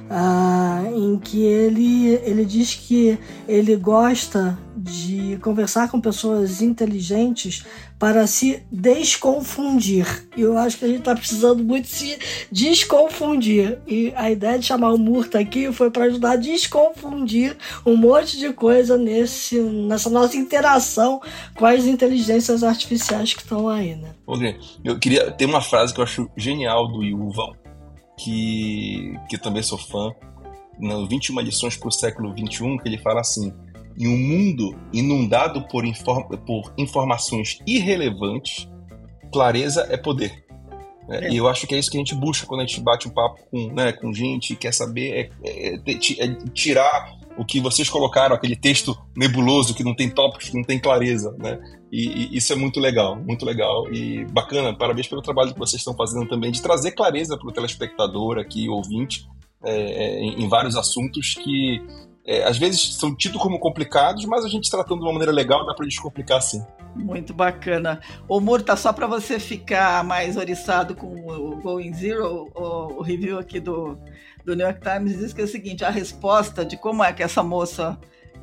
ah, 0.10 0.84
em 0.96 1.20
que 1.20 1.44
ele, 1.44 2.14
ele 2.24 2.46
diz 2.46 2.76
que 2.76 3.20
ele 3.46 3.76
gosta 3.76 4.58
de 4.78 5.38
conversar 5.42 5.90
com 5.90 6.00
pessoas 6.00 6.62
inteligentes 6.62 7.66
para 8.00 8.28
se 8.28 8.64
desconfundir. 8.72 10.28
E 10.36 10.42
eu 10.42 10.58
acho 10.58 10.78
que 10.78 10.86
a 10.86 10.88
gente 10.88 11.00
está 11.00 11.16
precisando 11.16 11.64
muito 11.64 11.88
se 11.88 12.18
desconfundir. 12.52 13.80
E 13.88 14.14
a 14.16 14.30
ideia 14.30 14.60
de 14.60 14.66
chamar 14.66 14.94
o 14.94 14.98
Murta 14.98 15.40
aqui 15.40 15.72
foi 15.72 15.90
para 15.90 16.06
ajudar 16.06 16.32
a 16.32 16.36
desconfundir 16.36 17.58
um 17.86 17.96
monte 17.96 18.38
de 18.38 18.54
coisa 18.54 18.98
nesse, 18.98 19.60
nessa 19.60 20.10
nossa 20.10 20.38
interação 20.38 21.20
com 21.56 21.66
as 21.66 21.86
inteligências 21.86 22.64
artificiais 22.64 23.34
que 23.34 23.42
estão 23.42 23.68
aí, 23.68 23.96
né? 23.96 24.12
Eu 24.84 25.00
queria 25.00 25.32
ter 25.32 25.46
uma 25.46 25.62
frase 25.62 25.94
que 25.94 26.00
eu 26.00 26.04
acho 26.04 26.30
genial 26.38 26.88
do 26.88 27.04
Yuval, 27.04 27.56
que, 28.18 29.14
que 29.30 29.38
também 29.38 29.64
sou 29.64 29.78
fã, 29.78 30.14
nas 30.80 31.08
21 31.08 31.40
lições 31.40 31.76
para 31.76 31.88
o 31.88 31.92
século 31.92 32.34
21, 32.34 32.78
que 32.78 32.88
ele 32.88 32.98
fala 33.00 33.22
assim: 33.22 33.52
em 33.98 34.08
um 34.08 34.18
mundo 34.18 34.78
inundado 34.94 35.68
por, 35.68 35.86
inform 35.86 36.24
por 36.46 36.74
informações 36.78 37.60
irrelevantes, 37.66 38.70
clareza 39.32 39.88
é 39.90 39.98
poder. 39.98 40.46
Né? 41.08 41.28
É. 41.28 41.32
E 41.32 41.38
eu 41.38 41.48
acho 41.48 41.66
que 41.66 41.74
é 41.74 41.80
isso 41.80 41.90
que 41.90 41.98
a 41.98 42.00
gente 42.00 42.16
busca 42.16 42.46
quando 42.46 42.62
a 42.62 42.66
gente 42.66 42.82
bate 42.82 43.08
um 43.08 43.12
papo 43.12 43.40
com, 43.50 43.74
né, 43.74 43.92
com 43.94 44.14
gente 44.14 44.54
e 44.54 44.56
quer 44.56 44.74
saber, 44.74 45.32
é, 45.44 45.50
é, 45.50 45.76
é, 45.76 46.36
tirar 46.54 47.18
o 47.38 47.46
que 47.46 47.60
vocês 47.60 47.88
colocaram, 47.88 48.36
aquele 48.36 48.56
texto 48.56 48.98
nebuloso 49.16 49.74
que 49.74 49.84
não 49.84 49.96
tem 49.96 50.10
tópicos, 50.10 50.50
que 50.50 50.56
não 50.56 50.64
tem 50.64 50.80
clareza, 50.80 51.36
né? 51.38 51.60
E, 51.92 52.08
e, 52.08 52.38
isso 52.38 52.52
é 52.52 52.56
muito 52.56 52.80
legal, 52.80 53.16
muito 53.16 53.46
legal 53.46 53.92
e 53.94 54.26
bacana. 54.26 54.76
Parabéns 54.76 55.08
pelo 55.08 55.22
trabalho 55.22 55.54
que 55.54 55.60
vocês 55.60 55.80
estão 55.80 55.96
fazendo 55.96 56.28
também 56.28 56.52
de 56.52 56.62
trazer 56.62 56.92
clareza 56.92 57.38
para 57.38 57.48
o 57.48 57.54
telespectador 57.54 58.40
aqui, 58.40 58.68
ouvinte, 58.68 59.28
é, 59.64 59.72
é, 59.72 60.20
em, 60.20 60.44
em, 60.44 60.50
vários 60.50 60.76
assuntos 60.76 61.36
que 61.36 61.80
é, 62.28 62.44
às 62.44 62.58
vezes 62.58 62.96
são 62.96 63.16
tidos 63.16 63.42
como 63.42 63.58
complicados, 63.58 64.26
mas 64.26 64.44
a 64.44 64.50
gente 64.50 64.70
tratando 64.70 65.00
de 65.00 65.06
uma 65.06 65.14
maneira 65.14 65.32
legal 65.32 65.66
dá 65.66 65.74
para 65.74 65.86
descomplicar 65.86 66.42
sim. 66.42 66.62
Muito 66.94 67.34
bacana. 67.34 68.02
O 68.28 68.42
Murta, 68.42 68.76
só 68.76 68.92
para 68.92 69.08
você 69.08 69.40
ficar 69.40 70.04
mais 70.04 70.36
oriçado 70.36 70.94
com 70.94 71.08
o 71.08 71.62
Going 71.62 71.94
Zero, 71.94 72.52
o, 72.54 72.98
o, 72.98 73.02
review 73.02 73.40
aqui 73.40 73.60
do, 73.60 73.98
do 74.44 74.56
New 74.56 74.66
York 74.66 74.82
Times 74.82 75.18
diz 75.18 75.32
que 75.32 75.42
é 75.42 75.44
o 75.46 75.48
seguinte: 75.48 75.86
a 75.86 75.90
resposta 75.90 76.66
de 76.66 76.76
como 76.76 77.04
é 77.04 77.14
que 77.14 77.24
essa 77.24 77.42
moça 77.42 77.98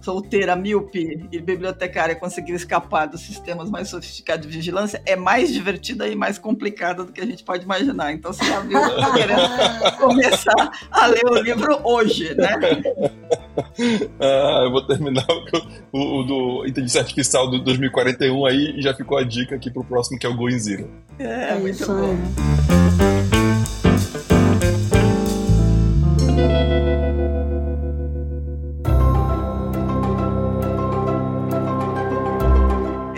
solteira, 0.05 0.55
míope 0.55 1.27
e 1.33 1.41
bibliotecária 1.41 2.15
conseguir 2.15 2.53
escapar 2.53 3.07
dos 3.07 3.23
sistemas 3.23 3.71
mais 3.71 3.89
sofisticados 3.89 4.47
de 4.47 4.55
vigilância 4.55 5.03
é 5.07 5.17
mais 5.17 5.53
divertida 5.53 6.07
e 6.07 6.15
mais 6.15 6.39
complicada 6.39 7.05
do 7.05 7.13
que 7.13 7.21
a 7.23 7.27
gente 7.27 7.43
pode 7.43 7.65
imaginar. 7.65 8.13
Então 8.13 8.33
você 8.33 8.45
já 8.45 8.61
viu 8.61 8.79
querendo 9.15 9.97
começar 9.99 10.71
a 10.91 11.07
ler 11.07 11.25
o 11.25 11.37
livro 11.37 11.81
hoje, 11.83 12.35
né? 12.35 12.55
Ah, 14.21 14.63
eu 14.65 14.71
vou 14.73 14.85
terminar 14.85 15.25
o, 15.93 16.21
o, 16.21 16.23
do 16.25 16.67
inteligência 16.67 17.01
artificial 17.01 17.49
do 17.49 17.61
2041 17.61 18.47
aí 18.47 18.75
e 18.77 18.83
já 18.83 18.93
ficou 18.93 19.17
a 19.17 19.23
dica 19.23 19.55
aqui 19.55 19.71
pro 19.71 19.85
próximo 19.85 20.19
que 20.19 20.27
é 20.27 20.29
o 20.29 20.37
Going 20.37 20.59
Zero. 20.59 20.91
É, 21.21 21.51
é 21.51 21.55
muito 21.55 21.87
bom. 21.87 23.24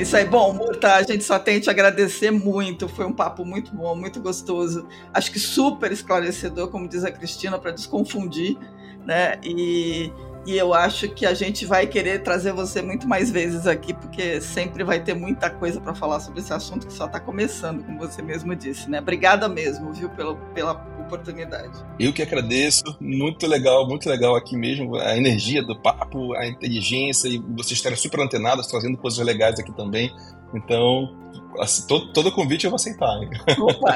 Isso 0.07 0.17
aí, 0.17 0.25
bom, 0.25 0.53
Murta, 0.53 0.95
a 0.95 1.03
gente 1.03 1.25
só 1.25 1.37
tem 1.37 1.59
te 1.59 1.69
agradecer 1.69 2.31
muito. 2.31 2.89
Foi 2.89 3.05
um 3.05 3.13
papo 3.13 3.45
muito 3.45 3.75
bom, 3.75 3.97
muito 3.97 4.21
gostoso. 4.21 4.87
Acho 5.13 5.33
que 5.33 5.41
super 5.41 5.91
esclarecedor, 5.91 6.69
como 6.69 6.89
diz 6.89 7.03
a 7.03 7.11
Cristina, 7.11 7.59
para 7.59 7.73
desconfundir, 7.73 8.57
né? 9.05 9.35
E 9.43 10.13
e 10.47 10.57
eu 10.57 10.73
acho 10.73 11.09
que 11.09 11.27
a 11.27 11.35
gente 11.35 11.67
vai 11.67 11.87
querer 11.87 12.23
trazer 12.23 12.53
você 12.53 12.81
muito 12.81 13.09
mais 13.09 13.31
vezes 13.31 13.67
aqui, 13.67 13.93
porque 13.93 14.41
sempre 14.41 14.85
vai 14.85 15.03
ter 15.03 15.13
muita 15.13 15.51
coisa 15.51 15.81
para 15.81 15.93
falar 15.93 16.21
sobre 16.21 16.41
esse 16.41 16.53
assunto 16.53 16.87
que 16.87 16.93
só 16.93 17.07
está 17.07 17.19
começando, 17.19 17.85
como 17.85 17.99
você 17.99 18.23
mesmo 18.23 18.55
disse, 18.55 18.89
né? 18.89 19.01
Obrigada 19.01 19.49
mesmo, 19.49 19.93
viu, 19.93 20.09
pela, 20.11 20.37
pela 20.55 20.73
oportunidade. 21.01 21.73
Eu 21.99 22.13
que 22.13 22.23
agradeço, 22.23 22.85
muito 23.01 23.47
legal, 23.47 23.89
muito 23.89 24.09
legal 24.09 24.37
aqui 24.37 24.57
mesmo, 24.57 24.97
a 24.97 25.17
energia 25.17 25.63
do 25.63 25.77
papo, 25.81 26.35
a 26.35 26.47
inteligência, 26.47 27.29
e 27.29 27.39
vocês 27.39 27.73
estarem 27.73 27.99
super 27.99 28.21
antenados, 28.21 28.69
trazendo 28.69 28.97
coisas 28.97 29.25
legais 29.25 29.59
aqui 29.59 29.73
também. 29.73 30.15
Então, 30.55 31.11
assim, 31.59 31.87
todo, 31.87 32.13
todo 32.13 32.33
convite 32.33 32.65
eu 32.65 32.71
vou 32.71 32.77
aceitar. 32.77 33.19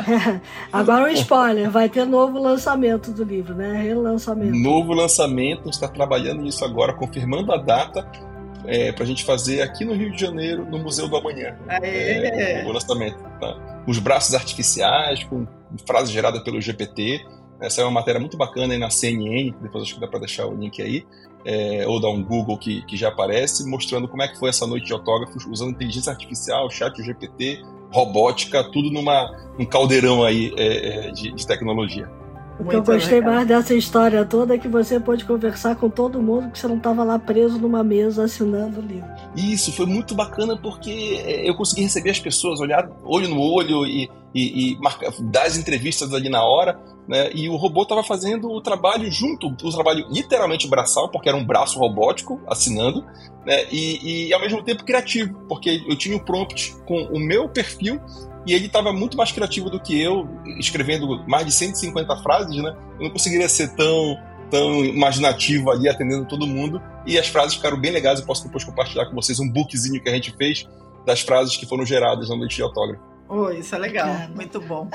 Agora 0.73 1.05
um 1.05 1.09
spoiler, 1.09 1.71
vai 1.71 1.89
ter 1.89 2.05
novo 2.05 2.39
lançamento 2.39 3.13
do 3.13 3.25
livro, 3.25 3.55
né? 3.55 3.81
Relançamento. 3.83 4.57
Novo 4.57 4.93
lançamento, 4.93 5.69
está 5.69 5.89
trabalhando 5.89 6.43
nisso 6.43 6.65
agora, 6.65 6.93
confirmando 6.93 7.53
a 7.53 7.57
data 7.57 8.07
é, 8.67 8.93
para 8.93 9.05
a 9.05 9.07
gente 9.07 9.25
fazer 9.25 9.63
aqui 9.63 9.85
no 9.85 9.95
Rio 9.95 10.13
de 10.13 10.21
Janeiro, 10.21 10.67
no 10.67 10.79
Museu 10.79 11.09
do 11.09 11.17
Amanhã. 11.17 11.57
É, 11.69 12.65
o 12.67 12.73
lançamento. 12.73 13.19
Tá? 13.41 13.83
Os 13.87 13.99
braços 13.99 14.35
artificiais, 14.35 15.25
com 15.25 15.47
frase 15.87 16.13
gerada 16.13 16.43
pelo 16.43 16.61
GPT. 16.61 17.25
Essa 17.61 17.83
é 17.83 17.85
uma 17.85 17.91
matéria 17.91 18.19
muito 18.19 18.39
bacana 18.39 18.73
aí 18.73 18.79
na 18.79 18.89
CNN, 18.89 19.55
depois 19.61 19.85
acho 19.85 19.95
que 19.95 20.01
dá 20.01 20.09
para 20.09 20.21
deixar 20.21 20.47
o 20.47 20.55
link 20.55 20.81
aí 20.81 21.05
é, 21.45 21.87
ou 21.87 22.01
dar 22.01 22.11
um 22.11 22.23
Google 22.23 22.59
que, 22.59 22.83
que 22.83 22.97
já 22.97 23.09
aparece, 23.09 23.69
mostrando 23.69 24.09
como 24.09 24.23
é 24.23 24.29
que 24.29 24.39
foi 24.39 24.51
essa 24.51 24.67
noite 24.67 24.87
de 24.87 24.93
autógrafos, 24.93 25.47
usando 25.47 25.71
inteligência 25.71 26.11
artificial, 26.11 26.71
chat 26.71 27.03
GPT, 27.03 27.63
robótica, 27.91 28.63
tudo 28.65 28.91
numa, 28.91 29.37
num 29.59 29.65
caldeirão 29.65 30.23
aí 30.23 30.53
é, 30.57 31.09
é, 31.09 31.11
de, 31.11 31.33
de 31.33 31.47
tecnologia. 31.47 32.09
O 32.61 32.69
que 32.69 32.77
eu 32.77 32.83
gostei 32.83 33.21
legal. 33.21 33.35
mais 33.35 33.49
dessa 33.49 33.75
história 33.75 34.25
toda 34.25 34.55
é 34.55 34.59
que 34.59 34.69
você 34.69 35.01
pôde 35.01 35.25
conversar 35.25 35.77
com 35.77 35.89
todo 35.89 36.21
mundo 36.21 36.51
que 36.51 36.59
você 36.59 36.69
não 36.69 36.77
estava 36.77 37.03
lá 37.03 37.19
preso 37.19 37.59
numa 37.59 37.83
mesa 37.83 38.25
assinando 38.25 38.81
o 38.81 38.83
livro. 38.83 39.09
Isso, 39.35 39.73
foi 39.73 39.87
muito 39.87 40.15
bacana 40.15 40.57
porque 40.57 41.23
é, 41.25 41.49
eu 41.49 41.55
consegui 41.55 41.83
receber 41.83 42.11
as 42.11 42.21
pessoas, 42.21 42.61
olhar 42.61 42.89
olho 43.05 43.29
no 43.29 43.41
olho 43.41 43.87
e, 43.87 44.11
e, 44.35 44.73
e 44.73 44.79
marcar, 44.79 45.11
dar 45.21 45.47
as 45.47 45.57
entrevistas 45.57 46.13
ali 46.13 46.29
na 46.29 46.45
hora, 46.45 46.79
né? 47.09 47.31
E 47.35 47.49
o 47.49 47.57
robô 47.57 47.83
estava 47.83 48.03
fazendo 48.03 48.51
o 48.51 48.61
trabalho 48.61 49.11
junto, 49.11 49.49
o 49.49 49.73
trabalho 49.73 50.07
literalmente 50.11 50.69
braçal, 50.69 51.09
porque 51.11 51.29
era 51.29 51.39
um 51.39 51.45
braço 51.45 51.79
robótico 51.79 52.41
assinando, 52.47 53.05
né? 53.47 53.65
E, 53.73 54.29
e 54.29 54.35
ao 54.35 54.41
mesmo 54.41 54.63
tempo 54.63 54.85
criativo, 54.85 55.35
porque 55.49 55.83
eu 55.89 55.97
tinha 55.97 56.17
o 56.17 56.25
prompt 56.25 56.77
com 56.87 57.05
o 57.05 57.19
meu 57.19 57.49
perfil 57.49 58.01
e 58.47 58.55
ele 58.55 58.67
estava 58.67 58.93
muito 58.93 59.17
mais 59.17 59.33
criativo 59.33 59.69
do 59.69 59.81
que 59.81 60.01
eu, 60.01 60.29
escrevendo 60.59 61.25
mais 61.27 61.47
de 61.47 61.53
150 61.53 62.17
frases, 62.23 62.57
né? 62.63 62.75
Eu 62.99 63.05
não 63.05 63.11
conseguiria 63.11 63.49
ser 63.49 63.75
tão 63.75 64.19
tão 64.51 64.85
imaginativo 64.85 65.71
ali, 65.71 65.89
atendendo 65.89 66.27
todo 66.27 66.47
mundo. 66.47 66.83
E 67.07 67.17
as 67.17 67.29
frases 67.29 67.55
ficaram 67.55 67.81
bem 67.81 67.93
legais. 67.93 68.19
Eu 68.19 68.27
posso 68.27 68.45
depois 68.45 68.65
compartilhar 68.65 69.07
com 69.07 69.15
vocês 69.15 69.39
um 69.39 69.49
bookzinho 69.49 70.03
que 70.03 70.09
a 70.09 70.13
gente 70.13 70.35
fez 70.37 70.69
das 71.07 71.21
frases 71.21 71.57
que 71.57 71.65
foram 71.67 71.87
geradas 71.87 72.29
na 72.29 72.37
noite 72.37 72.57
de 72.57 72.63
autógrafo. 72.63 73.03
Oh, 73.29 73.49
isso 73.51 73.75
é 73.75 73.79
legal, 73.79 74.09
muito 74.35 74.61
bom. 74.61 74.91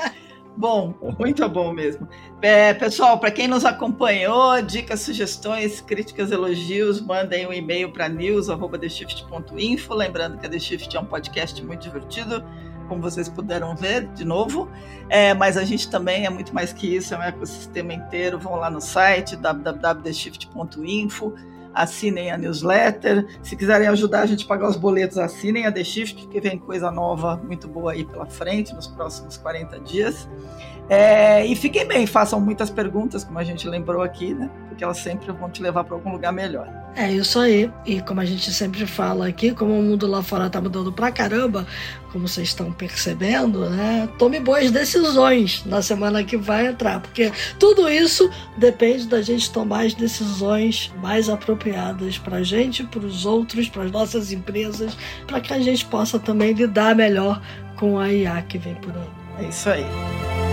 Bom, 0.56 0.94
muito 1.18 1.46
bom 1.50 1.70
mesmo. 1.72 2.08
É, 2.40 2.72
pessoal, 2.72 3.18
para 3.18 3.30
quem 3.30 3.46
nos 3.46 3.64
acompanhou, 3.66 4.62
dicas, 4.62 5.00
sugestões, 5.00 5.82
críticas, 5.82 6.30
elogios, 6.30 6.98
mandem 6.98 7.46
um 7.46 7.52
e-mail 7.52 7.92
para 7.92 8.08
news.theshift.info. 8.08 9.94
Lembrando 9.94 10.38
que 10.38 10.46
a 10.46 10.48
The 10.48 10.58
Shift 10.58 10.96
é 10.96 11.00
um 11.00 11.04
podcast 11.04 11.62
muito 11.62 11.82
divertido 11.82 12.42
como 12.86 13.02
vocês 13.02 13.28
puderam 13.28 13.76
ver 13.76 14.06
de 14.08 14.24
novo. 14.24 14.68
É, 15.08 15.34
mas 15.34 15.56
a 15.56 15.64
gente 15.64 15.90
também 15.90 16.26
é 16.26 16.30
muito 16.30 16.54
mais 16.54 16.72
que 16.72 16.96
isso, 16.96 17.14
é 17.14 17.18
um 17.18 17.22
ecossistema 17.22 17.92
inteiro. 17.92 18.38
Vão 18.38 18.56
lá 18.56 18.70
no 18.70 18.80
site 18.80 19.36
www.theshift.info, 19.36 21.34
assinem 21.74 22.30
a 22.30 22.38
newsletter. 22.38 23.26
Se 23.42 23.54
quiserem 23.56 23.88
ajudar 23.88 24.22
a 24.22 24.26
gente 24.26 24.44
a 24.44 24.48
pagar 24.48 24.68
os 24.68 24.76
boletos, 24.76 25.18
assinem 25.18 25.66
a 25.66 25.72
The 25.72 25.84
Shift, 25.84 26.22
porque 26.22 26.40
vem 26.40 26.58
coisa 26.58 26.90
nova 26.90 27.36
muito 27.36 27.68
boa 27.68 27.92
aí 27.92 28.04
pela 28.04 28.26
frente 28.26 28.74
nos 28.74 28.86
próximos 28.86 29.36
40 29.36 29.80
dias. 29.80 30.28
É, 30.88 31.44
e 31.44 31.56
fiquem 31.56 31.86
bem, 31.86 32.06
façam 32.06 32.40
muitas 32.40 32.70
perguntas, 32.70 33.24
como 33.24 33.38
a 33.38 33.44
gente 33.44 33.68
lembrou 33.68 34.02
aqui, 34.02 34.32
né? 34.34 34.48
Porque 34.68 34.84
elas 34.84 34.98
sempre 34.98 35.32
vão 35.32 35.50
te 35.50 35.62
levar 35.62 35.82
para 35.84 35.94
algum 35.94 36.12
lugar 36.12 36.32
melhor. 36.32 36.68
É 36.94 37.10
isso 37.10 37.38
aí. 37.38 37.70
E 37.84 38.00
como 38.00 38.20
a 38.20 38.24
gente 38.24 38.52
sempre 38.52 38.86
fala 38.86 39.26
aqui, 39.26 39.52
como 39.52 39.78
o 39.78 39.82
mundo 39.82 40.06
lá 40.06 40.22
fora 40.22 40.48
tá 40.48 40.60
mudando 40.60 40.92
pra 40.92 41.10
caramba, 41.10 41.66
como 42.12 42.28
vocês 42.28 42.48
estão 42.48 42.72
percebendo, 42.72 43.68
né? 43.68 44.08
Tome 44.18 44.38
boas 44.38 44.70
decisões 44.70 45.64
na 45.66 45.82
semana 45.82 46.22
que 46.22 46.36
vai 46.36 46.68
entrar, 46.68 47.00
porque 47.00 47.32
tudo 47.58 47.88
isso 47.88 48.30
depende 48.56 49.06
da 49.06 49.20
gente 49.20 49.50
tomar 49.50 49.86
as 49.86 49.94
decisões 49.94 50.92
mais 51.02 51.28
apropriadas 51.28 52.16
para 52.16 52.38
a 52.38 52.42
gente, 52.42 52.84
para 52.84 53.04
os 53.04 53.26
outros, 53.26 53.68
para 53.68 53.82
as 53.82 53.90
nossas 53.90 54.32
empresas, 54.32 54.96
para 55.26 55.40
que 55.40 55.52
a 55.52 55.58
gente 55.58 55.84
possa 55.84 56.18
também 56.18 56.52
lidar 56.52 56.94
melhor 56.94 57.42
com 57.76 57.98
a 57.98 58.10
IA 58.10 58.40
que 58.42 58.56
vem 58.56 58.74
por 58.76 58.94
aí. 58.96 59.44
É 59.44 59.48
isso 59.48 59.68
aí. 59.68 60.45